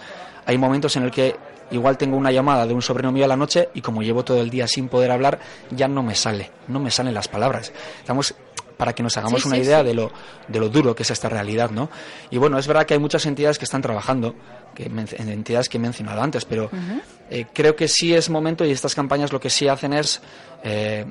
hay 0.44 0.58
momentos 0.58 0.96
en 0.96 1.04
el 1.04 1.10
que 1.10 1.36
igual 1.70 1.96
tengo 1.96 2.16
una 2.16 2.30
llamada 2.30 2.66
de 2.66 2.74
un 2.74 2.82
sobrino 2.82 3.12
mío 3.12 3.24
a 3.24 3.28
la 3.28 3.36
noche 3.36 3.68
y 3.74 3.80
como 3.80 4.02
llevo 4.02 4.24
todo 4.24 4.40
el 4.40 4.50
día 4.50 4.66
sin 4.66 4.88
poder 4.88 5.10
hablar, 5.10 5.38
ya 5.70 5.88
no 5.88 6.02
me 6.02 6.14
sale, 6.14 6.50
no 6.68 6.80
me 6.80 6.90
salen 6.90 7.14
las 7.14 7.28
palabras. 7.28 7.72
Estamos 7.98 8.34
para 8.82 8.96
que 8.96 9.02
nos 9.04 9.16
hagamos 9.16 9.42
sí, 9.42 9.46
una 9.46 9.58
sí, 9.58 9.62
idea 9.62 9.78
sí. 9.78 9.86
de 9.86 9.94
lo 9.94 10.10
de 10.48 10.58
lo 10.58 10.68
duro 10.68 10.92
que 10.92 11.04
es 11.04 11.10
esta 11.12 11.28
realidad, 11.28 11.70
¿no? 11.70 11.88
Y 12.30 12.38
bueno, 12.38 12.58
es 12.58 12.66
verdad 12.66 12.84
que 12.84 12.94
hay 12.94 12.98
muchas 12.98 13.24
entidades 13.26 13.56
que 13.56 13.64
están 13.64 13.80
trabajando, 13.80 14.34
que 14.74 14.86
en 14.86 15.28
entidades 15.28 15.68
que 15.68 15.76
he 15.76 15.80
mencionado 15.80 16.20
antes, 16.20 16.44
pero 16.44 16.64
uh 16.64 16.76
-huh. 16.76 17.00
eh, 17.30 17.46
creo 17.52 17.76
que 17.76 17.86
sí 17.86 18.12
es 18.12 18.28
momento 18.28 18.64
y 18.64 18.72
estas 18.72 18.96
campañas 18.96 19.32
lo 19.32 19.38
que 19.38 19.50
sí 19.50 19.68
hacen 19.68 19.92
es 19.92 20.20
eh, 20.64 21.06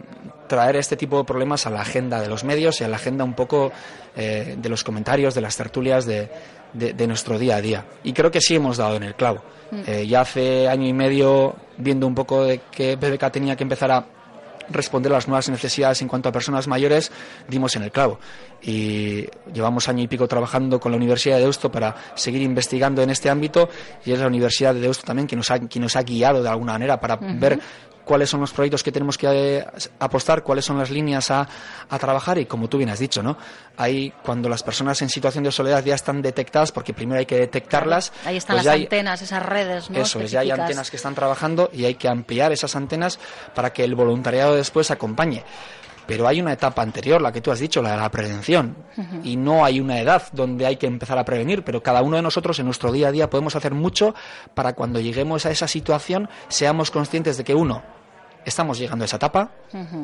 traer 0.50 0.76
este 0.76 0.98
tipo 0.98 1.18
de 1.18 1.24
problemas 1.24 1.66
a 1.66 1.70
la 1.70 1.80
agenda 1.80 2.20
de 2.20 2.28
los 2.28 2.44
medios 2.44 2.82
y 2.82 2.84
a 2.84 2.90
la 2.90 2.98
agenda 2.98 3.24
un 3.24 3.36
poco 3.36 3.72
eh, 4.18 4.58
de 4.58 4.68
los 4.68 4.84
comentarios, 4.84 5.34
de 5.34 5.40
las 5.40 5.56
tertulias 5.56 6.06
de, 6.06 6.30
de, 6.74 6.92
de, 6.92 7.08
nuestro 7.08 7.40
día 7.40 7.56
a 7.56 7.62
día. 7.62 7.86
Y 8.04 8.12
creo 8.12 8.32
que 8.32 8.42
sí 8.42 8.56
hemos 8.56 8.76
dado 8.76 8.98
en 8.98 9.04
el 9.04 9.16
clavo. 9.16 9.46
Mm. 9.72 10.02
Ya 10.10 10.20
hace 10.20 10.68
año 10.68 10.88
y 10.88 10.92
medio, 10.92 11.56
viendo 11.78 12.06
un 12.06 12.16
poco 12.16 12.44
de 12.44 12.60
que 12.70 12.98
BBK 12.98 13.32
tenía 13.32 13.56
que 13.56 13.64
empezar 13.64 13.92
a 13.94 14.06
responder 14.74 15.12
a 15.12 15.16
las 15.16 15.28
nuevas 15.28 15.50
necesidades 15.50 16.02
en 16.02 16.08
cuanto 16.08 16.30
a 16.30 16.32
personas 16.32 16.68
mayores, 16.68 17.12
dimos 17.48 17.76
en 17.76 17.84
el 17.84 17.92
clavo. 17.92 18.20
Y 18.62 19.26
llevamos 19.54 19.90
año 19.90 20.04
y 20.04 20.08
pico 20.08 20.28
trabajando 20.28 20.80
con 20.80 20.92
la 20.92 20.98
Universidad 20.98 21.36
de 21.36 21.42
Deusto 21.42 21.72
para 21.72 21.96
seguir 22.16 22.42
investigando 22.42 23.02
en 23.02 23.10
este 23.10 23.30
ámbito 23.30 23.70
y 24.06 24.12
es 24.12 24.20
la 24.20 24.28
Universidad 24.28 24.74
de 24.74 24.82
Deusto 24.82 25.06
también 25.06 25.28
quien 25.28 25.38
nos 25.38 25.50
ha, 25.50 25.60
quien 25.60 25.82
nos 25.82 25.96
ha 25.96 26.04
guiado 26.04 26.44
de 26.44 26.50
alguna 26.50 26.74
manera 26.74 27.00
para 27.00 27.16
uh 27.16 27.20
-huh. 27.20 27.40
ver 27.40 27.60
cuáles 28.06 28.30
son 28.30 28.42
los 28.42 28.52
proyectos 28.52 28.84
que 28.84 28.92
tenemos 28.92 29.18
que 29.18 29.28
eh, 29.30 29.66
apostar, 30.00 30.44
cuáles 30.44 30.66
son 30.66 30.78
las 30.78 30.90
líneas 30.90 31.32
a, 31.32 31.48
a 31.90 32.00
trabajar 32.00 32.38
y 32.38 32.46
como 32.46 32.68
tú 32.70 32.78
bien 32.78 32.90
has 32.90 33.00
dicho, 33.00 33.22
¿no? 33.24 33.38
Ahí 33.78 34.14
cuando 34.24 34.50
las 34.50 34.64
personas 34.64 35.02
en 35.02 35.10
situación 35.10 35.44
de 35.44 35.52
soledad 35.52 35.84
ya 35.84 35.96
están 35.96 36.22
detectadas, 36.22 36.72
porque 36.72 36.94
primero 36.94 37.20
hay 37.20 37.26
que 37.26 37.38
detectarlas. 37.38 38.12
Ahí 38.26 38.38
están 38.38 38.56
pues 38.58 38.66
las 38.66 38.76
hay- 38.76 38.84
antenas, 38.84 39.22
esas 39.22 39.44
redes, 39.46 39.90
¿no? 39.90 40.00
eso 40.00 40.20
es, 40.20 40.32
ya 40.32 40.42
hay 40.42 40.52
antenas 40.52 40.90
que 40.92 40.98
están 40.98 41.16
trabajando 41.16 41.70
y 41.74 41.86
hay 41.86 41.96
que 41.96 42.08
ampliar 42.08 42.52
esas 42.52 42.76
antenas 42.76 43.20
para 43.56 43.72
que 43.74 43.84
el 43.84 43.96
voluntariado 43.96 44.56
después 44.56 44.92
acompañe. 44.92 45.44
Pero 46.12 46.28
hay 46.28 46.42
una 46.42 46.52
etapa 46.52 46.82
anterior, 46.82 47.22
la 47.22 47.32
que 47.32 47.40
tú 47.40 47.52
has 47.52 47.60
dicho, 47.62 47.82
la 47.82 47.92
de 47.92 47.96
la 47.96 48.12
prevención. 48.12 48.76
Y 49.24 49.38
no 49.38 49.64
hay 49.64 49.80
una 49.80 49.98
edad 49.98 50.24
donde 50.34 50.66
hay 50.66 50.76
que 50.76 50.86
empezar 50.86 51.18
a 51.18 51.24
prevenir, 51.24 51.64
pero 51.64 51.82
cada 51.82 52.02
uno 52.02 52.18
de 52.18 52.22
nosotros 52.22 52.60
en 52.60 52.66
nuestro 52.66 52.92
día 52.92 53.08
a 53.08 53.12
día 53.14 53.30
podemos 53.30 53.56
hacer 53.56 53.74
mucho 53.74 54.14
para 54.54 54.74
cuando 54.74 55.00
lleguemos 55.00 55.46
a 55.46 55.52
esa 55.52 55.70
situación 55.70 56.28
seamos 56.50 56.92
conscientes 56.92 57.38
de 57.38 57.46
que 57.46 57.56
uno, 57.56 57.82
estamos 58.44 58.78
llegando 58.78 59.04
a 59.04 59.06
esa 59.06 59.16
etapa, 59.16 59.52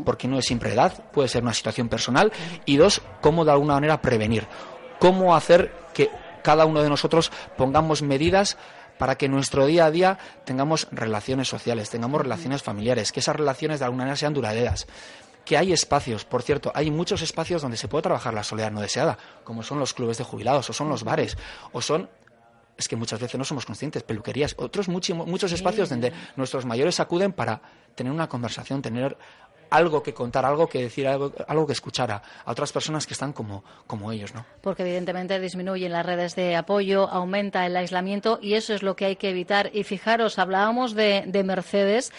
porque 0.05 0.29
no 0.29 0.39
es 0.39 0.45
siempre 0.45 0.71
edad, 0.71 0.93
puede 1.11 1.27
ser 1.27 1.43
una 1.43 1.53
situación 1.53 1.89
personal, 1.89 2.31
y 2.63 2.77
dos, 2.77 3.01
cómo 3.19 3.43
de 3.43 3.51
alguna 3.51 3.73
manera 3.73 4.01
prevenir, 4.01 4.47
cómo 5.01 5.35
hacer 5.35 5.73
que 5.93 6.09
cada 6.41 6.65
uno 6.65 6.81
de 6.81 6.87
nosotros 6.87 7.33
pongamos 7.57 8.01
medidas 8.01 8.57
para 8.97 9.15
que 9.15 9.25
en 9.25 9.33
nuestro 9.33 9.65
día 9.65 9.87
a 9.87 9.91
día 9.91 10.19
tengamos 10.45 10.87
relaciones 10.89 11.49
sociales, 11.49 11.89
tengamos 11.89 12.21
relaciones 12.21 12.63
familiares, 12.63 13.11
que 13.11 13.19
esas 13.19 13.35
relaciones 13.35 13.79
de 13.79 13.85
alguna 13.85 14.03
manera 14.03 14.15
sean 14.15 14.33
duraderas. 14.33 14.87
Que 15.47 15.57
hay 15.57 15.71
espacios, 15.71 16.25
por 16.25 16.41
cierto, 16.43 16.71
hay 16.75 16.91
muchos 16.91 17.21
espacios 17.21 17.61
donde 17.61 17.77
se 17.77 17.87
puede 17.87 18.01
trabajar 18.01 18.33
la 18.33 18.43
soledad 18.43 18.69
no 18.71 18.81
deseada, 18.81 19.17
como 19.45 19.63
son 19.63 19.79
los 19.79 19.93
clubes 19.93 20.17
de 20.17 20.25
jubilados, 20.25 20.69
o 20.69 20.73
son 20.73 20.89
los 20.89 21.03
bares, 21.05 21.37
o 21.71 21.81
son 21.81 22.09
es 22.77 22.87
que 22.87 22.95
muchas 22.95 23.19
veces 23.19 23.39
no 23.39 23.45
somos 23.45 23.65
conscientes, 23.65 24.03
peluquerías, 24.03 24.53
otros 24.57 24.87
muchi- 24.89 25.13
muchos 25.15 25.51
espacios 25.51 25.89
donde 25.89 26.11
nuestros 26.35 26.65
mayores 26.65 26.99
acuden 26.99 27.31
para 27.31 27.61
tener 27.95 28.11
una 28.11 28.27
conversación, 28.29 28.81
tener 28.83 29.17
algo 29.69 30.01
que 30.03 30.13
contar, 30.13 30.45
algo 30.45 30.67
que 30.69 30.81
decir, 30.83 31.07
algo, 31.07 31.33
algo 31.47 31.65
que 31.65 31.73
escuchar 31.73 32.09
a, 32.11 32.21
a 32.45 32.51
otras 32.51 32.71
personas 32.71 33.05
que 33.07 33.13
están 33.13 33.33
como, 33.33 33.63
como 33.85 34.11
ellos, 34.13 34.33
¿no? 34.33 34.45
porque 34.61 34.83
evidentemente 34.83 35.39
disminuyen 35.41 35.91
las 35.91 36.05
redes 36.05 36.35
de 36.35 36.55
apoyo, 36.55 37.09
aumenta 37.09 37.65
el 37.65 37.75
aislamiento 37.75 38.39
y 38.41 38.53
eso 38.53 38.73
es 38.73 38.81
lo 38.83 38.95
que 38.95 39.05
hay 39.05 39.15
que 39.17 39.29
evitar. 39.31 39.71
Y 39.73 39.83
fijaros, 39.83 40.37
hablábamos 40.39 40.93
de, 40.93 41.23
de 41.27 41.43
Mercedes 41.43 42.13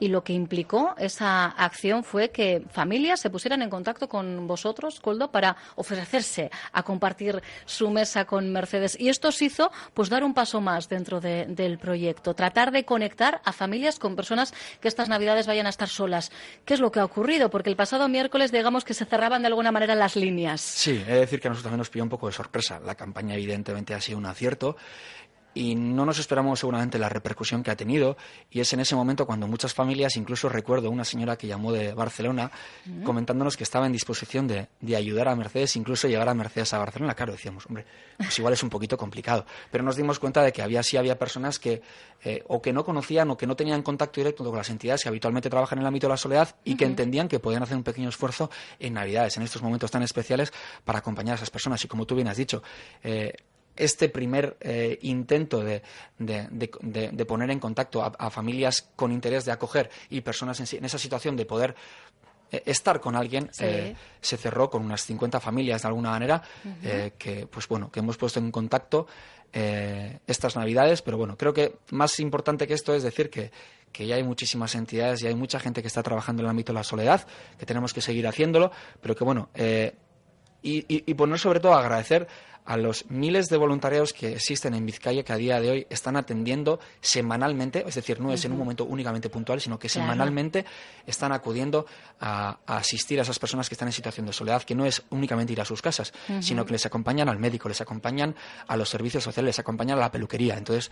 y 0.00 0.08
lo 0.08 0.24
que 0.24 0.32
implicó 0.32 0.94
esa 0.98 1.46
acción 1.46 2.02
fue 2.04 2.30
que 2.30 2.62
familias 2.70 3.20
se 3.20 3.30
pusieran 3.30 3.62
en 3.62 3.70
contacto 3.70 4.08
con 4.08 4.46
vosotros, 4.46 4.98
Coldo, 5.00 5.30
para 5.30 5.56
ofrecerse 5.76 6.50
a 6.72 6.82
compartir 6.82 7.40
su 7.64 7.90
mesa 7.90 8.24
con 8.24 8.50
Mercedes. 8.50 8.96
Y 8.98 9.08
esto 9.08 9.28
os 9.28 9.40
hizo 9.40 9.70
pues 9.94 10.08
dar 10.08 10.24
un 10.24 10.34
paso 10.34 10.60
más 10.60 10.88
dentro 10.88 11.20
de- 11.20 11.46
del 11.46 11.78
proyecto, 11.78 12.34
tratar 12.34 12.72
de 12.72 12.84
conectar 12.84 13.40
a 13.44 13.52
familias 13.52 13.98
con 13.98 14.16
personas 14.16 14.52
que 14.80 14.88
estas 14.88 15.08
Navidades 15.08 15.46
vayan 15.46 15.66
a 15.66 15.70
estar 15.70 15.88
solas. 15.88 16.32
¿Qué 16.64 16.74
es 16.74 16.80
lo 16.80 16.90
que 16.90 17.00
ha 17.00 17.04
ocurrido? 17.04 17.48
Porque 17.50 17.70
el 17.70 17.76
pasado 17.76 18.08
miércoles, 18.08 18.50
digamos 18.50 18.84
que 18.84 18.94
se 18.94 19.04
cerraban 19.04 19.42
de 19.42 19.48
alguna 19.48 19.70
manera 19.70 19.94
las 19.94 20.16
líneas. 20.16 20.60
Sí, 20.60 21.02
he 21.06 21.12
de 21.12 21.20
decir 21.20 21.40
que 21.40 21.48
a 21.48 21.50
nosotros 21.50 21.64
también 21.70 21.78
nos 21.78 21.90
pilló 21.90 22.02
un 22.02 22.10
poco 22.10 22.26
de 22.26 22.32
sorpresa. 22.32 22.80
La 22.84 22.96
campaña 22.96 23.34
evidentemente 23.34 23.94
ha 23.94 24.00
sido 24.00 24.18
un 24.18 24.26
acierto 24.26 24.76
y 25.54 25.74
no 25.74 26.04
nos 26.04 26.18
esperamos 26.18 26.60
seguramente 26.60 26.98
la 26.98 27.08
repercusión 27.08 27.62
que 27.62 27.70
ha 27.70 27.76
tenido 27.76 28.16
y 28.50 28.60
es 28.60 28.72
en 28.72 28.80
ese 28.80 28.94
momento 28.94 29.26
cuando 29.26 29.46
muchas 29.46 29.72
familias, 29.72 30.16
incluso 30.16 30.48
recuerdo 30.48 30.90
una 30.90 31.04
señora 31.04 31.36
que 31.36 31.46
llamó 31.46 31.72
de 31.72 31.94
Barcelona 31.94 32.50
comentándonos 33.04 33.56
que 33.56 33.64
estaba 33.64 33.86
en 33.86 33.92
disposición 33.92 34.46
de, 34.46 34.68
de 34.80 34.96
ayudar 34.96 35.28
a 35.28 35.36
Mercedes, 35.36 35.76
incluso 35.76 36.08
llegar 36.08 36.28
a 36.28 36.34
Mercedes 36.34 36.72
a 36.74 36.78
Barcelona. 36.78 37.14
Claro, 37.14 37.32
decíamos, 37.32 37.66
hombre, 37.66 37.86
pues 38.18 38.38
igual 38.38 38.54
es 38.54 38.62
un 38.62 38.70
poquito 38.70 38.96
complicado. 38.96 39.46
Pero 39.70 39.84
nos 39.84 39.96
dimos 39.96 40.18
cuenta 40.18 40.42
de 40.42 40.52
que 40.52 40.62
había 40.62 40.82
sí 40.82 40.96
había 40.96 41.18
personas 41.18 41.58
que 41.58 41.82
eh, 42.24 42.42
o 42.48 42.60
que 42.60 42.72
no 42.72 42.84
conocían 42.84 43.30
o 43.30 43.36
que 43.36 43.46
no 43.46 43.54
tenían 43.56 43.82
contacto 43.82 44.20
directo 44.20 44.44
con 44.44 44.56
las 44.56 44.70
entidades 44.70 45.02
que 45.02 45.08
habitualmente 45.08 45.50
trabajan 45.50 45.78
en 45.78 45.82
el 45.82 45.88
ámbito 45.88 46.06
de 46.06 46.12
la 46.12 46.16
soledad 46.16 46.56
y 46.64 46.76
que 46.76 46.84
entendían 46.84 47.28
que 47.28 47.38
podían 47.38 47.62
hacer 47.62 47.76
un 47.76 47.82
pequeño 47.82 48.08
esfuerzo 48.08 48.50
en 48.78 48.94
Navidades, 48.94 49.36
en 49.36 49.42
estos 49.42 49.62
momentos 49.62 49.90
tan 49.90 50.02
especiales, 50.02 50.52
para 50.84 51.00
acompañar 51.00 51.32
a 51.32 51.36
esas 51.36 51.50
personas. 51.50 51.84
Y 51.84 51.88
como 51.88 52.06
tú 52.06 52.14
bien 52.14 52.28
has 52.28 52.36
dicho, 52.36 52.62
eh, 53.02 53.34
este 53.76 54.08
primer 54.08 54.56
eh, 54.60 54.98
intento 55.02 55.62
de, 55.64 55.82
de- 56.18 56.48
de- 56.50 56.70
de- 56.80 57.08
de 57.10 57.24
poner 57.26 57.50
en 57.50 57.58
contacto 57.60 58.02
a, 58.02 58.12
a 58.18 58.30
familias 58.30 58.88
con 58.96 59.10
interés 59.12 59.44
de 59.44 59.52
acoger 59.52 59.90
y 60.10 60.20
personas 60.20 60.60
en, 60.60 60.78
en 60.78 60.84
esa 60.84 60.98
situación 60.98 61.36
de 61.36 61.44
poder 61.46 61.74
eh, 62.52 62.62
estar 62.66 63.00
con 63.00 63.16
alguien 63.16 63.48
Sí. 63.52 63.64
eh, 63.64 63.96
se 64.20 64.36
cerró 64.36 64.70
con 64.70 64.82
unas 64.84 65.02
50 65.04 65.40
familias 65.40 65.82
de 65.82 65.88
alguna 65.88 66.10
manera 66.10 66.42
eh, 66.82 67.12
que 67.18 67.46
pues 67.46 67.66
bueno 67.68 67.90
que 67.90 68.00
hemos 68.00 68.16
puesto 68.16 68.38
en 68.38 68.50
contacto 68.50 69.06
estas 70.26 70.56
navidades 70.56 71.00
pero 71.02 71.16
bueno 71.16 71.36
creo 71.38 71.54
que 71.54 71.76
más 71.90 72.18
importante 72.18 72.66
que 72.66 72.74
esto 72.74 72.92
es 72.94 73.02
decir 73.04 73.30
que 73.30 73.52
que 73.92 74.04
ya 74.04 74.16
hay 74.16 74.24
muchísimas 74.24 74.74
entidades 74.74 75.22
y 75.22 75.28
hay 75.28 75.36
mucha 75.36 75.60
gente 75.60 75.80
que 75.80 75.86
está 75.86 76.02
trabajando 76.02 76.42
en 76.42 76.46
el 76.46 76.50
ámbito 76.50 76.72
de 76.72 76.78
la 76.80 76.82
soledad 76.84 77.24
que 77.56 77.64
tenemos 77.64 77.94
que 77.94 78.00
seguir 78.00 78.26
haciéndolo 78.26 78.72
pero 79.00 79.14
que 79.14 79.22
bueno 79.22 79.48
y, 80.62 80.84
y- 80.88 81.14
poner 81.14 81.38
sobre 81.38 81.60
todo 81.60 81.74
agradecer 81.74 82.26
a 82.66 82.76
los 82.78 83.10
miles 83.10 83.48
de 83.50 83.56
voluntariados 83.58 84.12
que 84.14 84.32
existen 84.34 84.72
en 84.74 84.86
Vizcaya 84.86 85.22
que 85.22 85.32
a 85.32 85.36
día 85.36 85.60
de 85.60 85.70
hoy 85.70 85.86
están 85.90 86.16
atendiendo 86.16 86.80
semanalmente, 87.02 87.84
es 87.86 87.94
decir, 87.94 88.20
no 88.20 88.32
es 88.32 88.44
en 88.46 88.52
un 88.52 88.58
momento 88.58 88.84
únicamente 88.84 89.28
puntual, 89.28 89.60
sino 89.60 89.78
que 89.78 89.88
Claro. 89.88 90.06
semanalmente 90.10 90.64
están 91.06 91.32
acudiendo 91.32 91.84
a, 92.20 92.58
a 92.66 92.76
asistir 92.78 93.18
a 93.18 93.22
esas 93.22 93.38
personas 93.38 93.68
que 93.68 93.74
están 93.74 93.88
en 93.88 93.92
situación 93.92 94.24
de 94.26 94.32
soledad, 94.32 94.62
que 94.62 94.74
no 94.74 94.86
es 94.86 95.02
únicamente 95.10 95.52
ir 95.52 95.60
a 95.60 95.64
sus 95.66 95.82
casas, 95.82 96.12
sino 96.40 96.64
que 96.64 96.72
les 96.72 96.86
acompañan 96.86 97.28
al 97.28 97.38
médico, 97.38 97.68
les 97.68 97.80
acompañan 97.82 98.34
a 98.66 98.76
los 98.76 98.88
servicios 98.88 99.22
sociales, 99.24 99.48
les 99.50 99.58
acompañan 99.58 99.98
a 99.98 100.00
la 100.00 100.10
peluquería. 100.10 100.56
Entonces, 100.56 100.90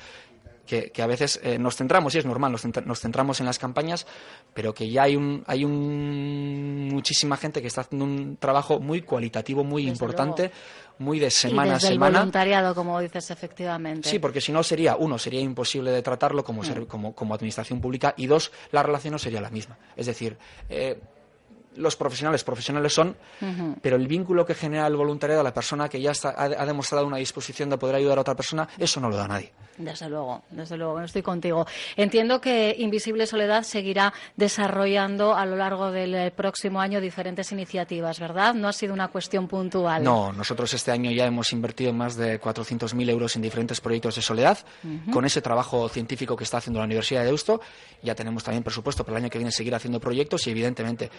que, 0.67 0.91
que 0.91 1.03
a 1.03 1.07
veces 1.07 1.41
eh, 1.43 1.59
nos 1.59 1.77
centramos, 1.77 2.15
y 2.15 2.19
es 2.19 2.25
normal, 2.27 2.53
nos, 2.53 2.65
centra- 2.65 2.85
nos 2.85 3.01
centramos 3.01 3.41
en 3.41 3.47
las 3.47 3.59
campañas, 3.59 4.07
pero 4.55 4.73
que 4.73 4.89
ya 4.91 5.03
hay 5.05 5.17
un, 5.17 5.43
hay 5.47 5.65
un 5.65 6.89
muchísima 6.91 7.37
gente 7.37 7.61
que 7.61 7.69
está 7.69 7.83
haciendo 7.83 8.05
un 8.05 8.37
trabajo 8.37 8.79
muy 8.81 9.03
cualitativo, 9.03 9.65
muy 9.65 9.83
Desde 9.83 9.93
importante, 9.93 10.51
muy 10.99 11.19
de 11.19 11.27
y 11.29 11.31
semana 11.31 11.73
a 11.73 11.75
desde 11.75 11.89
el 11.89 11.95
semana. 11.95 12.19
voluntariado, 12.21 12.75
como 12.75 13.01
dices, 13.01 13.31
efectivamente. 13.31 14.09
Sí, 14.09 14.19
porque 14.19 14.41
si 14.41 14.53
no 14.53 14.63
sería, 14.63 14.97
uno, 14.97 15.19
sería 15.19 15.41
imposible 15.41 15.91
de 15.91 16.03
tratarlo 16.03 16.45
como, 16.45 16.63
ser- 16.65 16.87
como, 16.87 17.15
como 17.15 17.35
administración 17.35 17.81
pública 17.81 18.15
y 18.17 18.27
dos, 18.27 18.53
la 18.71 18.83
relación 18.83 19.13
no 19.13 19.19
sería 19.19 19.41
la 19.41 19.51
misma. 19.51 19.79
Es 19.97 20.07
decir, 20.07 20.37
eh, 20.69 21.01
los 21.77 21.97
profesionales, 21.97 22.45
profesionales 22.45 22.93
son, 22.93 23.17
pero 23.81 23.97
el 23.97 24.07
vínculo 24.07 24.45
que 24.45 24.55
genera 24.55 24.87
el 24.87 24.97
voluntariado, 24.97 25.43
la 25.43 25.55
persona 25.55 25.89
que 25.89 26.01
ya 26.01 26.13
está, 26.13 26.31
ha, 26.31 26.45
ha 26.45 26.67
demostrado 26.67 27.07
una 27.07 27.17
disposición 27.17 27.71
de 27.71 27.79
poder 27.79 27.97
ayudar 27.97 28.19
a 28.19 28.21
otra 28.23 28.35
persona, 28.35 28.69
eso 28.79 29.01
no 29.01 29.09
lo 29.09 29.17
da 29.17 29.29
nadie. 29.29 29.53
Desde 29.79 30.09
luego, 30.09 30.43
desde 30.51 30.77
luego, 30.77 31.01
estoy 31.01 31.23
contigo. 31.23 31.67
Entiendo 31.97 32.41
que 32.41 32.77
Invisible 32.79 33.27
Soledad 33.27 33.63
seguirá 33.63 34.13
desarrollando 34.37 35.35
a 35.35 35.47
lo 35.47 35.57
largo 35.57 35.91
del 35.91 36.15
eh, 36.15 36.31
próximo 36.31 36.81
año 36.81 37.01
diferentes 37.01 37.51
iniciativas, 37.53 38.21
¿verdad? 38.21 38.55
No 38.55 38.69
ha 38.69 38.73
sido 38.73 38.93
una 38.93 39.09
cuestión 39.09 39.49
puntual. 39.49 40.05
No, 40.05 40.33
nosotros 40.33 40.73
este 40.75 40.91
año 40.91 41.11
ya 41.11 41.27
hemos 41.27 41.53
invertido 41.53 41.93
más 41.93 42.17
de 42.17 42.41
400.000 42.41 43.09
euros 43.09 43.35
en 43.37 43.43
diferentes 43.43 43.81
proyectos 43.81 44.17
de 44.17 44.23
soledad. 44.23 44.59
Con 45.11 45.25
ese 45.25 45.41
trabajo 45.41 45.89
científico 45.89 46.37
que 46.37 46.45
está 46.45 46.59
haciendo 46.59 46.81
la 46.81 46.87
Universidad 46.87 47.21
de 47.21 47.27
Deusto, 47.27 47.61
ya 48.03 48.15
tenemos 48.15 48.45
también 48.45 48.63
presupuesto 48.63 49.05
para 49.05 49.17
el 49.17 49.25
año 49.25 49.31
que 49.31 49.39
viene 49.39 49.53
seguir 49.53 49.75
haciendo 49.75 50.01
proyectos 50.01 50.47
y, 50.47 50.51
evidentemente, 50.51 51.11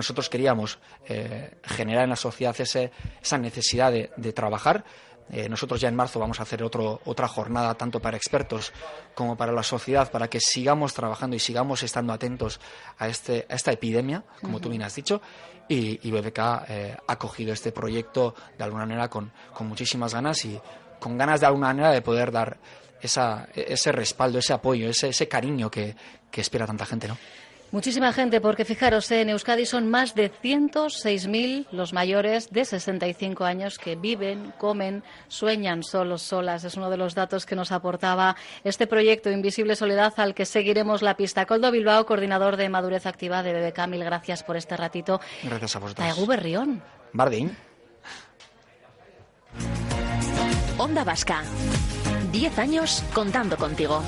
nosotros 0.00 0.28
queríamos 0.28 0.78
eh, 1.06 1.52
generar 1.62 2.04
en 2.04 2.10
la 2.10 2.16
sociedad 2.16 2.54
ese- 2.58 2.90
esa 3.22 3.38
necesidad 3.38 3.92
de, 3.92 4.10
de 4.16 4.32
trabajar. 4.32 4.84
Eh, 5.32 5.48
nosotros 5.48 5.80
ya 5.80 5.88
en 5.88 5.94
marzo 5.94 6.18
vamos 6.18 6.40
a 6.40 6.42
hacer 6.42 6.60
otro, 6.64 7.00
otra 7.04 7.28
jornada 7.28 7.74
tanto 7.74 8.00
para 8.00 8.16
expertos 8.16 8.72
como 9.14 9.36
para 9.36 9.52
la 9.52 9.62
sociedad 9.62 10.10
para 10.10 10.28
que 10.28 10.40
sigamos 10.40 10.92
trabajando 10.92 11.36
y 11.36 11.38
sigamos 11.38 11.84
estando 11.84 12.12
atentos 12.12 12.58
a, 12.98 13.06
este, 13.06 13.46
a 13.48 13.54
esta 13.54 13.70
epidemia, 13.70 14.24
como 14.42 14.58
tú 14.60 14.68
bien 14.70 14.82
has 14.82 14.94
dicho, 14.96 15.20
y, 15.68 16.00
y 16.06 16.10
BBK 16.10 16.38
eh, 16.68 16.96
ha 17.06 17.16
cogido 17.16 17.52
este 17.52 17.70
proyecto 17.70 18.34
de 18.58 18.64
alguna 18.64 18.86
manera 18.86 19.08
con, 19.08 19.30
con 19.54 19.68
muchísimas 19.68 20.12
ganas 20.14 20.44
y 20.44 20.58
con 20.98 21.16
ganas 21.16 21.38
de 21.40 21.46
alguna 21.46 21.68
manera 21.68 21.92
de 21.92 22.02
poder 22.02 22.32
dar 22.32 22.58
esa, 23.00 23.48
ese 23.54 23.92
respaldo, 23.92 24.40
ese 24.40 24.52
apoyo, 24.52 24.88
ese, 24.90 25.10
ese 25.10 25.28
cariño 25.28 25.70
que, 25.70 25.94
que 26.28 26.40
espera 26.40 26.66
tanta 26.66 26.84
gente, 26.86 27.06
¿no? 27.06 27.16
Muchísima 27.72 28.12
gente, 28.12 28.40
porque 28.40 28.64
fijaros, 28.64 29.08
eh, 29.12 29.20
en 29.20 29.28
Euskadi 29.28 29.64
son 29.64 29.88
más 29.88 30.16
de 30.16 30.32
106.000 30.32 31.66
los 31.70 31.92
mayores 31.92 32.50
de 32.50 32.64
65 32.64 33.44
años 33.44 33.78
que 33.78 33.94
viven, 33.94 34.52
comen, 34.58 35.04
sueñan 35.28 35.84
solos, 35.84 36.22
solas. 36.22 36.64
Es 36.64 36.76
uno 36.76 36.90
de 36.90 36.96
los 36.96 37.14
datos 37.14 37.46
que 37.46 37.54
nos 37.54 37.70
aportaba 37.70 38.34
este 38.64 38.88
proyecto 38.88 39.30
Invisible 39.30 39.76
Soledad 39.76 40.14
al 40.16 40.34
que 40.34 40.46
seguiremos 40.46 41.00
la 41.00 41.16
pista. 41.16 41.46
Coldo 41.46 41.70
Bilbao, 41.70 42.06
coordinador 42.06 42.56
de 42.56 42.68
Madurez 42.68 43.06
Activa 43.06 43.44
de 43.44 43.52
BBK, 43.52 43.86
mil 43.86 44.02
gracias 44.02 44.42
por 44.42 44.56
este 44.56 44.76
ratito. 44.76 45.20
Gracias 45.44 45.76
a 45.76 45.78
vosotros. 45.78 46.04
Taegu 46.04 46.26
Berrión. 46.26 46.82
Bardín. 47.12 47.56
Onda 50.76 51.04
Vasca. 51.04 51.42
10 52.32 52.58
años 52.58 53.04
contando 53.12 53.56
contigo. 53.56 54.02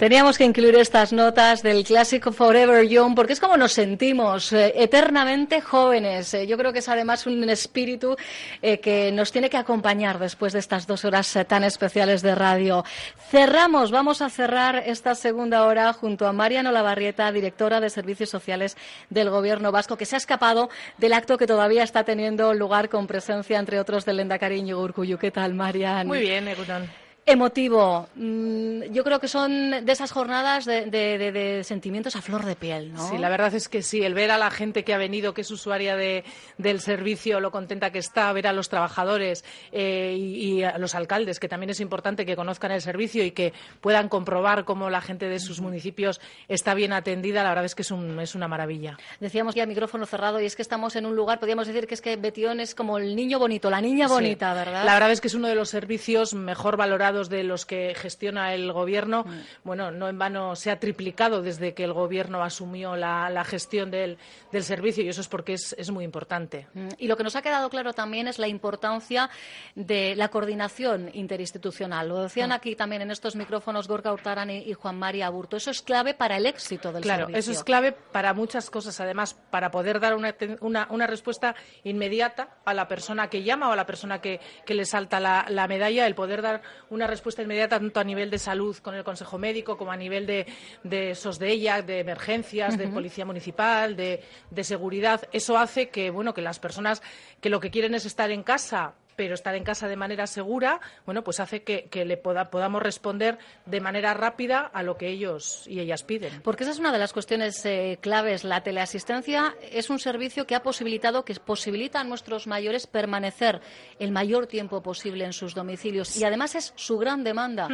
Teníamos 0.00 0.38
que 0.38 0.44
incluir 0.44 0.76
estas 0.76 1.12
notas 1.12 1.62
del 1.62 1.84
clásico 1.84 2.32
Forever 2.32 2.88
Young 2.88 3.14
porque 3.14 3.34
es 3.34 3.38
como 3.38 3.58
nos 3.58 3.72
sentimos, 3.72 4.50
eh, 4.50 4.72
eternamente 4.76 5.60
jóvenes. 5.60 6.32
Eh, 6.32 6.46
yo 6.46 6.56
creo 6.56 6.72
que 6.72 6.78
es 6.78 6.88
además 6.88 7.26
un 7.26 7.46
espíritu 7.50 8.16
eh, 8.62 8.80
que 8.80 9.12
nos 9.12 9.30
tiene 9.30 9.50
que 9.50 9.58
acompañar 9.58 10.18
después 10.18 10.54
de 10.54 10.58
estas 10.58 10.86
dos 10.86 11.04
horas 11.04 11.38
tan 11.46 11.64
especiales 11.64 12.22
de 12.22 12.34
radio. 12.34 12.82
Cerramos, 13.30 13.90
vamos 13.90 14.22
a 14.22 14.30
cerrar 14.30 14.84
esta 14.86 15.14
segunda 15.14 15.66
hora 15.66 15.92
junto 15.92 16.26
a 16.26 16.32
Mariano 16.32 16.72
Lavarrieta, 16.72 17.30
directora 17.30 17.78
de 17.78 17.90
Servicios 17.90 18.30
Sociales 18.30 18.78
del 19.10 19.28
Gobierno 19.28 19.70
Vasco, 19.70 19.98
que 19.98 20.06
se 20.06 20.16
ha 20.16 20.18
escapado 20.18 20.70
del 20.96 21.12
acto 21.12 21.36
que 21.36 21.46
todavía 21.46 21.82
está 21.82 22.04
teniendo 22.04 22.54
lugar 22.54 22.88
con 22.88 23.06
presencia, 23.06 23.58
entre 23.58 23.78
otros, 23.78 24.06
del 24.06 24.16
Lendakari 24.16 24.60
Íñigo 24.60 24.82
Urkullu. 24.82 25.18
¿Qué 25.18 25.30
tal, 25.30 25.52
Marian? 25.52 26.06
Muy 26.06 26.20
bien, 26.20 26.48
Egunon. 26.48 27.09
Emotivo. 27.32 28.08
Mm, 28.16 28.82
Yo 28.92 29.04
creo 29.04 29.20
que 29.20 29.28
son 29.28 29.84
de 29.84 29.92
esas 29.92 30.10
jornadas 30.10 30.64
de, 30.64 30.86
de- 30.86 31.16
de- 31.18 31.32
de 31.32 31.64
sentimientos 31.64 32.16
a 32.16 32.22
flor 32.22 32.44
de 32.44 32.56
piel, 32.56 32.92
¿no? 32.92 33.08
Sí, 33.08 33.18
la 33.18 33.28
verdad 33.28 33.54
es 33.54 33.68
que 33.68 33.82
sí, 33.82 34.02
el 34.02 34.14
ver 34.14 34.30
a 34.30 34.38
la 34.38 34.50
gente 34.50 34.82
que 34.84 34.92
ha 34.94 34.98
venido, 34.98 35.32
que 35.34 35.42
es 35.42 35.50
usuaria 35.50 35.94
de- 35.96 36.24
del 36.58 36.80
servicio, 36.80 37.38
lo 37.40 37.50
contenta 37.50 37.90
que 37.92 37.98
está, 37.98 38.32
ver 38.32 38.46
a 38.46 38.52
los 38.52 38.68
trabajadores 38.68 39.44
eh, 39.72 40.16
y, 40.18 40.58
y 40.58 40.62
a 40.64 40.76
los 40.78 40.94
alcaldes, 40.94 41.38
que 41.38 41.48
también 41.48 41.70
es 41.70 41.80
importante 41.80 42.26
que 42.26 42.34
conozcan 42.36 42.72
el 42.72 42.80
servicio 42.82 43.24
y 43.24 43.30
que 43.30 43.52
puedan 43.80 44.08
comprobar 44.08 44.64
cómo 44.64 44.90
la 44.90 45.00
gente 45.00 45.28
de 45.28 45.38
sus 45.38 45.60
municipios 45.60 46.20
está 46.48 46.74
bien 46.74 46.92
atendida, 46.92 47.42
la 47.44 47.50
verdad 47.50 47.64
es 47.66 47.74
que 47.74 47.82
es, 47.82 47.90
un- 47.90 48.18
es 48.20 48.34
una 48.34 48.48
maravilla. 48.48 48.96
Decíamos 49.20 49.54
ya 49.54 49.66
micrófono 49.66 50.06
cerrado 50.06 50.40
y 50.40 50.46
es 50.46 50.56
que 50.56 50.62
estamos 50.62 50.96
en 50.96 51.06
un 51.06 51.14
lugar, 51.14 51.38
podríamos 51.38 51.66
decir 51.66 51.86
que 51.86 51.94
es 51.94 52.00
que 52.00 52.16
Betión 52.16 52.58
es 52.60 52.74
como 52.74 52.98
el 52.98 53.14
niño 53.14 53.38
bonito, 53.38 53.70
la 53.70 53.80
niña 53.80 54.08
Sí. 54.08 54.14
bonita, 54.14 54.52
¿verdad? 54.54 54.84
La 54.84 54.94
verdad 54.94 55.12
es 55.12 55.20
que 55.20 55.28
es 55.28 55.34
uno 55.34 55.46
de 55.48 55.54
los 55.54 55.68
servicios 55.68 56.34
mejor 56.34 56.76
valorados 56.76 57.19
de 57.28 57.44
los 57.44 57.66
que 57.66 57.94
gestiona 57.94 58.54
el 58.54 58.72
gobierno. 58.72 59.24
Mm. 59.26 59.40
Bueno, 59.64 59.90
no 59.90 60.08
en 60.08 60.18
vano 60.18 60.56
se 60.56 60.70
ha 60.70 60.80
triplicado 60.80 61.42
desde 61.42 61.74
que 61.74 61.84
el 61.84 61.92
gobierno 61.92 62.42
asumió 62.42 62.96
la, 62.96 63.28
la 63.30 63.44
gestión 63.44 63.90
del, 63.90 64.16
del 64.52 64.64
servicio 64.64 65.04
y 65.04 65.08
eso 65.08 65.20
es 65.20 65.28
porque 65.28 65.52
es, 65.54 65.74
es 65.78 65.90
muy 65.90 66.04
importante. 66.04 66.66
Mm, 66.74 66.88
Y 66.98 67.08
lo 67.08 67.16
que 67.16 67.24
nos 67.24 67.36
ha 67.36 67.42
quedado 67.42 67.68
claro 67.70 67.92
también 67.92 68.28
es 68.28 68.38
la 68.38 68.48
importancia 68.48 69.28
de 69.74 70.14
la 70.16 70.28
coordinación 70.28 71.10
interinstitucional. 71.12 72.08
Lo 72.08 72.22
decían 72.22 72.50
Mm. 72.50 72.52
aquí 72.52 72.76
también 72.76 73.02
en 73.02 73.10
estos 73.10 73.36
micrófonos 73.36 73.88
Gorka 73.88 74.12
Hurtaran 74.12 74.50
y, 74.50 74.58
y 74.58 74.72
Juan 74.72 74.98
María 74.98 75.26
Aburto. 75.26 75.56
Eso 75.56 75.70
es 75.70 75.82
clave 75.82 76.14
para 76.14 76.36
el 76.36 76.46
éxito 76.46 76.92
del 76.92 77.02
Claro, 77.02 77.26
servicio. 77.26 77.38
eso 77.40 77.52
es 77.52 77.64
clave 77.64 77.92
para 77.92 78.32
muchas 78.34 78.70
cosas. 78.70 79.00
Además, 79.00 79.34
para 79.50 79.70
poder 79.70 80.00
dar 80.00 80.14
una, 80.14 80.36
aten- 80.36 80.58
una- 80.60 80.86
una 80.90 81.06
respuesta 81.06 81.54
inmediata 81.84 82.56
a 82.64 82.74
la 82.74 82.88
persona 82.88 83.28
que 83.28 83.42
llama 83.42 83.68
o 83.68 83.72
a 83.72 83.76
la 83.76 83.86
persona 83.86 84.20
que, 84.20 84.40
que 84.64 84.74
le 84.74 84.84
salta 84.84 85.20
la, 85.20 85.46
la 85.48 85.66
medalla, 85.68 86.06
el 86.06 86.14
poder 86.14 86.42
dar 86.42 86.62
una 86.90 86.99
respuesta 87.06 87.42
inmediata 87.42 87.78
tanto 87.78 88.00
a 88.00 88.04
nivel 88.04 88.30
de 88.30 88.38
salud 88.38 88.76
con 88.78 88.94
el 88.94 89.04
Consejo 89.04 89.38
Médico 89.38 89.76
como 89.76 89.92
a 89.92 89.96
nivel 89.96 90.26
de, 90.26 90.46
de 90.82 91.14
SOSDEIA, 91.14 91.82
de 91.82 92.00
emergencias, 92.00 92.76
de 92.78 92.84
Ujú. 92.84 92.94
Policía 92.94 93.24
Municipal, 93.24 93.96
de, 93.96 94.22
de 94.50 94.64
seguridad. 94.64 95.28
Eso 95.32 95.58
hace 95.58 95.90
que, 95.90 96.10
bueno, 96.10 96.34
que 96.34 96.42
las 96.42 96.58
personas 96.58 97.02
que 97.40 97.50
lo 97.50 97.60
que 97.60 97.70
quieren 97.70 97.94
es 97.94 98.06
estar 98.06 98.30
en 98.30 98.42
casa 98.42 98.94
pero 99.20 99.34
estar 99.34 99.54
en 99.54 99.64
casa 99.64 99.86
de 99.86 99.96
manera 99.96 100.26
segura, 100.26 100.80
bueno, 101.04 101.22
pues 101.22 101.40
hace 101.40 101.62
que, 101.62 101.90
que 101.90 102.06
le 102.06 102.16
poda- 102.16 102.48
podamos 102.48 102.82
responder 102.82 103.36
de 103.66 103.78
manera 103.78 104.14
rápida 104.14 104.60
a 104.72 104.82
lo 104.82 104.96
que 104.96 105.08
ellos 105.08 105.64
y 105.66 105.78
ellas 105.78 106.04
piden. 106.04 106.40
Porque 106.40 106.62
esa 106.64 106.72
es 106.72 106.78
una 106.78 106.90
de 106.90 106.98
las 106.98 107.12
cuestiones 107.12 107.62
eh, 107.66 107.98
claves. 108.00 108.44
La 108.44 108.62
teleasistencia 108.62 109.54
es 109.72 109.90
un 109.90 109.98
servicio 109.98 110.46
que 110.46 110.54
ha 110.54 110.62
posibilitado, 110.62 111.22
que 111.26 111.34
posibilita 111.34 112.00
a 112.00 112.04
nuestros 112.04 112.46
mayores 112.46 112.86
permanecer 112.86 113.60
el 113.98 114.10
mayor 114.10 114.46
tiempo 114.46 114.82
posible 114.82 115.26
en 115.26 115.34
sus 115.34 115.54
domicilios. 115.54 116.16
Y 116.16 116.24
además 116.24 116.54
es 116.54 116.72
su 116.76 116.96
gran 116.96 117.22
demanda 117.22 117.68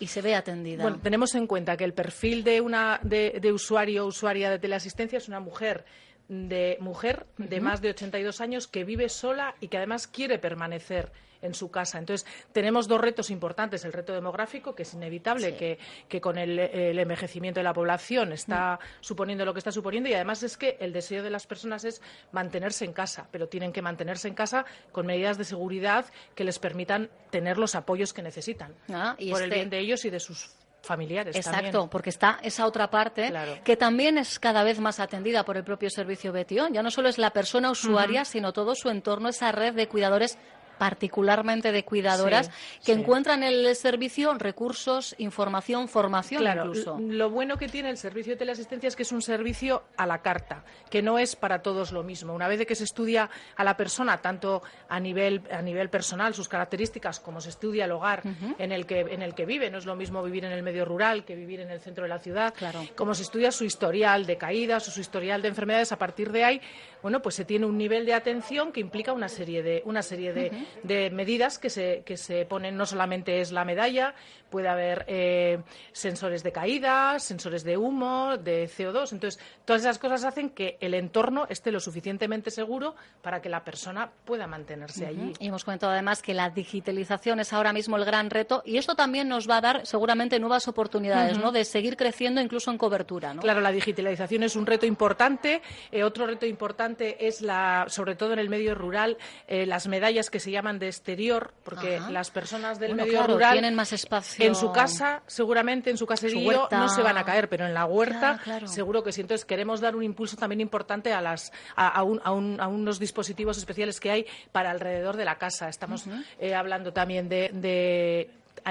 y 0.00 0.06
se 0.06 0.22
ve 0.22 0.34
atendida. 0.36 0.84
Bueno, 0.84 1.00
tenemos 1.02 1.34
en 1.34 1.46
cuenta 1.46 1.76
que 1.76 1.84
el 1.84 1.92
perfil 1.92 2.44
de 2.44 2.62
una 2.62 2.98
de, 3.02 3.40
de 3.42 3.52
usuario 3.52 4.04
o 4.04 4.06
usuaria 4.06 4.48
de 4.48 4.58
teleasistencia 4.58 5.18
es 5.18 5.28
una 5.28 5.40
mujer 5.40 5.84
de 6.28 6.76
mujer 6.80 7.26
de 7.38 7.56
Ujú. 7.56 7.64
más 7.64 7.80
de 7.80 7.90
82 7.90 8.40
años 8.40 8.66
que 8.68 8.84
vive 8.84 9.08
sola 9.08 9.54
y 9.60 9.68
que 9.68 9.78
además 9.78 10.06
quiere 10.06 10.38
permanecer 10.38 11.10
en 11.40 11.54
su 11.54 11.70
casa. 11.70 11.98
Entonces, 12.00 12.26
tenemos 12.52 12.88
dos 12.88 13.00
retos 13.00 13.30
importantes. 13.30 13.84
El 13.84 13.92
reto 13.92 14.12
demográfico, 14.12 14.74
que 14.74 14.82
es 14.82 14.92
inevitable, 14.94 15.54
que, 15.56 15.78
que 16.08 16.20
con 16.20 16.36
el, 16.36 16.58
el 16.58 16.98
envejecimiento 16.98 17.60
de 17.60 17.64
la 17.64 17.72
población 17.72 18.32
está 18.32 18.80
suponiendo 19.00 19.44
lo 19.44 19.52
que 19.54 19.60
está 19.60 19.70
suponiendo, 19.70 20.08
y 20.10 20.14
además 20.14 20.42
es 20.42 20.56
que 20.56 20.76
el 20.80 20.92
deseo 20.92 21.22
de 21.22 21.30
las 21.30 21.46
personas 21.46 21.84
es 21.84 22.02
mantenerse 22.32 22.84
en 22.84 22.92
casa, 22.92 23.28
pero 23.30 23.48
tienen 23.48 23.72
que 23.72 23.82
mantenerse 23.82 24.26
en 24.26 24.34
casa 24.34 24.64
con 24.90 25.06
medidas 25.06 25.38
de 25.38 25.44
seguridad 25.44 26.06
que 26.34 26.42
les 26.42 26.58
permitan 26.58 27.08
tener 27.30 27.56
los 27.56 27.76
apoyos 27.76 28.12
que 28.12 28.22
necesitan 28.22 28.74
Ah, 28.92 29.14
y 29.16 29.30
por 29.30 29.38
el 29.40 29.44
este- 29.44 29.54
bien 29.54 29.70
de 29.70 29.78
ellos 29.78 30.04
y 30.06 30.10
de 30.10 30.18
sus 30.18 30.50
familiares. 30.82 31.36
Exacto, 31.36 31.60
también. 31.60 31.88
porque 31.88 32.10
está 32.10 32.38
esa 32.42 32.66
otra 32.66 32.90
parte 32.90 33.32
que 33.64 33.76
también 33.76 34.18
es 34.18 34.38
cada 34.38 34.62
vez 34.62 34.80
más 34.80 35.00
atendida 35.00 35.44
por 35.44 35.56
el 35.56 35.64
propio 35.64 35.90
servicio 35.90 36.32
Betión. 36.32 36.72
Ya 36.72 36.82
no 36.82 36.90
solo 36.90 37.08
es 37.08 37.18
la 37.18 37.30
persona 37.30 37.70
usuaria, 37.70 38.24
sino 38.24 38.52
todo 38.52 38.74
su 38.74 38.88
entorno, 38.88 39.28
esa 39.28 39.52
red 39.52 39.74
de 39.74 39.88
cuidadores 39.88 40.38
particularmente 40.78 41.72
de 41.72 41.84
cuidadoras 41.84 42.46
Sí, 42.46 42.52
que 42.86 42.94
sí. 42.94 43.00
encuentran 43.00 43.42
en 43.42 43.52
el 43.66 43.76
servicio 43.76 44.34
recursos, 44.34 45.14
información, 45.18 45.88
formación 45.88 46.40
Claro, 46.42 46.66
incluso. 46.66 46.98
lo 47.00 47.30
bueno 47.30 47.56
que 47.56 47.68
tiene 47.68 47.90
el 47.90 47.96
servicio 47.96 48.32
de 48.32 48.38
teleasistencia 48.38 48.88
es 48.88 48.96
que 48.96 49.02
es 49.02 49.12
un 49.12 49.22
servicio 49.22 49.82
a 49.96 50.06
la 50.06 50.22
carta, 50.22 50.64
que 50.90 51.02
no 51.02 51.18
es 51.18 51.36
para 51.36 51.60
todos 51.62 51.92
lo 51.92 52.02
mismo. 52.02 52.32
Una 52.34 52.48
vez 52.48 52.58
de 52.58 52.66
que 52.66 52.74
se 52.74 52.84
estudia 52.84 53.28
a 53.56 53.64
la 53.64 53.76
persona, 53.76 54.18
tanto 54.18 54.62
a 54.88 55.00
nivel, 55.00 55.42
a 55.50 55.62
nivel 55.62 55.90
personal, 55.90 56.34
sus 56.34 56.48
características, 56.48 57.20
como 57.20 57.40
se 57.40 57.50
estudia 57.50 57.84
el 57.84 57.92
hogar 57.92 58.22
en, 58.58 58.72
el 58.72 58.86
que, 58.86 59.00
en 59.00 59.22
el 59.22 59.34
que 59.34 59.44
vive, 59.46 59.70
no 59.70 59.78
es 59.78 59.86
lo 59.86 59.96
mismo 59.96 60.22
vivir 60.22 60.44
en 60.44 60.52
el 60.52 60.62
medio 60.62 60.84
rural 60.84 61.24
que 61.24 61.34
vivir 61.34 61.60
en 61.60 61.70
el 61.70 61.80
centro 61.80 62.04
de 62.04 62.08
la 62.08 62.18
ciudad, 62.18 62.54
como 62.94 63.14
se 63.14 63.22
estudia 63.22 63.50
su 63.50 63.64
historial 63.64 64.26
de 64.26 64.36
caídas 64.36 64.86
o 64.88 64.90
su 64.90 65.00
historial 65.00 65.42
de 65.42 65.48
enfermedades, 65.48 65.92
a 65.92 65.98
partir 65.98 66.30
de 66.32 66.44
ahí, 66.44 66.60
bueno, 67.02 67.20
pues 67.22 67.34
se 67.36 67.44
tiene 67.44 67.66
un 67.66 67.78
nivel 67.78 68.04
de 68.06 68.14
atención 68.14 68.72
que 68.72 68.80
implica 68.80 69.12
una 69.12 69.28
serie 69.28 69.62
de, 69.62 69.82
una 69.84 70.02
serie 70.02 70.32
de. 70.32 70.50
De 70.82 71.10
medidas 71.10 71.58
que 71.58 71.70
se, 71.70 72.02
que 72.04 72.16
se 72.16 72.44
ponen, 72.46 72.76
no 72.76 72.86
solamente 72.86 73.40
es 73.40 73.52
la 73.52 73.64
medalla, 73.64 74.14
puede 74.50 74.68
haber 74.68 75.04
eh, 75.08 75.60
sensores 75.92 76.42
de 76.42 76.52
caída, 76.52 77.18
sensores 77.18 77.64
de 77.64 77.76
humo, 77.76 78.36
de 78.36 78.68
CO2. 78.68 79.12
Entonces, 79.12 79.40
todas 79.64 79.82
esas 79.82 79.98
cosas 79.98 80.24
hacen 80.24 80.50
que 80.50 80.76
el 80.80 80.94
entorno 80.94 81.46
esté 81.48 81.70
lo 81.70 81.80
suficientemente 81.80 82.50
seguro 82.50 82.94
para 83.22 83.40
que 83.40 83.48
la 83.48 83.64
persona 83.64 84.10
pueda 84.24 84.46
mantenerse 84.46 85.06
allí. 85.06 85.32
Y 85.38 85.48
hemos 85.48 85.64
comentado 85.64 85.92
además 85.92 86.22
que 86.22 86.34
la 86.34 86.50
digitalización 86.50 87.40
es 87.40 87.52
ahora 87.52 87.72
mismo 87.72 87.96
el 87.96 88.04
gran 88.04 88.30
reto 88.30 88.62
y 88.64 88.78
esto 88.78 88.94
también 88.94 89.28
nos 89.28 89.48
va 89.48 89.58
a 89.58 89.60
dar 89.60 89.86
seguramente 89.86 90.38
nuevas 90.38 90.68
oportunidades. 90.68 91.38
¿no? 91.38 91.52
De 91.52 91.64
seguir 91.64 91.96
creciendo 91.96 92.40
incluso 92.40 92.70
en 92.70 92.78
cobertura, 92.78 93.34
¿no? 93.34 93.42
Claro, 93.42 93.60
la 93.60 93.72
digitalización 93.72 94.42
es 94.42 94.56
un 94.56 94.66
reto 94.66 94.86
importante. 94.86 95.62
Eh, 95.90 96.04
otro 96.04 96.26
reto 96.26 96.46
importante 96.46 97.26
es, 97.26 97.40
la, 97.40 97.86
sobre 97.88 98.14
todo 98.14 98.32
en 98.32 98.38
el 98.38 98.48
medio 98.48 98.74
rural, 98.74 99.18
eh, 99.46 99.66
las 99.66 99.88
medallas 99.88 100.30
que 100.30 100.40
se 100.40 100.50
llaman 100.50 100.78
de 100.78 100.86
exterior, 100.86 101.52
porque 101.64 102.00
las 102.10 102.30
personas 102.30 102.78
del 102.78 102.90
Bueno, 102.90 103.04
medio 103.04 103.18
claro, 103.18 103.34
rural 103.34 103.52
tienen 103.52 103.74
más 103.74 103.92
espacio. 103.92 104.37
En 104.38 104.54
su 104.54 104.72
casa, 104.72 105.22
seguramente 105.26 105.90
en 105.90 105.96
su 105.96 106.06
caserío 106.06 106.68
no 106.70 106.88
se 106.88 107.02
van 107.02 107.18
a 107.18 107.24
caer, 107.24 107.48
pero 107.48 107.66
en 107.66 107.74
la 107.74 107.84
huerta 107.86 108.40
claro. 108.42 108.68
seguro 108.68 109.02
que 109.02 109.12
sí. 109.12 109.20
Entonces 109.20 109.44
queremos 109.44 109.80
dar 109.80 109.96
un 109.96 110.02
impulso 110.02 110.36
también 110.36 110.60
importante 110.60 111.12
a, 111.12 111.20
las, 111.20 111.52
a, 111.76 111.88
a 111.88 112.02
un- 112.02 112.20
a 112.24 112.32
un- 112.32 112.60
a 112.60 112.68
unos 112.68 112.98
dispositivos 112.98 113.58
especiales 113.58 114.00
que 114.00 114.10
hay 114.10 114.26
para 114.52 114.70
alrededor 114.70 115.16
de 115.16 115.24
la 115.24 115.36
casa. 115.38 115.68
Estamos 115.68 116.04
eh, 116.38 116.54
hablando 116.54 116.92
también 116.92 117.28
de, 117.28 117.50
de, 117.52 118.30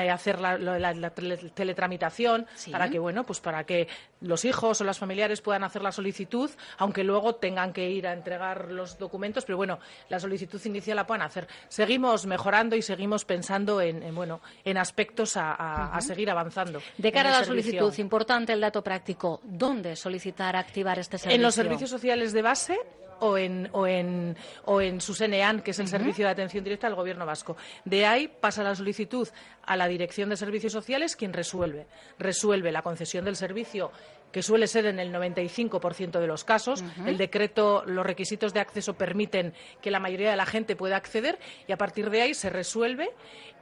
hacer 0.10 0.40
la, 0.40 0.58
la- 0.58 0.94
la 0.94 1.10
tele- 1.10 1.38
teletramitación 1.54 2.46
Sí. 2.56 2.72
para 2.72 2.90
que 2.90 3.00
bueno 3.00 3.24
pues 3.26 3.40
para 3.40 3.64
que 3.66 3.88
los 4.22 4.46
hijos 4.46 4.82
o 4.82 4.84
los 4.84 4.98
familiares 4.98 5.42
puedan 5.42 5.64
hacer 5.64 5.82
la 5.82 5.92
solicitud 5.92 6.50
aunque 6.78 7.04
luego 7.04 7.36
tengan 7.36 7.74
que 7.74 7.90
ir 7.90 8.08
a 8.08 8.14
entregar 8.14 8.72
los 8.72 8.98
documentos 8.98 9.46
pero 9.46 9.58
bueno 9.58 9.80
la 10.10 10.20
solicitud 10.20 10.60
inicial 10.66 10.96
la 10.96 11.06
puedan 11.08 11.22
hacer 11.24 11.48
seguimos 11.68 12.26
mejorando 12.26 12.76
y 12.76 12.82
seguimos 12.82 13.26
pensando 13.26 13.82
en, 13.82 14.02
en, 14.04 14.16
bueno 14.16 14.42
en 14.64 14.78
aspectos 14.78 15.38
a, 15.38 15.52
a- 15.54 15.88
a 15.94 15.98
Ujú. 15.98 16.08
seguir 16.08 16.30
avanzando 16.30 16.82
De 16.98 17.12
cara 17.12 17.30
a 17.30 17.32
la 17.40 17.44
servicio. 17.46 17.72
solicitud, 17.80 18.00
importante 18.02 18.54
el 18.54 18.62
dato 18.62 18.84
práctico. 18.84 19.40
¿Dónde 19.44 19.96
solicitar 19.96 20.56
activar 20.56 21.00
este 21.00 21.18
servicio? 21.18 21.36
En 21.36 21.42
los 21.42 21.56
servicios 21.56 21.90
sociales 21.90 22.34
de 22.34 22.42
base 22.42 22.78
o 23.20 23.38
en, 23.38 23.70
o 23.72 23.88
en, 23.88 24.38
o 24.66 24.82
en 24.82 25.02
su 25.02 25.14
SENEAN, 25.14 25.62
que 25.62 25.72
es 25.72 25.80
el. 25.80 25.88
Servicio 25.88 26.26
de 26.26 26.32
Atención 26.32 26.64
Directa 26.64 26.88
del 26.88 26.96
Gobierno 26.96 27.26
Vasco. 27.26 27.58
De 27.86 28.06
ahí 28.06 28.28
pasa 28.28 28.62
la 28.64 28.76
solicitud 28.76 29.28
a 29.64 29.76
la 29.76 29.88
Dirección 29.88 30.30
de 30.30 30.38
Servicios 30.38 30.74
Sociales, 30.74 31.16
quien 31.16 31.34
resuelve. 31.34 31.88
Resuelve 32.20 32.72
la 32.72 32.82
concesión 32.82 33.26
del 33.26 33.36
servicio 33.36 33.92
que 34.32 34.44
suele 34.44 34.68
ser 34.68 34.86
en 34.86 35.00
el 35.00 35.14
95% 35.14 36.20
de 36.20 36.28
los 36.28 36.44
casos. 36.44 36.84
El 37.06 37.18
decreto, 37.18 37.84
los 37.86 38.06
requisitos 38.06 38.54
de 38.54 38.60
acceso 38.60 38.94
permiten 38.94 39.54
que 39.82 39.90
la 39.90 40.00
mayoría 40.00 40.30
de 40.30 40.36
la 40.36 40.46
gente 40.46 40.76
pueda 40.76 40.98
acceder 40.98 41.40
y 41.68 41.72
a 41.72 41.78
partir 41.78 42.10
de 42.10 42.22
ahí 42.22 42.34
se 42.34 42.50
resuelve 42.50 43.10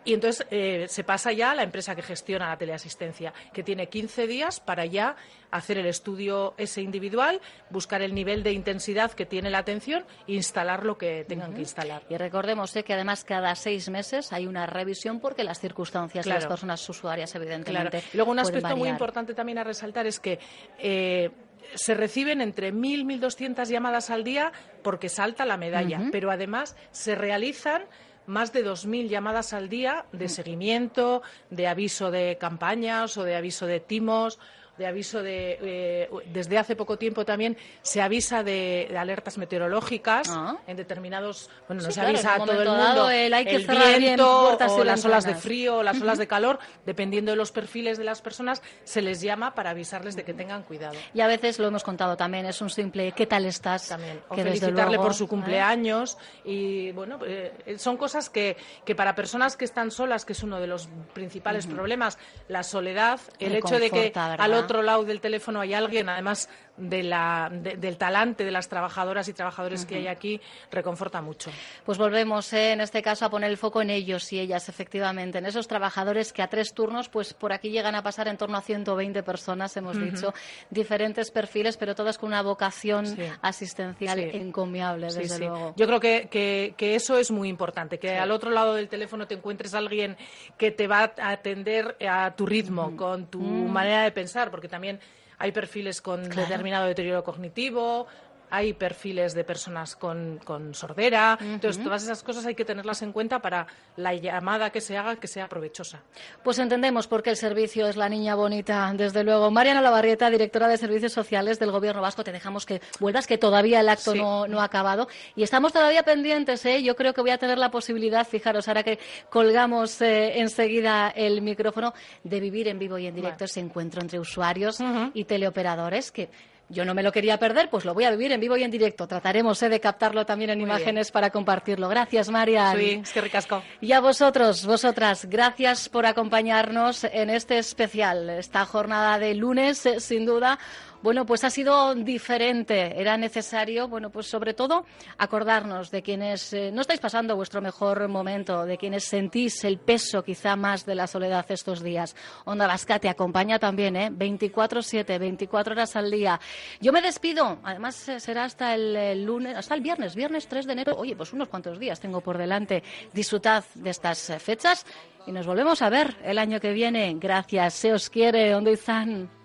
y 0.06 0.14
entonces 0.14 0.46
eh, 0.52 0.86
se 0.88 1.04
pasa 1.04 1.32
ya 1.32 1.52
a 1.52 1.56
la 1.56 1.64
empresa 1.64 1.96
que 1.96 2.04
gestiona 2.04 2.50
la 2.50 2.58
teleasistencia, 2.58 3.34
que 3.52 3.64
tiene 3.64 3.90
15 3.90 4.28
días 4.28 4.60
para 4.60 4.86
ya 4.86 5.16
hacer 5.52 5.80
el 5.80 5.88
estudio 5.88 6.54
ese 6.58 6.82
individual, 6.82 7.42
buscar 7.72 8.02
el 8.02 8.14
nivel 8.14 8.44
de 8.44 8.52
intensidad 8.52 9.12
que 9.12 9.26
tiene 9.26 9.50
la 9.50 9.60
atención 9.60 10.06
e 10.28 10.34
instalar 10.34 10.86
lo 10.86 10.98
que 10.98 11.26
tengan 11.28 11.54
que 11.54 11.62
instalar. 11.62 12.04
Y 12.10 12.18
recordemos 12.18 12.76
eh, 12.76 12.84
que 12.84 12.94
además 12.94 13.24
cada 13.24 13.56
seis 13.56 13.90
meses 13.90 14.32
hay 14.32 14.46
una 14.46 14.68
revisión 14.68 15.20
porque 15.20 15.44
las 15.44 15.60
circunstancias 15.60 16.26
de 16.26 16.32
las 16.32 16.46
personas 16.46 16.88
usuarias, 16.88 17.34
evidentemente. 17.36 18.04
Y 18.14 18.18
luego 18.18 18.32
un 18.32 18.40
aspecto 18.40 18.78
muy 18.78 18.90
importante 18.90 19.34
también 19.34 19.58
a 19.58 19.64
resaltar 19.64 20.06
es 20.06 20.20
que 20.20 20.40
eh, 20.78 21.32
se 21.74 21.96
reciben 21.96 22.42
entre 22.42 22.72
1.000 22.72 23.00
y 23.00 23.20
1.200 23.20 23.66
llamadas 23.66 24.12
al 24.12 24.24
día 24.24 24.52
porque 24.84 25.10
salta 25.10 25.46
la 25.46 25.58
medalla, 25.58 26.00
pero 26.12 26.30
además 26.30 26.76
se 26.92 27.16
realizan 27.16 27.86
más 28.28 28.54
de 28.54 28.66
2.000 28.66 29.08
llamadas 29.08 29.54
al 29.54 29.70
día 29.70 30.06
de 30.12 30.30
seguimiento, 30.30 31.22
de 31.50 31.68
aviso 31.68 32.12
de 32.12 32.38
campañas 32.38 33.18
o 33.18 33.24
de 33.24 33.36
aviso 33.36 33.66
de 33.66 33.80
timos 33.80 34.40
de 34.78 34.88
aviso 34.88 35.24
de 35.24 35.58
eh, 35.62 36.10
desde 36.28 36.58
hace 36.58 36.76
poco 36.76 36.98
tiempo 36.98 37.26
también 37.26 37.58
se 37.82 38.02
avisa 38.02 38.44
de, 38.44 38.88
de 38.90 38.98
alertas 38.98 39.38
meteorológicas 39.38 40.32
en 40.68 40.78
determinados 40.78 41.50
bueno 41.68 41.82
no 41.82 41.86
Ah. 41.86 41.92
Sí, 41.92 41.94
se 41.94 42.00
claro, 42.02 42.10
avisa 42.10 42.36
a 42.36 42.46
todo 42.46 42.62
el 42.62 42.68
mundo 42.68 43.10
el 43.10 43.34
hay 43.34 43.46
que 43.46 43.56
el 43.56 43.68
bien 43.68 44.00
viento 44.00 44.58
o 44.58 44.84
las 44.84 45.06
olas 45.06 45.26
de 45.26 45.36
frío 45.36 45.78
o 45.78 45.84
las 45.84 46.02
olas 46.02 46.18
de 46.18 46.28
calor 46.36 46.60
dependiendo 46.86 47.32
de 47.32 47.38
los 47.38 47.52
perfiles 47.52 47.98
de 47.98 48.04
las 48.04 48.22
personas 48.22 48.62
se 48.84 49.02
les 49.02 49.22
llama 49.22 49.56
para 49.56 49.72
avisarles 49.72 50.16
de 50.16 50.24
que 50.24 50.34
tengan 50.34 50.64
cuidado. 50.64 50.96
Y 51.14 51.22
a 51.22 51.28
veces 51.28 51.60
lo 51.60 51.68
hemos 51.68 51.84
contado 51.84 52.18
también, 52.18 52.46
es 52.46 52.62
un 52.62 52.70
simple 52.70 53.12
¿qué 53.14 53.26
tal 53.26 53.46
estás? 53.46 53.90
También, 53.90 54.22
o 54.30 54.36
felicitarle 54.36 54.98
por 54.98 55.14
su 55.14 55.28
cumpleaños 55.28 56.18
y 56.44 56.92
bueno 56.92 57.20
eh, 57.26 57.76
son 57.78 57.98
cosas 57.98 58.30
que, 58.30 58.58
que 58.84 58.96
para 58.96 59.16
personas 59.16 59.56
que 59.56 59.66
están 59.66 59.92
solas 59.92 60.26
que 60.26 60.34
es 60.34 60.44
uno 60.44 60.60
de 60.60 60.68
los 60.68 60.90
principales 61.14 61.68
problemas 61.68 62.18
la 62.48 62.64
soledad 62.64 63.20
el 63.40 63.56
hecho 63.56 63.80
de 63.80 63.90
que 63.90 64.12
al 64.16 64.54
otro 64.54 64.65
lado 64.82 65.04
del 65.04 65.22
teléfono 65.22 65.62
hay 65.62 65.74
alguien 65.74 66.10
además 66.10 66.50
de 66.78 67.04
la, 67.04 67.50
de- 67.52 67.78
del 67.78 67.98
talante 67.98 68.44
de 68.44 68.52
las 68.52 68.68
trabajadoras 68.68 69.28
y 69.30 69.34
trabajadores 69.34 69.86
que 69.86 69.96
hay 69.96 70.08
aquí 70.08 70.42
reconforta 70.72 71.22
mucho 71.22 71.50
Pues 71.86 71.98
volvemos 71.98 72.52
eh, 72.54 72.74
en 72.74 72.82
este 72.82 73.02
caso 73.02 73.26
a 73.26 73.30
poner 73.30 73.50
el 73.50 73.58
foco 73.58 73.82
en 73.82 73.90
ellos 73.90 74.32
y 74.34 74.40
ellas, 74.40 74.68
efectivamente, 74.68 75.38
en 75.38 75.46
esos 75.46 75.68
trabajadores 75.68 76.34
que 76.34 76.42
a 76.42 76.48
tres 76.48 76.74
turnos, 76.74 77.08
pues 77.10 77.34
por 77.34 77.54
aquí 77.54 77.70
llegan 77.70 77.96
a 77.96 78.04
pasar 78.04 78.28
en 78.28 78.38
torno 78.38 78.58
a 78.58 78.62
120 78.62 79.24
personas, 79.24 79.76
hemos 79.78 79.98
dicho, 80.00 80.34
diferentes 80.70 81.32
perfiles, 81.32 81.78
pero 81.78 81.96
todas 81.96 82.18
con 82.18 82.28
una 82.28 82.42
vocación 82.42 83.06
Sí. 83.08 83.22
asistencial 83.42 84.20
Sí. 84.20 84.30
encomiable, 84.38 85.08
desde 85.08 85.30
sí. 85.30 85.40
luego. 85.40 85.74
Yo 85.78 85.88
creo 85.88 86.00
que, 86.00 86.28
que- 86.30 86.74
que 86.78 86.96
eso 86.96 87.18
es 87.18 87.32
muy 87.32 87.50
importante, 87.50 88.00
que 88.00 88.18
al 88.18 88.32
otro 88.32 88.52
lado 88.52 88.74
del 88.76 88.90
teléfono 88.90 89.28
te 89.28 89.36
encuentres 89.36 89.74
a 89.74 89.78
alguien 89.80 90.18
que 90.58 90.72
te 90.72 90.88
va 90.88 91.14
a 91.18 91.30
atender 91.30 91.96
a 92.08 92.36
tu 92.36 92.46
ritmo, 92.46 92.96
con 92.98 93.28
tu 93.28 93.40
Mm. 93.40 93.72
manera 93.72 94.04
de 94.04 94.12
pensar, 94.12 94.52
porque 94.52 94.68
también 94.68 95.00
hay 95.38 95.52
perfiles 95.52 96.02
con 96.02 96.26
Claro. 96.26 96.42
determinado 96.48 96.86
deterioro 96.88 97.24
cognitivo. 97.24 98.08
Hay 98.56 98.74
perfiles 98.74 99.34
de 99.34 99.44
personas 99.44 99.96
con, 99.96 100.40
con 100.44 100.74
sordera. 100.74 101.38
Entonces, 101.42 101.84
todas 101.84 102.04
esas 102.04 102.24
cosas 102.24 102.46
hay 102.46 102.56
que 102.56 102.64
tenerlas 102.64 103.02
en 103.02 103.12
cuenta 103.12 103.40
para 103.42 103.68
la 103.98 104.14
llamada 104.14 104.70
que 104.70 104.80
se 104.82 104.98
haga 104.98 105.18
que 105.18 105.28
sea 105.28 105.50
provechosa. 105.50 106.02
Pues 106.44 106.58
entendemos 106.60 107.08
por 107.08 107.22
qué 107.22 107.32
el 107.32 107.36
servicio 107.38 107.88
es 107.88 107.98
la 107.98 108.08
niña 108.08 108.36
bonita, 108.36 108.92
desde 108.96 109.24
luego. 109.24 109.52
Mariana 109.52 109.82
Lavarrieta, 109.82 110.30
directora 110.30 110.68
de 110.68 110.78
Servicios 110.78 111.12
Sociales 111.12 111.60
del 111.60 111.72
Gobierno 111.72 112.02
Vasco, 112.02 112.24
te 112.24 112.32
dejamos 112.32 112.66
que 112.66 112.82
vuelvas, 113.00 113.28
que 113.28 113.38
todavía 113.38 113.82
el 113.82 113.90
acto 113.90 114.14
Sí. 114.14 114.20
no, 114.20 114.48
no 114.48 114.62
ha 114.62 114.66
acabado. 114.66 115.08
Y 115.36 115.44
estamos 115.44 115.74
todavía 115.74 116.04
pendientes, 116.04 116.66
¿eh? 116.66 116.82
Yo 116.82 116.96
creo 116.96 117.14
que 117.14 117.22
voy 117.22 117.32
a 117.32 117.38
tener 117.38 117.58
la 117.58 117.72
posibilidad, 117.72 118.26
fijaros, 118.26 118.68
ahora 118.68 118.84
que 118.84 119.00
colgamos 119.30 120.02
eh, 120.02 120.40
enseguida 120.40 121.10
el 121.10 121.42
micrófono, 121.42 121.94
de 122.24 122.40
vivir 122.40 122.68
en 122.68 122.80
vivo 122.80 122.98
y 122.98 123.08
en 123.08 123.16
directo 123.16 123.46
ese 123.46 123.60
encuentro 123.60 124.02
entre 124.02 124.20
usuarios 124.20 124.80
y 125.14 125.26
teleoperadores 125.26 126.12
que. 126.12 126.30
Yo 126.68 126.84
no 126.84 126.96
me 126.96 127.04
lo 127.04 127.12
quería 127.12 127.38
perder, 127.38 127.70
pues 127.70 127.86
lo 127.86 127.94
voy 127.94 128.06
a 128.06 128.12
vivir 128.12 128.32
en 128.32 128.40
vivo 128.40 128.58
y 128.58 128.64
en 128.64 128.72
directo. 128.72 129.08
Trataremos 129.08 129.62
eh, 129.62 129.70
de 129.70 129.80
captarlo 129.80 130.26
también 130.26 130.50
en 130.50 130.60
Muy 130.60 130.68
imágenes 130.68 131.12
para 131.12 131.30
compartirlo. 131.30 131.88
Gracias, 131.90 132.30
Marian. 132.30 132.78
Sí, 132.78 133.02
es 133.04 133.12
que 133.12 133.22
ricasco. 133.22 133.62
Y 133.82 133.92
a 133.92 134.00
vosotros, 134.00 134.66
vosotras, 134.66 135.26
gracias 135.26 135.90
por 135.90 136.08
acompañarnos 136.08 137.04
en 137.04 137.30
este 137.30 137.60
especial, 137.60 138.30
esta 138.32 138.66
jornada 138.66 139.20
de 139.20 139.36
lunes, 139.36 139.86
eh, 139.86 140.00
sin 140.00 140.26
duda. 140.26 140.58
Bueno, 141.06 141.24
pues 141.24 141.44
ha 141.44 141.52
sido 141.52 141.94
diferente. 141.94 143.00
Era 143.00 143.16
necesario, 143.16 143.88
bueno, 143.88 144.10
pues 144.10 144.26
sobre 144.26 144.56
todo 144.56 144.88
acordarnos 145.20 145.92
de 145.92 146.02
quienes 146.02 146.52
eh, 146.52 146.72
no 146.74 146.82
estáis 146.82 147.00
pasando 147.00 147.36
vuestro 147.36 147.62
mejor 147.62 148.08
momento, 148.08 148.66
de 148.66 148.76
quienes 148.76 149.04
sentís 149.04 149.64
el 149.66 149.78
peso 149.78 150.24
quizá 150.24 150.56
más 150.56 150.84
de 150.84 150.96
la 150.96 151.06
soledad 151.06 151.46
estos 151.50 151.84
días. 151.84 152.16
Onda 152.46 152.66
Vasca 152.66 152.98
te 152.98 153.08
acompaña 153.08 153.60
también, 153.60 153.96
¿eh? 153.96 154.10
24-7, 154.10 155.20
24 155.20 155.74
horas 155.74 155.96
al 155.96 156.10
día. 156.10 156.40
Yo 156.82 156.92
me 156.92 157.04
despido. 157.04 157.60
Además, 157.62 158.10
eh, 158.10 158.20
será 158.20 158.46
hasta 158.46 158.74
el, 158.74 159.24
lunes, 159.24 159.56
hasta 159.56 159.76
el 159.76 159.82
viernes, 159.82 160.16
viernes 160.16 160.48
3 160.48 160.66
de 160.66 160.74
enero. 160.74 160.96
Oye, 160.98 161.16
pues 161.16 161.32
unos 161.34 161.50
cuantos 161.50 161.78
días 161.78 162.00
tengo 162.00 162.22
por 162.22 162.40
delante. 162.40 162.82
Disfrutad 163.14 163.64
de 163.76 163.92
estas 163.92 164.32
eh, 164.32 164.40
fechas 164.40 164.88
y 165.28 165.32
nos 165.32 165.46
volvemos 165.46 165.84
a 165.84 165.90
ver 165.92 166.16
el 166.24 166.40
año 166.40 166.60
que 166.60 166.74
viene. 166.74 167.16
Gracias. 167.20 167.76
Se 167.76 167.94
os 167.94 168.10
quiere. 168.10 168.50
¿Dónde 168.50 168.72
están? 168.72 169.45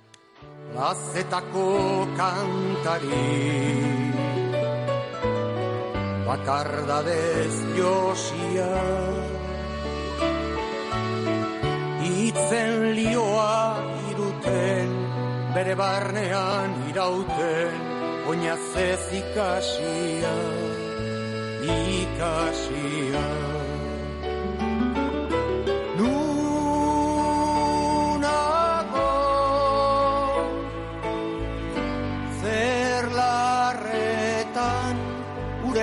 Lazetako 0.75 1.69
kantari. 2.17 4.01
Bakardadez 6.31 7.55
josia 7.75 8.71
Itzen 12.07 12.95
lioa 12.95 13.83
iruten 14.13 14.93
Bere 15.57 15.75
barnean 15.81 16.77
irauten 16.93 17.75
Oinazez 18.31 19.03
ikasia 19.23 20.37
Ikasia 21.67 23.27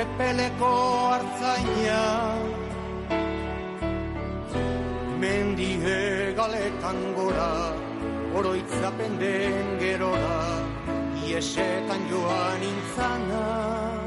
Ure 0.07 0.17
peleko 0.17 0.71
hartzaina. 1.11 2.37
Mendie 5.19 6.33
galetan 6.35 7.15
gora 7.15 7.73
Oroitzapen 8.35 9.17
den 9.19 9.79
gerora 9.79 10.61
Iesetan 11.25 12.01
joan 12.09 12.61
intzana 12.61 14.06